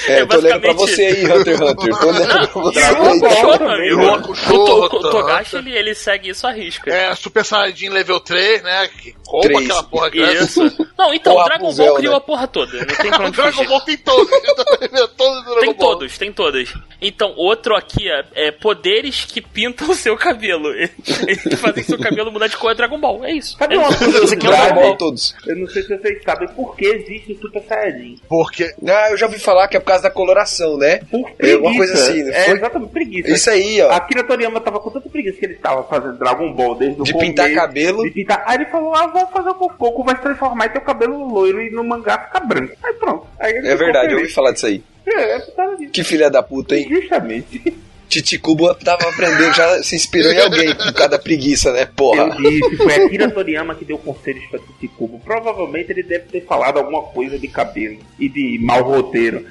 [0.07, 1.97] É, eu tô olhando pra você aí, Hunter x Hunter.
[1.97, 3.35] Tô olhando pra você.
[3.35, 4.01] Show, amigo.
[4.03, 6.91] O, to- o Show, Togashi ele, ele segue isso à risca.
[6.91, 8.87] É, Super Saiyajin level 3, né?
[8.87, 9.63] Que rouba Três.
[9.65, 10.09] aquela porra.
[10.13, 10.87] Isso.
[10.97, 12.17] Não, então, o Dragon Ball criou né?
[12.17, 12.77] a porra toda.
[12.77, 13.67] Não tem pra Dragon fugir.
[13.69, 14.29] Ball tem todos.
[15.17, 15.75] todos Tem Ball.
[15.75, 16.73] todos, tem todos.
[17.01, 20.69] Então, outro aqui é, é poderes que pintam o seu cabelo.
[21.03, 23.23] que fazem seu cabelo mudar de cor é Dragon Ball.
[23.25, 23.57] É isso.
[23.57, 25.35] Sabe é uma coisa aqui é o Dragon Ball todos.
[25.45, 28.19] Eu não sei se vocês sabem por que existe o Super Saiyajin.
[28.27, 31.01] Porque Ah, eu já ouvi falar que é por causa da coloração, né?
[31.11, 32.53] Por É uma coisa assim, não É, foi?
[32.57, 33.29] exatamente, preguiça.
[33.31, 33.91] Isso aí, ó.
[33.91, 37.11] Akira Toriyama tava com tanta preguiça que ele tava fazendo Dragon Ball desde o De
[37.13, 38.03] começo, pintar cabelo.
[38.03, 38.43] De pintar.
[38.47, 41.61] Aí ele falou, ah, vamos fazer um pouco, vai se transformar e teu cabelo loiro
[41.61, 42.75] e no mangá fica branco.
[42.83, 43.27] Aí pronto.
[43.39, 44.83] Aí É verdade, eu ouvi falar disso aí.
[45.05, 45.91] É, é por causa disso.
[45.91, 46.87] Que filha da puta, hein?
[46.89, 47.73] Justamente.
[48.07, 51.83] Titicubo tava aprendendo, já se inspirou em alguém por causa da preguiça, né?
[51.83, 52.35] Eu Porra.
[52.37, 55.19] disse, foi Akira Toriyama que deu conselhos pra Titicubo.
[55.19, 59.45] Provavelmente ele deve ter falado alguma coisa de cabelo e de mau roteiro.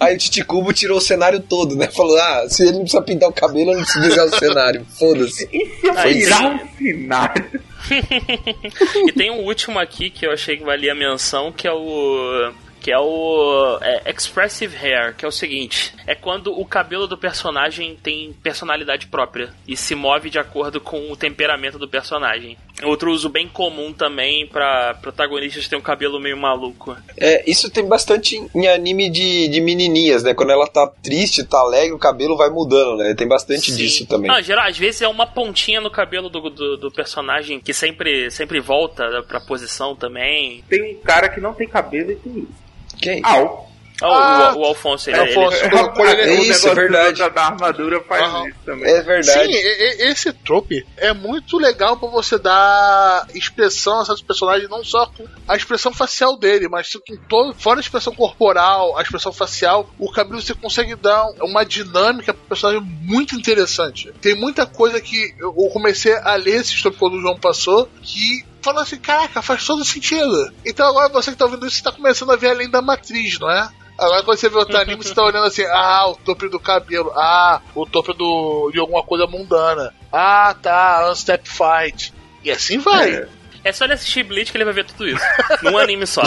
[0.00, 1.88] Aí o Titicubo tirou o cenário todo, né?
[1.88, 4.86] Falou, ah, se ele não precisa pintar o cabelo, eu não preciso desenhar o cenário.
[4.98, 5.48] Foda-se.
[5.52, 7.44] E se eu um cenário?
[9.06, 12.52] E tem um último aqui que eu achei que valia menção, que é o.
[12.80, 17.18] Que é o é, Expressive Hair, que é o seguinte: é quando o cabelo do
[17.18, 22.56] personagem tem personalidade própria e se move de acordo com o temperamento do personagem.
[22.84, 26.96] Outro uso bem comum também pra protagonistas que têm um cabelo meio maluco.
[27.16, 30.32] É, isso tem bastante em- anime de, de menininhas, né?
[30.32, 33.14] Quando ela tá triste, tá alegre, o cabelo vai mudando, né?
[33.14, 33.76] Tem bastante Sim.
[33.76, 34.30] disso também.
[34.30, 38.30] Não, geral, às vezes é uma pontinha no cabelo do, do, do personagem que sempre,
[38.30, 40.62] sempre volta pra posição também.
[40.68, 42.68] Tem um cara que não tem cabelo e tem isso.
[43.00, 43.20] Quem?
[43.24, 43.67] Au.
[44.02, 45.56] Ó, o- Ah, o, Alfonso, ele, é, ele- Alfonso.
[45.64, 47.18] É, Quando- quando ele- o É isso, negócio é verdade.
[47.18, 48.48] Da, da armadura faz Aham.
[48.48, 48.90] isso também.
[48.90, 49.44] É verdade.
[49.46, 54.68] Sim, e- e- esse trope é muito legal pra você dar expressão a certos personagens,
[54.70, 59.02] não só com a expressão facial dele, mas com todo, fora a expressão corporal, a
[59.02, 64.12] expressão facial, o cabelo você consegue dar uma dinâmica pro personagem muito interessante.
[64.20, 68.44] Tem muita coisa que eu comecei a ler esse trope quando o João passou, que
[68.60, 70.52] falando assim, caraca, faz todo sentido.
[70.66, 73.38] Então agora você que tá ouvindo isso, você tá começando a ver além da matriz,
[73.38, 73.68] não é?
[73.98, 77.10] Agora quando você vê outro anime, você tá olhando assim, ah, o topo do cabelo,
[77.16, 79.92] ah, o topo do, de alguma coisa mundana.
[80.12, 82.14] Ah, tá, Unstep Fight.
[82.44, 83.12] E assim vai.
[83.12, 83.28] É.
[83.68, 85.20] É só ele assistir Bleach que ele vai ver tudo isso.
[85.62, 86.22] Num anime só.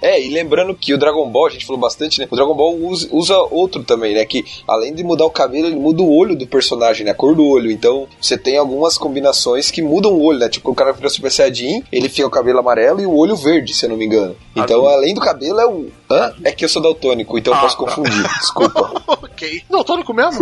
[0.00, 2.28] É, e lembrando que o Dragon Ball, a gente falou bastante, né?
[2.30, 4.24] O Dragon Ball usa, usa outro também, né?
[4.24, 7.10] Que além de mudar o cabelo, ele muda o olho do personagem, né?
[7.10, 7.70] A cor do olho.
[7.70, 10.48] Então, você tem algumas combinações que mudam o olho, né?
[10.48, 13.74] Tipo, o cara vira Super Saiyajin, ele fica o cabelo amarelo e o olho verde,
[13.74, 14.36] se eu não me engano.
[14.54, 15.88] Então, além do cabelo, é o.
[16.10, 16.34] Hã?
[16.44, 17.84] É que eu sou daltônico, então eu Ah, posso tá.
[17.84, 18.22] confundir.
[18.38, 19.02] Desculpa.
[19.06, 19.62] ok.
[19.68, 20.40] Não, tônico mesmo?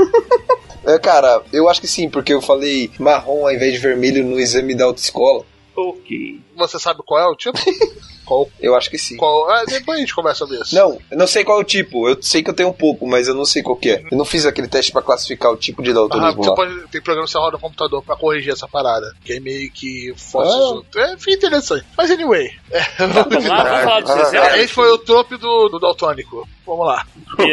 [0.85, 4.39] É, cara, eu acho que sim, porque eu falei marrom ao invés de vermelho no
[4.39, 5.45] exame da autoescola.
[5.77, 6.41] Ok.
[6.57, 7.59] Você sabe qual é o tipo?
[8.25, 8.49] qual?
[8.61, 9.17] Eu acho que sim.
[9.17, 9.51] qual?
[9.51, 10.75] Ah, depois a gente conversa sobre isso.
[10.75, 12.09] Não, eu não sei qual é o tipo.
[12.09, 14.03] Eu sei que eu tenho um pouco, mas eu não sei qual que é.
[14.11, 16.57] Eu não fiz aquele teste pra classificar o tipo de Ah, daltonismo você lá.
[16.57, 19.15] pode, tem programa que você roda no computador pra corrigir essa parada.
[19.25, 20.73] Que é meio que força Ah.
[20.75, 20.85] os.
[20.97, 21.85] É, enfim, interessante.
[21.97, 22.51] Mas anyway.
[22.71, 24.55] É, Vamos lá, vamos falar dos Ah, exemplos.
[24.61, 26.49] esse foi o trope do, do Daltônico.
[26.67, 27.07] Vamos lá.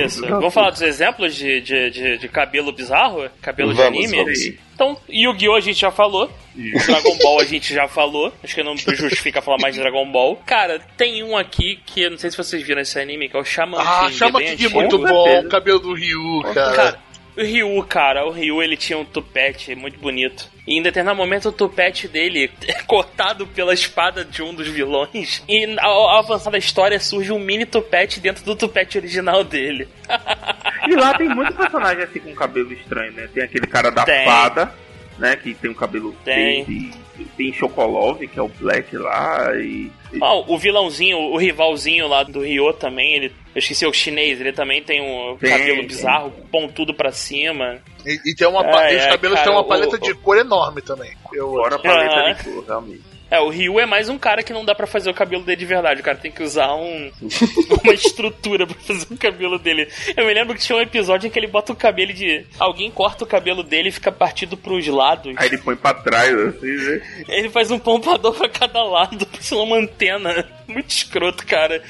[0.05, 0.21] Isso.
[0.25, 3.29] Vamos falar dos exemplos de, de, de, de cabelo bizarro?
[3.41, 4.15] Cabelo de Vamos, anime?
[4.23, 4.39] vamos.
[4.73, 5.53] Então, Yu-Gi-Oh!
[5.55, 6.31] a gente já falou.
[6.55, 8.31] Dragon Ball a gente já falou.
[8.43, 10.35] Acho que não justifica falar mais de Dragon Ball.
[10.45, 13.39] Cara, tem um aqui que eu não sei se vocês viram esse anime, que é
[13.39, 14.13] o Shaman Ah, King.
[14.17, 14.79] chama bem aqui antigo.
[14.79, 15.39] muito Com bom.
[15.41, 16.75] O cabelo do Ryu, cara.
[16.75, 16.99] Cara,
[17.37, 20.49] o Ryu, cara, o Ryu ele tinha um tupete muito bonito.
[20.67, 25.41] E em determinado momento o tupete dele é cortado pela espada de um dos vilões.
[25.47, 29.87] E ao, ao avançar da história surge um mini tupete dentro do tupete original dele.
[30.89, 33.29] E lá tem muito personagem assim com cabelo estranho, né?
[33.31, 34.25] Tem aquele cara da Tem.
[34.25, 34.73] fada,
[35.19, 35.35] né?
[35.35, 36.63] Que tem um cabelo Tem.
[36.65, 36.91] verde.
[37.37, 39.53] Tem Chocolov, que é o Black lá.
[39.55, 39.91] E.
[40.21, 43.33] Ó, o vilãozinho, o rivalzinho lá do Ryo também, ele.
[43.53, 45.87] Eu esqueci o chinês, ele também tem um Tem, cabelo tem.
[45.87, 47.79] bizarro, pontudo pra cima.
[48.05, 49.99] E, e tem uma, pa- É, os é, cabelos cara, têm uma o- paleta o-
[49.99, 51.11] de cor enorme também.
[51.33, 52.31] Eu, Fora a paleta Ah.
[52.33, 53.01] de cor, realmente.
[53.31, 55.55] É, o Ryu é mais um cara que não dá pra fazer o cabelo dele
[55.55, 56.01] de verdade.
[56.01, 57.09] O cara tem que usar um,
[57.81, 59.87] uma estrutura pra fazer o cabelo dele.
[60.17, 62.45] Eu me lembro que tinha um episódio em que ele bota o cabelo de.
[62.59, 65.33] Alguém corta o cabelo dele e fica partido pros lados.
[65.37, 67.01] Aí ele põe pra trás, assim, né?
[67.29, 70.45] Ele faz um pompador pra cada lado, parece uma antena.
[70.67, 71.81] Muito escroto, cara.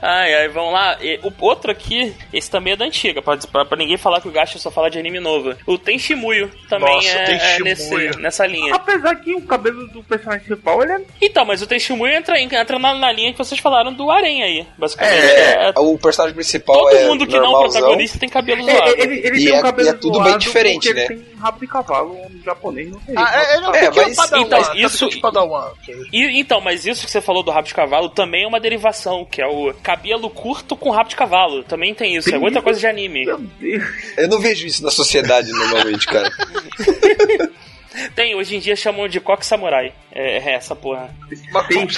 [0.00, 0.98] ai, ai, vamos lá.
[1.00, 4.28] E o outro aqui, esse também é da antiga, pra, pra, pra ninguém falar que
[4.28, 5.54] o Gacha só fala de anime novo.
[5.66, 7.64] O Tenshimuyo também Nossa, é, é Tenshimuyo.
[7.64, 8.74] nesse, nessa linha.
[8.74, 11.00] Apesar que o cabelo do personagem principal, ele é.
[11.20, 14.66] Então, mas o Tenshimuyo entra, entra na, na linha que vocês falaram do Arém aí,
[14.78, 15.14] basicamente.
[15.16, 17.80] É, É, o personagem principal todo é mundo que não é normalzão.
[17.80, 18.90] protagonista tem cabelo Ele, zoado.
[18.98, 21.06] ele, ele E tem um é- cabelo e é tudo bem diferente, né?
[21.06, 23.14] Ele tem rabo de cavalo, um japonês não tem.
[23.18, 24.46] Ah, é, ele é um É, pouquinho mas- padawan.
[24.46, 25.70] então, sabe isso- é padawan.
[26.12, 29.24] E, então, mas isso que você falou do rabo de cavalo também é uma derivação,
[29.24, 31.62] que é o cabelo curto com rabo de cavalo.
[31.64, 32.62] Também tem isso, Tem é isso?
[32.62, 33.24] coisa de anime.
[33.26, 33.82] Meu Deus.
[34.16, 36.30] Eu não vejo isso na sociedade normalmente, cara.
[38.14, 39.92] Tem, hoje em dia chamam de coque samurai.
[40.12, 41.08] É, é essa porra.
[41.52, 41.94] Mas Tem que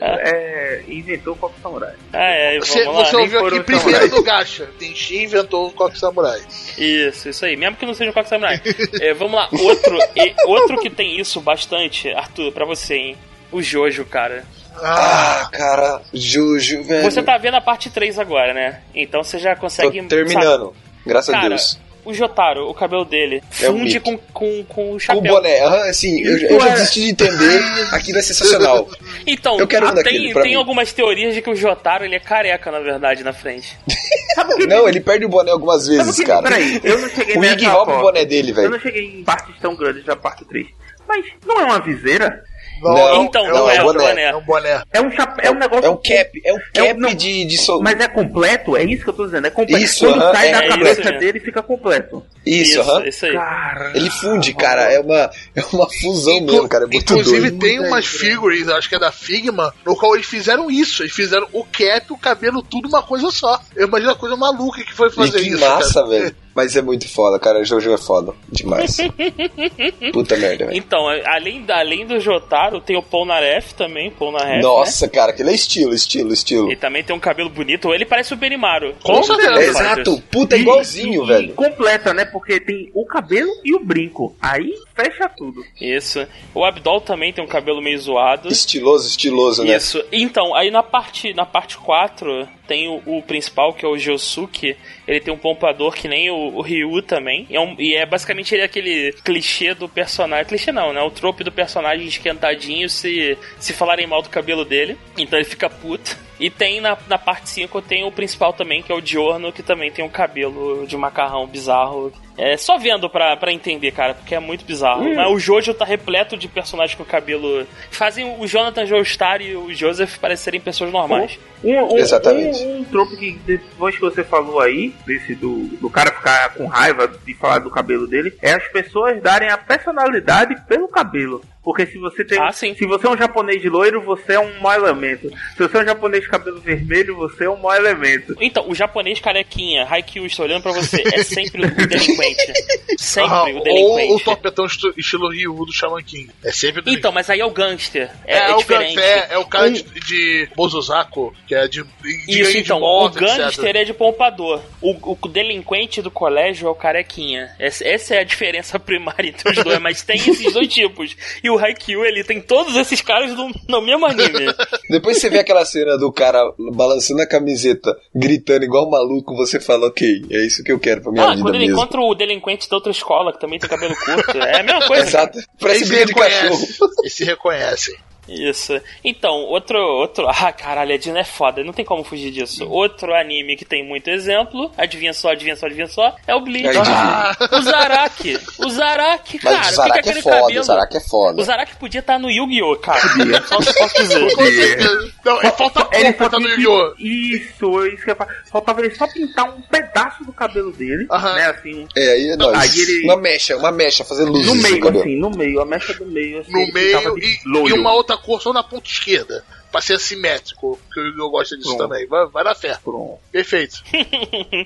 [0.00, 1.94] é, inventou o Copo Samurai.
[2.12, 2.92] Ah, é, vamos Você, lá.
[3.04, 4.68] você ouviu aqui primeiro no Gacha.
[4.78, 6.40] Tenchi inventou o Coque Samurai.
[6.78, 7.56] Isso, isso aí.
[7.56, 8.60] Mesmo que não seja um coque samurai.
[9.00, 13.18] É, vamos lá, outro, e- outro que tem isso bastante, Arthur, pra você, hein?
[13.50, 14.44] O Jojo, cara.
[14.76, 17.02] Ah, cara, Juju, velho.
[17.10, 18.80] Você tá vendo a parte 3 agora, né?
[18.94, 19.96] Então você já Tô consegue.
[19.98, 20.08] sabe?
[20.08, 20.74] terminando.
[21.06, 21.78] Graças a Cara, Deus.
[22.04, 24.00] O Jotaro, o cabelo dele, É funde Mickey.
[24.00, 25.22] com, com, com o Com o chapéu.
[25.22, 27.62] boné, aham, assim, eu, eu já desisti de entender.
[27.92, 28.88] Aquilo é sensacional.
[29.24, 30.54] Então, Eu quero ah, tem, tem mim.
[30.56, 33.78] algumas teorias de que o Jotaro ele é careca, na verdade, na frente.
[34.68, 36.42] Não, ele perde o boné algumas vezes, que, cara.
[36.42, 38.70] peraí, eu não cheguei O Iggy rouba o boné dele, Eu velho.
[38.70, 40.66] não cheguei em partes tão grandes da parte 3.
[41.06, 42.42] Mas não é uma viseira?
[42.82, 44.08] Não, então, não, não, é é, um o boné.
[44.08, 44.22] boné.
[44.24, 44.82] É um boné.
[44.92, 45.84] É um chapéu, é um negócio.
[45.86, 47.14] É um cap, é um É um- cap não.
[47.14, 47.82] de, de sol.
[47.82, 48.76] Mas é completo?
[48.76, 49.84] É isso que eu tô dizendo, é completo.
[49.84, 52.22] Isso, Quando aham, sai é da isso cabeça dele, fica completo.
[52.44, 53.06] Isso, aham.
[53.06, 53.32] isso aí.
[53.34, 53.92] Cara.
[53.94, 54.82] Ele funde, cara.
[54.92, 56.84] É uma, é uma fusão Inclu- mesmo, cara.
[56.84, 57.58] É muito Inclusive doido.
[57.60, 61.02] tem umas figures, acho que é da Figma, no qual eles fizeram isso.
[61.02, 63.60] Eles fizeram o cap, o cabelo, tudo uma coisa só.
[63.76, 65.60] Eu imagino a coisa maluca que foi E fazer que isso.
[65.60, 66.08] massa, cara.
[66.08, 66.36] velho.
[66.54, 67.64] Mas é muito foda, cara.
[67.64, 68.32] Jojo é foda.
[68.50, 68.96] Demais.
[70.12, 70.76] Puta merda, velho.
[70.76, 74.62] Então, além, além do Jotaro, tem o Polnareff também, Polnareff, né?
[74.62, 76.68] Nossa, cara, aquele é estilo, estilo, estilo.
[76.68, 77.92] Ele também tem um cabelo bonito.
[77.92, 78.94] Ele parece o Benimaru.
[79.02, 79.50] Com certeza.
[79.60, 80.22] É, exato.
[80.30, 81.48] Puta, E- igualzinho, e- velho.
[81.50, 82.24] E completa, né?
[82.24, 84.36] Porque tem o cabelo e o brinco.
[84.40, 85.64] Aí fecha tudo.
[85.80, 86.26] Isso.
[86.54, 88.48] O Abdol também tem um cabelo meio zoado.
[88.48, 89.76] Estiloso, estiloso, né?
[89.76, 90.02] Isso.
[90.12, 94.74] Então, aí na parte, na parte 4 tem o, o principal, que é o Josuke.
[95.06, 97.46] Ele tem um pompador que nem o, o Ryu também.
[97.50, 100.46] E é, um- e é basicamente ele aquele clichê do personagem.
[100.46, 101.02] Clichê não, né?
[101.02, 104.96] O trope do personagem esquentadinho se, se falarem mal do cabelo dele.
[105.18, 106.16] Então ele fica puto.
[106.40, 109.62] E tem na, na parte 5 tem o principal também, que é o Diorno, que
[109.62, 112.12] também tem um cabelo de macarrão bizarro.
[112.36, 115.02] É só vendo pra, pra entender, cara, porque é muito bizarro.
[115.02, 115.14] Hum.
[115.14, 117.66] Mas o Jojo tá repleto de personagens com cabelo.
[117.90, 121.38] Fazem o Jonathan Joestar e o Joseph parecerem pessoas normais.
[121.62, 122.64] Um, um, Exatamente.
[122.64, 126.66] Um, um trope que depois que você falou aí, desse do, do cara ficar com
[126.66, 131.42] raiva de falar do cabelo dele, é as pessoas darem a personalidade pelo cabelo.
[131.62, 132.40] Porque se você tem.
[132.40, 132.74] Ah, sim.
[132.74, 135.30] Se você é um japonês loiro, você é um mau elemento.
[135.56, 138.36] Se você é um japonês de cabelo vermelho, você é um mau elemento.
[138.40, 142.52] Então, o japonês carequinha, Haikyuu, estou olhando pra você, é sempre o delinquente.
[142.98, 144.12] Sempre Ah, o ou delinquente.
[144.12, 146.30] o topetão esti- estilo Ryu do Shaman King.
[146.44, 148.10] É sempre do Então, mas aí é o gangster.
[148.26, 148.98] É, é, é o diferente.
[148.98, 153.16] é, é o cara de, de Bozuzako, que é de, de Isso, de então, moto,
[153.16, 153.76] o gangster etc.
[153.76, 154.62] é de pompador.
[154.80, 157.50] O, o delinquente do colégio é o carequinha.
[157.58, 161.16] Essa, essa é a diferença primária entre os dois, mas tem esses dois tipos.
[161.42, 164.52] E o Haikyuu, ele tem todos esses caras no, no mesmo anime.
[164.88, 166.40] Depois você vê aquela cena do cara
[166.72, 171.02] balançando a camiseta, gritando igual um maluco, você fala, ok, é isso que eu quero
[171.02, 171.78] pra minha ah, vida quando ele mesmo.
[171.78, 175.02] encontra o delinquente da outra escola, que também tem cabelo curto, é a mesma coisa.
[175.04, 175.38] Exato.
[175.60, 176.66] Parece Eles briga de cachorro.
[177.00, 177.94] Eles se reconhecem.
[178.28, 178.80] Isso.
[179.04, 179.78] Então, outro.
[179.78, 182.66] outro ah, caralho, a é foda, não tem como fugir disso.
[182.68, 186.78] Outro anime que tem muito exemplo, adivinha só, adivinha só, adivinha só, é o Bleach.
[186.86, 188.38] Ah, O Zaraki.
[188.58, 189.56] O Zaraki, cara.
[189.58, 190.60] Mas o fica Zaraki aquele é foda, cabelo.
[190.60, 191.40] o Zaraki é foda.
[191.40, 193.00] O Zaraki podia estar no Yu-Gi-Oh, cara.
[193.00, 194.30] Só eu posso dizer.
[194.30, 195.12] certeza.
[195.24, 196.94] Não, é falta Ele só pra no tinha Yu-Gi-Oh!
[196.98, 198.32] Isso, isso que falar.
[198.50, 201.34] Faltava ele só pintar um pedaço do cabelo dele, Aham.
[201.34, 202.58] né, assim, É, aí é nóis.
[202.58, 205.66] Aí ele- Uma mecha, uma mecha, fazer luzes no no meio, assim, no meio, a
[205.66, 209.44] mecha do meio, assim, No meio e, e uma outra cor só na ponta esquerda.
[209.70, 211.30] Pra ser assimétrico, que o Yu-Gi-Oh!
[211.30, 211.88] gosta disso Pronto.
[211.88, 212.06] também.
[212.06, 212.76] Vai, vai dar fé.
[212.84, 213.18] Pronto.
[213.32, 213.82] Perfeito.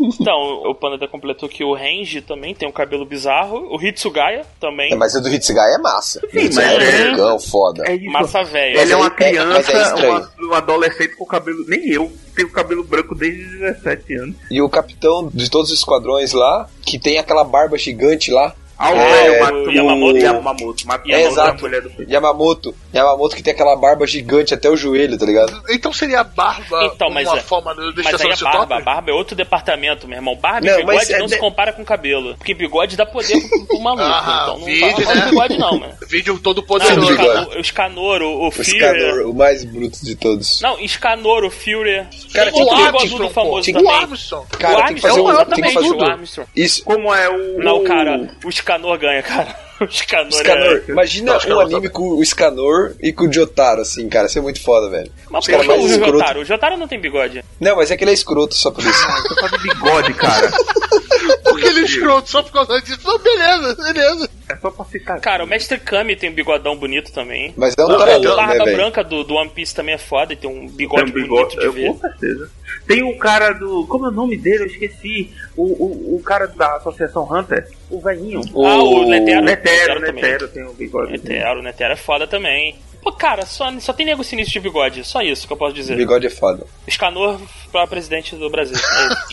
[0.00, 0.34] Então,
[0.68, 3.58] o Panda completou que o Range também tem um cabelo bizarro.
[3.74, 4.92] O Hitsugaya também.
[4.92, 6.20] É, mas o do Hitsugai é massa.
[6.30, 7.84] Sim, mas é é- brancão, foda.
[7.86, 7.96] É.
[8.10, 8.80] Massa velha.
[8.80, 10.12] Ele é uma é- é- mas é criança, estranho.
[10.38, 11.64] uma, um adolescente com cabelo.
[11.68, 14.36] Nem eu tenho cabelo branco desde 17 anos.
[14.50, 18.54] E o capitão de todos os esquadrões lá, que tem aquela barba gigante lá,
[18.84, 20.18] Ah, o É, velho, o Yamamoto.
[20.18, 20.86] Yamamoto.
[20.86, 21.50] Mato- É, exato.
[21.50, 22.10] a mulher do filho.
[22.10, 22.74] Yamamoto.
[22.94, 25.62] Yamamoto que tem aquela barba gigante até o joelho, tá ligado?
[25.70, 28.66] Então seria a barba Então, mas uma é- forma de Mas aí é de barba.
[28.66, 28.82] top?
[28.84, 30.34] Barba é outro departamento, meu irmão.
[30.36, 32.34] Barba Não, e bigode é não se compara com cabelo.
[32.36, 34.02] Porque bigode dá poder pro, pro maluco.
[34.12, 35.20] Ah, então não vídeo, fala né?
[35.24, 35.92] de bigode não, mano.
[36.08, 37.00] Vídeo todo Não, poderoso.
[37.00, 37.28] o, bigode.
[37.28, 38.78] Escanor, o Escanor, o, o O Fury.
[38.78, 40.60] Scanor, o mais bruto de todos.
[40.60, 42.04] Não, Escanor, o Fury.
[42.34, 43.30] Cara, O bigodudo Armstrong, pô.
[43.30, 43.92] famoso O também.
[43.92, 44.46] Armstrong.
[44.58, 46.04] Cara, o Armstrong, tem que fazer o tudo.
[46.04, 46.48] Armstrong.
[46.56, 46.84] Isso.
[46.84, 47.58] Como é o.
[47.62, 49.56] Não, o- cara, o Escanor ganha, cara.
[49.80, 50.90] O Escanor, Scanor, é...
[50.92, 51.90] imagina Não, um Scanor anime também.
[51.90, 54.28] com o Scanor e com o Jotaro, assim, cara.
[54.28, 55.10] Isso é muito foda, velho.
[55.28, 56.12] Mas por que o escroto.
[56.18, 56.40] Jotaro?
[56.40, 57.44] O Jotaro não tem bigode.
[57.58, 59.06] Não, mas é que ele é escroto só por isso.
[59.22, 60.52] Você faz de bigode, cara.
[61.42, 63.00] Porque ele é escroto só por causa disso.
[63.04, 64.30] Não, beleza, beleza.
[64.52, 65.20] É só pra citar.
[65.20, 67.52] Cara, o Mestre Kami tem um bigodão bonito também.
[67.56, 68.76] Mas é um O, o taradão, né, Barba velho?
[68.76, 71.56] Branca do, do One Piece também é foda e tem um Tem bigode, um bigode,
[71.56, 71.88] bonito de ver.
[71.88, 72.50] com certeza.
[72.86, 73.86] Tem o cara do.
[73.86, 74.64] Como é o nome dele?
[74.64, 75.30] Eu esqueci.
[75.56, 77.68] O, o, o cara da Associação Hunter.
[77.90, 78.40] O velhinho.
[78.64, 79.42] Ah, o Netero.
[79.44, 80.22] Netero, também.
[80.22, 81.12] Netero tem um bigode.
[81.12, 82.76] Netero, Netero é foda também.
[83.02, 85.04] Pô, cara, só, só tem nego sinistro de bigode.
[85.04, 85.96] Só isso que eu posso dizer.
[85.96, 86.64] Bigode é foda.
[86.86, 87.40] Escanor
[87.72, 88.76] pra presidente do Brasil.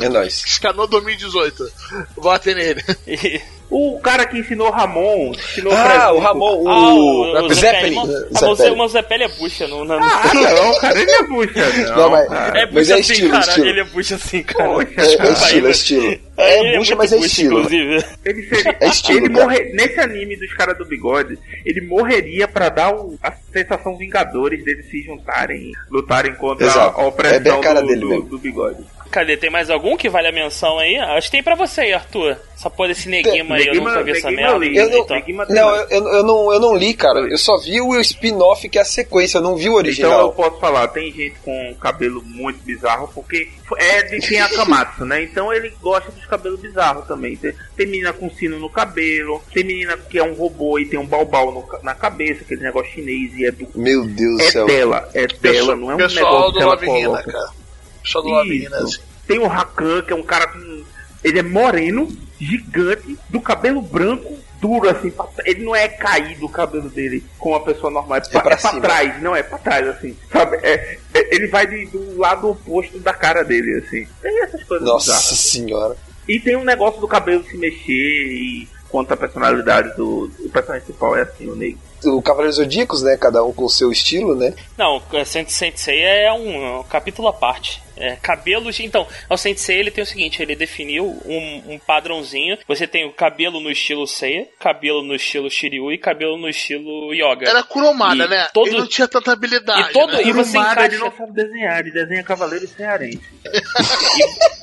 [0.02, 0.06] É.
[0.06, 0.44] É nóis.
[0.48, 1.72] Scanor 2018.
[2.18, 2.82] Votem nele.
[3.08, 5.32] E- O cara que ensinou Ramon.
[5.36, 7.94] Ensinou Ah, o Ramon, o, Ah, o, o Zeppelin.
[7.94, 8.00] Zeppelin.
[8.00, 8.78] Ah, mas o Zeppelin.
[8.78, 11.70] mas é bucha, não, não, Ah, não, cara, ele é bucha.
[11.90, 12.32] Não, Não, mas-.
[12.32, 13.46] É Mas bucha é assim, estilo, cara.
[13.46, 13.68] estilo.
[13.68, 14.70] Ele é bucha assim, cara.
[14.70, 16.04] Poxa, É, é estilo, é mas- estilo.
[16.06, 17.58] Ele É bucha, muito mas é bucha, estilo.
[17.60, 18.06] Inclusive.
[18.26, 18.78] Ele seria.
[18.80, 23.20] É estilo, ele morre, nesse anime dos caras do bigode, ele morreria pra dar o-
[23.22, 27.00] a sensação Vingadores deles se juntarem, lutarem contra Exato.
[27.02, 28.29] a opressão É bem a cara do, dele do- mesmo.
[28.30, 28.84] Do bigode.
[29.12, 29.36] Cadê?
[29.36, 30.96] Tem mais algum que vale a menção aí?
[30.98, 32.38] Acho que tem pra você aí, Arthur.
[32.56, 34.52] Essa porra desse Negima aí, eu nunca vi essa merda.
[34.54, 34.78] eu li.
[34.78, 37.20] Eu não, Então, não, eu, eu não, eu não li, cara.
[37.22, 39.38] Eu só vi o spin-off, que é a sequência.
[39.40, 40.32] Eu não vi o Então eu original.
[40.34, 45.24] posso falar, tem gente com cabelo muito bizarro, porque é de quem é Akamatsu, né?
[45.24, 47.36] Então ele gosta dos cabelos bizarros também.
[47.36, 51.00] Tem, tem menina com sino no cabelo, tem menina que é um robô e tem
[51.00, 53.68] um balbal no na cabeça, aquele negócio chinês e é do.
[53.74, 54.66] Meu Deus do É céu.
[54.68, 57.32] dela, é dela, não é um Pessoal negócio do que ela coloca.
[57.32, 57.59] cara.
[58.04, 58.76] Pessoal do Isso.
[58.76, 58.98] assim.
[59.28, 60.84] Tem o Rakan, que é um cara com.
[61.24, 62.08] Ele é moreno,
[62.40, 65.12] gigante, do cabelo branco, duro assim.
[65.12, 68.18] pra- Ele não é caído o cabelo dele como uma pessoa normal.
[68.18, 68.82] É pra, pra é pra cima.
[68.82, 70.16] trás, não, é pra trás, assim.
[70.32, 70.58] Sabe?
[70.64, 74.08] É- é- ele vai de- do lado oposto da cara dele, assim.
[74.22, 75.40] Tem essas coisas Nossa bizarras.
[75.40, 75.98] senhora.
[76.28, 80.86] E tem um negócio do cabelo se mexer e quanto à personalidade do, do personagem
[80.86, 81.78] principal é assim, o Nego.
[82.06, 83.18] O Cavaleiros Zodíacos, né?
[83.18, 84.54] Cada um com o seu estilo, né?
[84.78, 87.82] Não, o Saint Sensei é um, é um capítulo à parte.
[87.98, 88.80] É, cabelos.
[88.80, 92.58] Então, o Sensei ele tem o seguinte: ele definiu um, um padrãozinho.
[92.70, 97.14] Você tem o cabelo no estilo Seiya, cabelo no estilo Shiryu e cabelo no estilo
[97.14, 97.50] Yoga.
[97.50, 98.48] Era Kuromada, E né?
[98.54, 99.90] todo- Ele não tinha tanta habilidade.
[99.90, 100.22] e todo- né?
[100.24, 103.20] E você Kurumada, encaixa- ele não sabe desenhar, ele desenha cavaleiro cearense.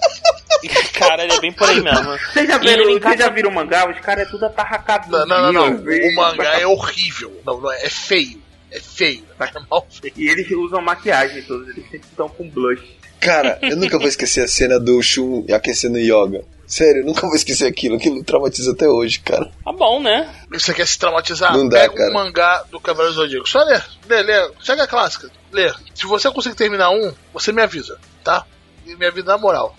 [1.08, 2.10] Cara, ele é bem por aí mesmo.
[2.32, 3.88] Vocês já viram, encaixa- vocês já viram o mangá?
[3.90, 5.10] Os caras é tudo atarracado.
[5.10, 5.76] Não, não, não, não.
[5.76, 7.40] O mangá é horrível.
[7.44, 8.42] Não, não é, é feio.
[8.70, 9.24] É feio.
[9.40, 10.12] É mal feio.
[10.16, 12.82] E eles usam maquiagem todos, eles sempre estão com blush.
[13.20, 16.44] Cara, eu nunca vou esquecer a cena do Shun aquecendo yoga.
[16.66, 17.96] Sério, eu nunca vou esquecer aquilo.
[17.96, 19.50] Aquilo traumatiza até hoje, cara.
[19.64, 20.28] Tá bom, né?
[20.50, 21.56] Você quer se traumatizar?
[21.56, 22.10] Não dá, Pega cara.
[22.10, 23.48] um mangá do Cavaleiro Zodíaco.
[23.48, 23.80] Só lê.
[24.08, 24.50] Lê, lê.
[24.60, 25.30] Chega a clássica.
[25.52, 25.72] Lê.
[25.94, 28.44] Se você conseguir terminar um, você me avisa, tá?
[28.84, 29.76] E me avisa na moral.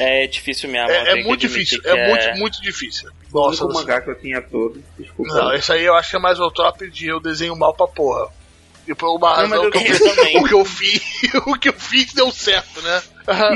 [0.00, 0.90] É difícil mesmo.
[0.90, 1.80] É, é muito difícil.
[1.82, 3.10] que É, muito, muito difícil.
[3.32, 4.82] O Nossa, único mangá que eu tinha todo.
[4.98, 5.34] Desculpa.
[5.34, 7.86] Não, esse aí eu acho que é mais o top de eu desenho mal pra
[7.86, 8.28] porra.
[8.86, 11.02] E por uma Não, razão eu que eu, o que eu fiz,
[11.46, 13.02] o que eu fiz deu certo, né?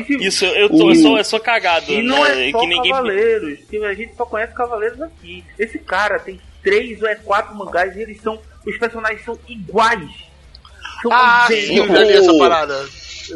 [0.06, 1.90] Se- Isso, eu, tô, eu, sou, eu sou cagado.
[1.90, 2.48] E não né?
[2.48, 2.92] é só que ninguém.
[2.92, 5.42] Cavaleiros, que a gente só conhece Cavaleiros aqui.
[5.58, 8.38] Esse cara tem três ou é quatro mangás e eles são.
[8.66, 10.10] Os personagens são iguais.
[11.00, 12.86] São Ah, sim, eu já li essa parada.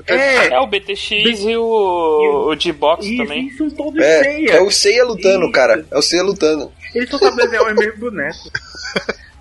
[0.06, 1.10] Tenho- É, É o BTX
[1.44, 3.50] e o, o G-Box também.
[3.56, 4.50] são todos É, Seiya.
[4.52, 5.52] é o Seiya lutando, Isso.
[5.52, 5.86] cara.
[5.90, 6.72] É o Seiya lutando.
[6.94, 8.50] Eles só sabem desenhar os mesmos bonecos.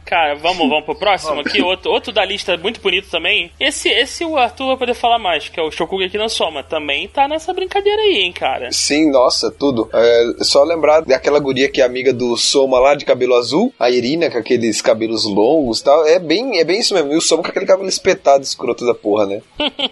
[0.06, 1.62] Cara, vamos, vamos pro próximo aqui.
[1.62, 3.52] Outro, outro da lista muito bonito também.
[3.60, 6.64] Esse, esse o Arthur vai poder falar mais, que é o Shokuga no Soma.
[6.64, 8.72] Também tá nessa brincadeira aí, hein, cara.
[8.72, 9.90] Sim, nossa, tudo.
[9.92, 13.90] É só lembrar daquela guria que é amiga do Soma lá, de cabelo azul, a
[13.90, 16.06] Irina, com aqueles cabelos longos e tal.
[16.06, 17.12] É bem, é bem isso mesmo.
[17.12, 19.42] E o Soma com aquele cabelo espetado, escroto da porra, né?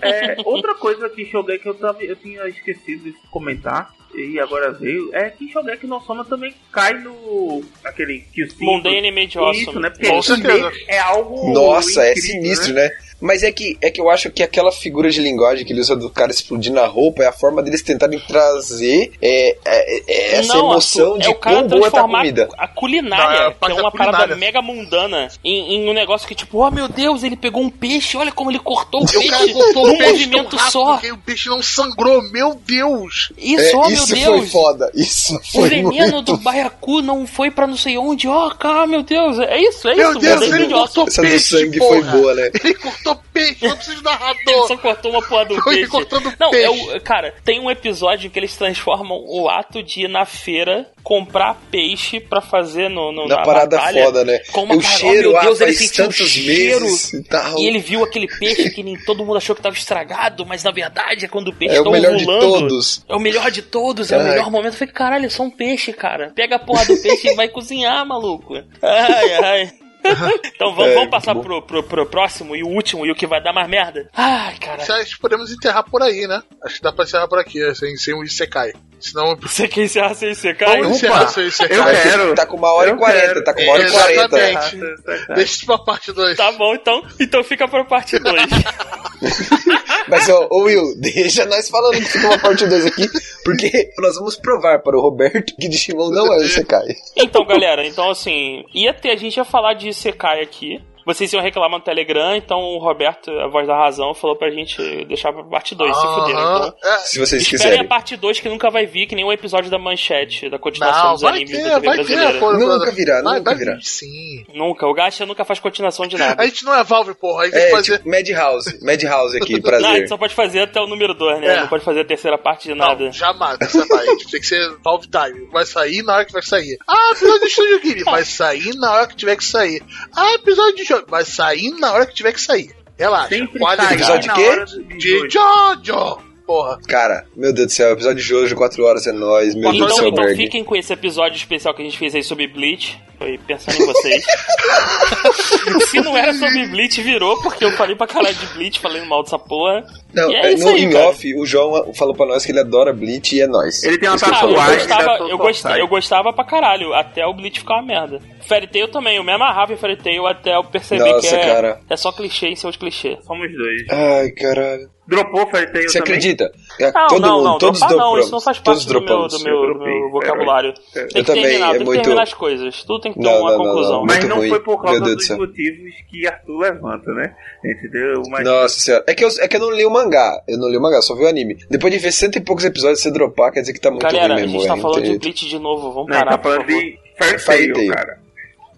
[0.01, 3.93] É, outra coisa que Shogeki eu, tava, eu tinha esquecido de comentar.
[4.15, 7.63] E agora veio, é que Shogeki no Soma também cai no.
[7.83, 9.61] aquele que o Mundane Made Awesome.
[9.61, 9.89] Isso, né?
[9.89, 10.71] Porque Com certeza.
[10.87, 11.51] é algo.
[11.51, 12.91] Nossa, é incrível, sinistro, né?
[13.23, 15.95] Mas é que, é que eu acho que aquela figura de linguagem que ele usa
[15.95, 20.53] do cara explodindo a roupa é a forma deles tentarem trazer é, é, é essa
[20.55, 22.49] Não, emoção de é o cara quão boa tá a transformar comida.
[22.57, 24.35] a culinária, Não, é que parte é da uma parada culinária.
[24.35, 28.17] mega mundana, em, em um negócio que tipo, oh meu Deus, ele pegou um peixe,
[28.17, 30.95] olha como ele cortou o E o cara peixe cortou o peixe movimento rápido só.
[31.13, 33.31] o peixe não sangrou, meu Deus!
[33.37, 34.51] Isso, É, oh meu isso foi Deus.
[34.51, 34.91] foda.
[34.93, 38.27] Isso O foi veneno muito do baiacu não foi pra não sei onde.
[38.27, 39.39] Ó, cara, meu Deus.
[39.39, 40.19] É isso, é Meu isso.
[40.19, 42.11] Deus, ele cortou Essa do peixe, sangue porra.
[42.11, 42.51] foi boa, né?
[42.63, 44.67] Ele cortou peixe, não precisa de Ele narrador.
[44.67, 45.87] só cortou uma porra do peixe.
[45.87, 46.97] cortando não, é peixe.
[46.97, 51.57] o, cara, tem um episódio que eles transformam o ato de ir na feira comprar
[51.69, 54.39] peixe pra fazer no, no- Na na parada batalha, foda, né?
[54.51, 56.81] Com uma o parada- cheiro, oh, meu ah, Deus, ele faz sentiu um cheiro.
[56.85, 57.59] meses e tal.
[57.59, 60.71] E ele viu aquele peixe que nem todo mundo achou que tava estragado, mas na
[60.71, 62.41] verdade é quando o peixe É o tá melhor de ovulando.
[62.59, 63.03] todos.
[63.09, 64.73] É o melhor de todos, é o melhor momento.
[64.73, 66.31] Eu falei, caralho, é só um peixe, cara.
[66.35, 68.53] Pega a porra do peixe e vai cozinhar, maluco.
[68.81, 69.71] Ai, ai.
[70.45, 73.25] então vamos, É, vamos passar pro, pro, pro próximo e o último e o que
[73.27, 74.09] vai dar mais merda.
[74.13, 74.81] Ai, cara.
[75.01, 76.41] Acho que podemos enterrar por aí, né?
[76.63, 78.73] Acho que dá pra encerrar por aqui, sem, sem o Isekai.
[78.99, 79.35] Senão.
[79.41, 80.77] Você quer encerrar sem secar?
[80.77, 81.77] Vamos encerrar sem o Isekai.
[81.77, 82.35] eu quero.
[82.35, 84.39] Tá com uma hora Eu e quarenta, tá com uma hora e quarenta.
[84.39, 85.25] Exatamente.
[85.35, 86.37] Deixa isso pra parte 2.
[86.37, 87.03] Tá bom, então.
[87.19, 88.41] Então fica pra parte 2.
[90.07, 93.07] Mas, ô, ô, Will, deixa nós falando que fica uma parte 2 aqui,
[93.43, 96.95] porque nós vamos provar para o Roberto que Digimon não é o Isekai.
[97.15, 100.81] então, galera, então assim, ia ter, a gente ia falar de Sekai aqui.
[101.05, 105.05] Vocês iam reclamar no Telegram, então o Roberto, a voz da razão, falou pra gente
[105.05, 106.39] deixar pra parte 2, se fuderam.
[106.57, 107.87] Então, É, Se vocês Esperem a quiserem.
[107.87, 111.13] parte 2 que nunca vai vir, que nem o episódio da manchete, da continuação não,
[111.13, 112.03] dos animes ter, da TV vai ter.
[112.05, 112.39] brasileira.
[112.39, 112.93] Pô, Nunca brother.
[112.93, 113.75] virá, Vai- nunca vai virá.
[113.75, 114.45] vir, Sim.
[114.53, 116.41] Nunca, o Gacha nunca faz continuação de nada.
[116.41, 117.43] A gente não é Valve, porra.
[117.43, 117.97] A gente É, que fazer.
[117.97, 118.83] tipo, Madhouse.
[118.85, 119.95] Madhouse aqui, Não, a prazer.
[119.97, 121.47] gente só pode fazer até o número 2, né?
[121.47, 121.59] É.
[121.61, 123.03] Não pode fazer a terceira parte de nada.
[123.05, 123.57] Não, jamais.
[123.61, 125.47] A gente tem que ser Valve Time.
[125.51, 126.77] Vai sair na hora que vai sair.
[126.87, 128.03] Ah, episódio de Studio Ghibli.
[128.03, 129.81] Vai sair na hora que tiver que sair.
[130.15, 132.75] Ah, episódio de Vai sair na hora que tiver que sair.
[132.97, 133.29] Relaxa.
[133.29, 134.03] Sempre Qualidade.
[134.03, 134.97] sai Episódio de quê?
[134.97, 136.32] de De Jojo.
[136.45, 136.77] Porra.
[136.87, 139.79] Cara, meu Deus do céu, episódio de Jojo, 4 horas é nóis, meu Quatro Deus
[139.79, 140.43] do horas céu, é Então, então Berg.
[140.43, 143.01] fiquem com esse episódio especial que a gente fez aí sobre Bleach.
[143.17, 144.25] Foi pensando em vocês.
[145.89, 149.23] Se não era sobre Bleach, virou, porque eu falei pra caralho de Bleach, falei mal
[149.23, 149.85] dessa porra.
[150.13, 151.09] Não, E é é, isso no aí, em cara.
[151.09, 153.81] off, o João falou pra nós que ele adora Bleach e é nóis.
[153.83, 154.77] Ele tem uma que ele Cara, eu tatuagem.
[154.87, 158.19] gostava, eu, gostava, eu gostava pra caralho, até o Bleach ficar uma merda.
[158.47, 161.39] Fairy Tail também, eu me amarrava em Fairy Tail até eu perceber Nossa, que é,
[161.53, 161.79] cara.
[161.89, 163.17] é só clichê em cima de clichê.
[163.25, 163.81] Somos dois.
[163.89, 164.89] Ai, caralho.
[165.05, 166.13] Dropou Fairy Tail Você também?
[166.15, 166.51] acredita?
[166.79, 169.05] É, Não, todo não, mundo, não, todos dropar não, isso não faz todos parte do
[169.05, 170.73] meu, do meu, Eu do meu vocabulário.
[170.93, 172.83] Tem Eu que também, terminar, é tem que muito- terminar as coisas.
[172.83, 173.91] Tudo tem que ter Não, uma não, não, conclusão.
[173.99, 174.05] não.
[174.05, 174.49] Mas não ruim.
[174.49, 175.37] foi por causa dos céu.
[175.37, 177.35] motivos que Arthur levanta, né?
[177.65, 178.23] Entendeu?
[178.29, 179.03] Mas Nossa senhora.
[179.07, 180.41] É que, eu, é que eu não li o mangá.
[180.47, 181.57] Eu não li o mangá, só vi o anime.
[181.69, 184.33] Depois de ver cento e poucos episódios, você dropar, quer dizer que tá muito Galera,
[184.35, 184.51] ruim a mesmo.
[184.59, 185.17] gente é, tá não falando de.
[185.19, 188.23] Bleach de novo, vamos Não, a gente parar, tá falando de Fairy Tail, cara.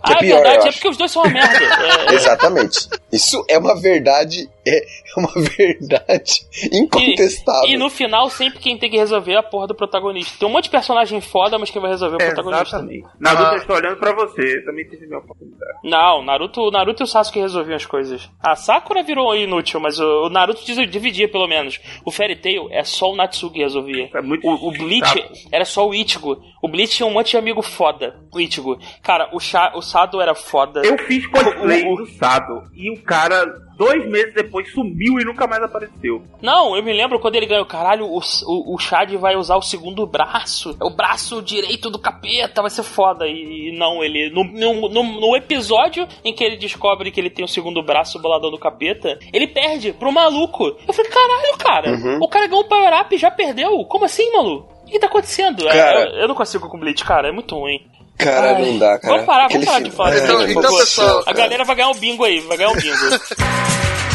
[0.05, 0.77] Que é ah, pior, é verdade, eu é acho.
[0.77, 1.59] porque os dois são uma merda.
[2.11, 2.87] É, Exatamente.
[3.11, 4.85] Isso é uma verdade, é
[5.17, 6.41] uma verdade
[6.71, 7.69] incontestável.
[7.69, 10.37] E no final, sempre quem tem que resolver é a porra do protagonista.
[10.39, 12.77] Tem um monte de personagem foda, mas quem vai resolver é o protagonista.
[12.77, 13.05] Exatamente.
[13.19, 13.51] Naruto, Ah.
[13.53, 14.61] eu estou olhando pra você.
[14.63, 15.71] Também tive minha oportunidade.
[15.83, 18.29] Não, Naruto, Naruto e o Sasuke resolviam as coisas.
[18.41, 21.79] A Sakura virou inútil, mas o, o Naruto diz- dividia pelo menos.
[22.05, 24.09] O Fairy Tail é só o Natsuki que resolvia.
[24.13, 25.33] É muito O, o Bleach chato.
[25.51, 26.37] era só o Ichigo.
[26.61, 28.19] O Bleach tinha um monte de amigo foda.
[28.33, 28.77] O Ichigo.
[29.01, 30.81] Cara, o, Sha, o Sado era foda.
[30.83, 33.45] Eu fiz cosplay O- o- do Sado e o cara,
[33.77, 36.23] dois meses depois, sumiu e nunca mais apareceu.
[36.41, 39.61] Não, eu me lembro quando ele ganhou, caralho, o, o, o Chad vai usar o
[39.61, 40.75] segundo braço.
[40.81, 43.27] É o braço direito do capeta, vai ser foda.
[43.27, 44.29] E, e não, ele.
[44.29, 48.19] No, no, no- no episódio em que ele descobre que ele tem o segundo braço,
[48.21, 50.75] bolador do capeta, ele perde pro maluco.
[50.87, 52.19] Eu falei, caralho, cara, Uhum.
[52.21, 53.83] o cara ganhou o power up e já perdeu.
[53.85, 54.73] Como assim, maluco?
[54.83, 55.67] O que tá acontecendo?
[55.67, 57.79] É, Cara- eu, eu não consigo com Bleach, cara, é muito ruim.
[58.17, 59.13] Cara, Ai, não dá, cara.
[59.13, 60.09] Vamos parar, Aquele vamos parar de falar.
[60.13, 62.95] Ai, Então- então, pessoal, A galera vai ganhar um bingo aí, vai ganhar um bingo.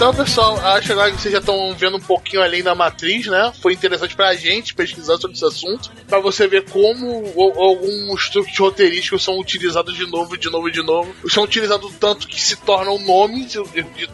[0.00, 3.52] Então, pessoal, acho agora que vocês já estão vendo um pouquinho além da matriz, né?
[3.60, 9.22] Foi interessante pra gente pesquisar sobre esse assunto, pra você ver como alguns truques roteirísticos
[9.22, 11.14] são utilizados de novo, de novo, de novo.
[11.28, 13.58] São utilizados tanto que se tornam nomes de.
[13.98, 14.06] E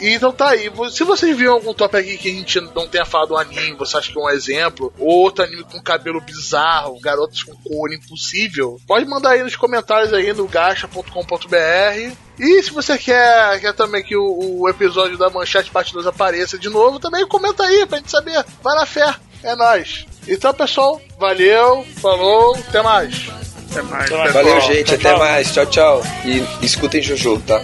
[0.00, 0.70] então tá aí.
[0.90, 3.96] Se vocês viram algum top aqui que a gente não tenha falado do anime, você
[3.96, 8.80] acha que é um exemplo, ou outro anime com cabelo bizarro, garotos com cor impossível,
[8.86, 12.16] pode mandar aí nos comentários aí no gacha.com.br.
[12.38, 16.68] E se você quer, quer também que o, o episódio da Manchete Bastidores apareça de
[16.68, 18.44] novo, também comenta aí pra gente saber.
[18.62, 20.04] Vai na fé, é nóis.
[20.28, 23.35] Então, pessoal, valeu, falou, até mais.
[23.80, 24.10] Até mais.
[24.10, 24.32] Até.
[24.32, 24.84] Valeu, gente.
[24.84, 25.18] tchau, Até tchau.
[25.18, 25.52] mais.
[25.52, 26.02] Tchau, tchau.
[26.24, 27.62] E escutem Jojo, tá?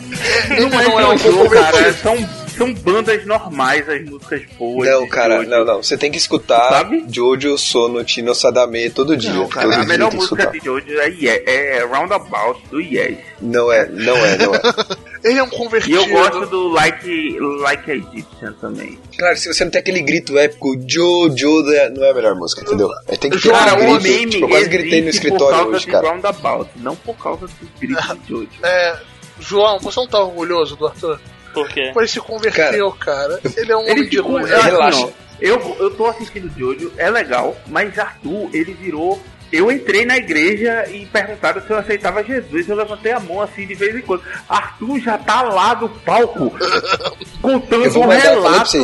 [0.50, 1.76] Não, Não é um pouco cara.
[1.76, 2.02] metido.
[2.02, 2.28] São,
[2.64, 4.88] são bandas normais, as músicas boas.
[4.88, 5.50] Não, cara, Jojo.
[5.50, 5.82] não, não.
[5.82, 7.04] Você tem que escutar Sabe?
[7.10, 9.32] Jojo Sono Chino Sadame todo dia.
[9.32, 13.18] Não, cara, todo a dia melhor música de Jojo é, Ye- é Roundabout, do Yes.
[13.40, 14.60] Não é, não é, não é.
[15.24, 15.96] Ele é um E convertido.
[15.96, 18.98] eu gosto do Like, like a Egyptian também.
[19.16, 22.34] Claro, se você não tem aquele grito épico, Jojo não é- não é a melhor
[22.34, 22.88] música, entendeu?
[23.06, 24.18] É, tem que ter Cara, um o grito.
[24.18, 26.08] meme Tipo, eu quase gritei no escritório causa hoje, de cara.
[26.08, 27.50] Roundabout, não por causa dos
[27.80, 28.48] gritos de Jojo.
[28.64, 28.96] É,
[29.40, 31.20] João, você não tá orgulhoso do Arthur?
[31.52, 31.92] Por quê?
[31.94, 33.40] Ele se converteu, cara.
[33.56, 35.12] Ele é um Ele homem de é assim, Relaxa.
[35.40, 39.22] eu, eu tô assistindo Jojo, é legal, mas Arthur, ele virou.
[39.52, 42.68] Eu entrei na igreja e perguntaram se eu aceitava Jesus.
[42.68, 44.22] Eu levantei a mão assim de vez em quando.
[44.48, 46.50] Arthur já tá lá no palco
[47.42, 48.76] contando Eu vou um eu relato.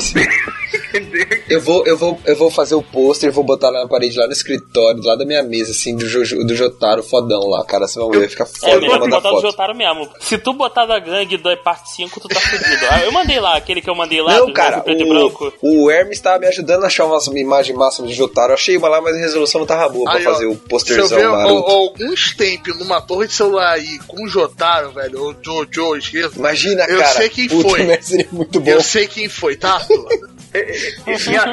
[1.48, 4.26] Eu vou, eu vou, eu vou fazer o pôster, vou botar lá na parede, lá
[4.26, 7.86] no escritório, lá da minha mesa, assim, do, Jojo, do Jotaro fodão lá, cara.
[7.86, 9.46] Ver, vai ficar É, foda, vou melhor mandar botar do foto.
[9.50, 10.08] Jotaro mesmo.
[10.20, 12.86] Se tu botar da gangue da parte 5, tu tá fudido.
[12.90, 15.52] Ah, eu mandei lá, aquele que eu mandei lá, Não, do cara, preto e branco.
[15.62, 18.50] o, o Hermes tava me ajudando a achar umas imagens máximas de Jotaro.
[18.50, 20.60] Eu achei uma lá, mas a resolução não tava boa pra Aí, ó, fazer o
[20.60, 21.70] Se eu posterzão ver maroto.
[21.70, 26.84] alguns tempos numa torre de celular aí com o Jotaro, velho, ou Jojo esquerdo, Imagina,
[26.84, 27.14] Eu cara.
[27.14, 28.02] sei quem foi.
[28.02, 28.70] seria muito bom.
[28.70, 29.84] eu sei quem foi, tá?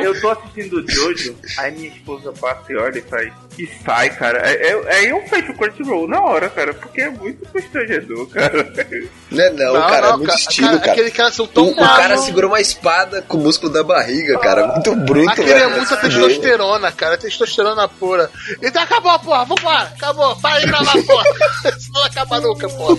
[0.03, 3.31] Eu tô assistindo o Jojo, aí minha esposa passa e olha e faz.
[3.57, 4.39] E sai, cara.
[4.39, 8.73] É, é, aí eu fecho o Crunchyroll na hora, cara, porque é muito constrangedor, cara.
[9.31, 10.91] Não é não, cara, é muito ca- estilo, cara, cara.
[10.93, 12.23] Aquele cara são O, tão o cara magro.
[12.23, 14.67] segurou uma espada com o músculo da barriga, cara.
[14.67, 15.63] Muito bruto, Aquele velho.
[15.63, 17.17] é muita testosterona, cara.
[17.17, 18.29] Testosterona pura.
[18.61, 19.45] Então acabou, porra.
[19.45, 19.91] Vambora.
[19.95, 20.35] Acabou.
[20.37, 21.25] Para de gravar, porra.
[21.77, 22.97] Isso não acaba nunca, porra.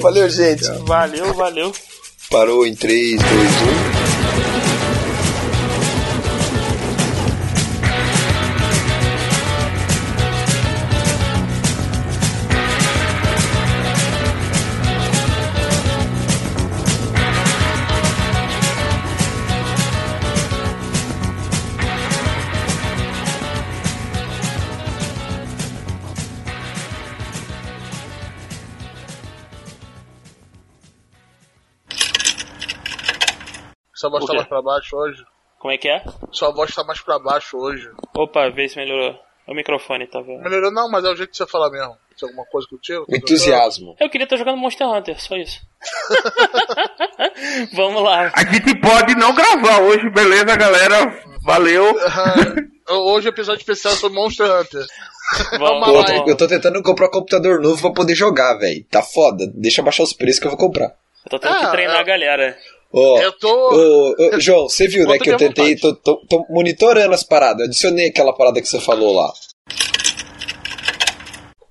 [0.00, 0.64] Valeu, gente.
[0.84, 1.72] Valeu, valeu.
[2.30, 2.76] Parou em um.
[2.76, 3.30] 3, 2,
[4.06, 4.09] 1.
[34.00, 35.22] Sua voz tá mais pra baixo hoje.
[35.58, 36.02] Como é que é?
[36.32, 37.90] Sua voz tá mais pra baixo hoje.
[38.16, 39.14] Opa, vê se melhorou.
[39.46, 40.42] O microfone tá vendo.
[40.42, 41.96] Melhorou não, mas é o jeito de você falar mesmo.
[42.16, 43.04] Se alguma coisa contigo.
[43.10, 43.96] Entusiasmo.
[43.98, 45.60] Eu queria estar jogando Monster Hunter, só isso.
[47.74, 48.30] Vamos lá.
[48.34, 51.22] A gente pode não gravar hoje, beleza, galera?
[51.44, 51.84] Valeu.
[52.88, 54.84] Hoje é episódio especial sobre Monster Hunter.
[55.58, 56.18] Vamos, Pô, Vai.
[56.26, 58.84] eu tô- tentando comprar um computador novo pra poder jogar, velho.
[58.90, 59.44] Tá foda.
[59.54, 60.86] Deixa eu baixar os preços que eu vou comprar.
[61.24, 62.00] Eu tô tendo que Ah, treinar é.
[62.00, 62.58] a galera.
[62.92, 63.48] Ó, Eu tô.
[63.48, 67.60] ô, ô, João, você viu, né, que eu tentei, tô, tô- tô monitorando as paradas.
[67.60, 69.32] Eu adicionei aquela parada que você falou lá.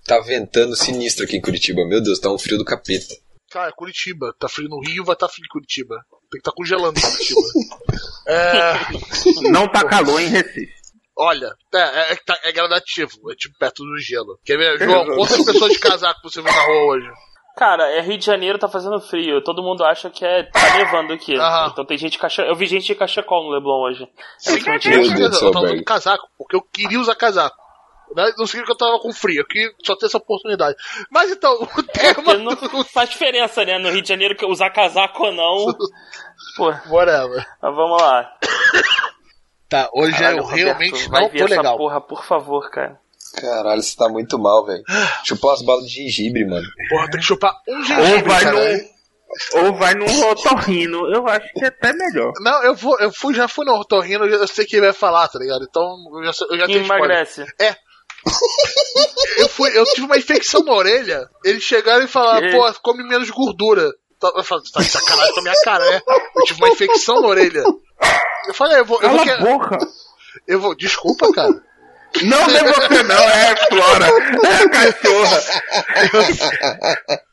[0.05, 1.85] tá ventando sinistro aqui em Curitiba.
[1.85, 3.15] Meu Deus, tá um frio do capeta.
[3.51, 4.33] Cara, Curitiba.
[4.39, 5.95] Tá frio no Rio, vai estar tá frio em Curitiba.
[6.31, 7.39] Tem que estar tá congelando em Curitiba.
[8.27, 9.49] é...
[9.51, 10.79] Não tá calor em Recife.
[11.21, 14.39] Olha, é, é, tá- é gradativo, é tipo perto do gelo.
[14.45, 17.07] Quer ver, João, quantas pessoas de casaco você viu na rua hoje?
[17.55, 19.43] Cara, é Rio de Janeiro, tá fazendo frio.
[19.43, 21.35] Todo mundo acha que é tá nevando aqui.
[21.35, 21.69] Aham.
[21.71, 22.43] Então tem gente de cacha...
[22.43, 24.03] Eu vi gente de cachecol no Leblon hoje.
[24.03, 24.07] É
[24.37, 27.57] Sim, do certeza, céu, eu tava usando casaco, porque eu queria usar casaco.
[28.15, 30.75] Não significa que eu tava com frio, aqui só tem essa oportunidade.
[31.11, 32.83] Mas então, o tema Porque não do...
[32.85, 33.77] faz diferença, né?
[33.77, 35.65] No Rio de Janeiro, que usar casaco ou não.
[36.57, 37.45] Pô, Whatever.
[37.61, 38.33] mas vamos lá.
[39.69, 41.77] Tá, hoje Caralho, eu Roberto, realmente vai não tô essa legal.
[41.77, 42.99] porra, por favor, cara.
[43.35, 44.83] Caralho, você tá muito mal, velho.
[45.23, 46.67] Chupar umas balas de gengibre, mano.
[46.89, 48.77] Porra, tem que chupar um Ou gengibre, vai cara.
[48.77, 48.89] num.
[49.53, 51.13] Ou vai num otorrino.
[51.13, 52.33] Eu acho que é até melhor.
[52.41, 55.27] Não, eu vou, eu fui, já fui no otorrino, eu sei que ele vai falar,
[55.27, 55.63] tá ligado?
[55.69, 55.83] Então,
[56.15, 57.05] eu já, eu já Que tenho spoiler.
[57.05, 57.45] emagrece.
[59.37, 63.29] Eu fui, eu tive uma infecção na orelha, eles chegaram e falaram, pô, come menos
[63.29, 63.89] gordura.
[64.19, 66.01] Tá- Eu falei, tá de sacanagem com a minha cara, né?
[66.35, 67.63] Eu tive uma infecção na orelha.
[68.47, 69.77] Eu falei, eu vou, eu vou, a que- boca.
[70.47, 71.53] eu vou, desculpa, cara.
[72.23, 74.05] Não, é você não, é Flora.
[74.45, 75.41] É a cachorra.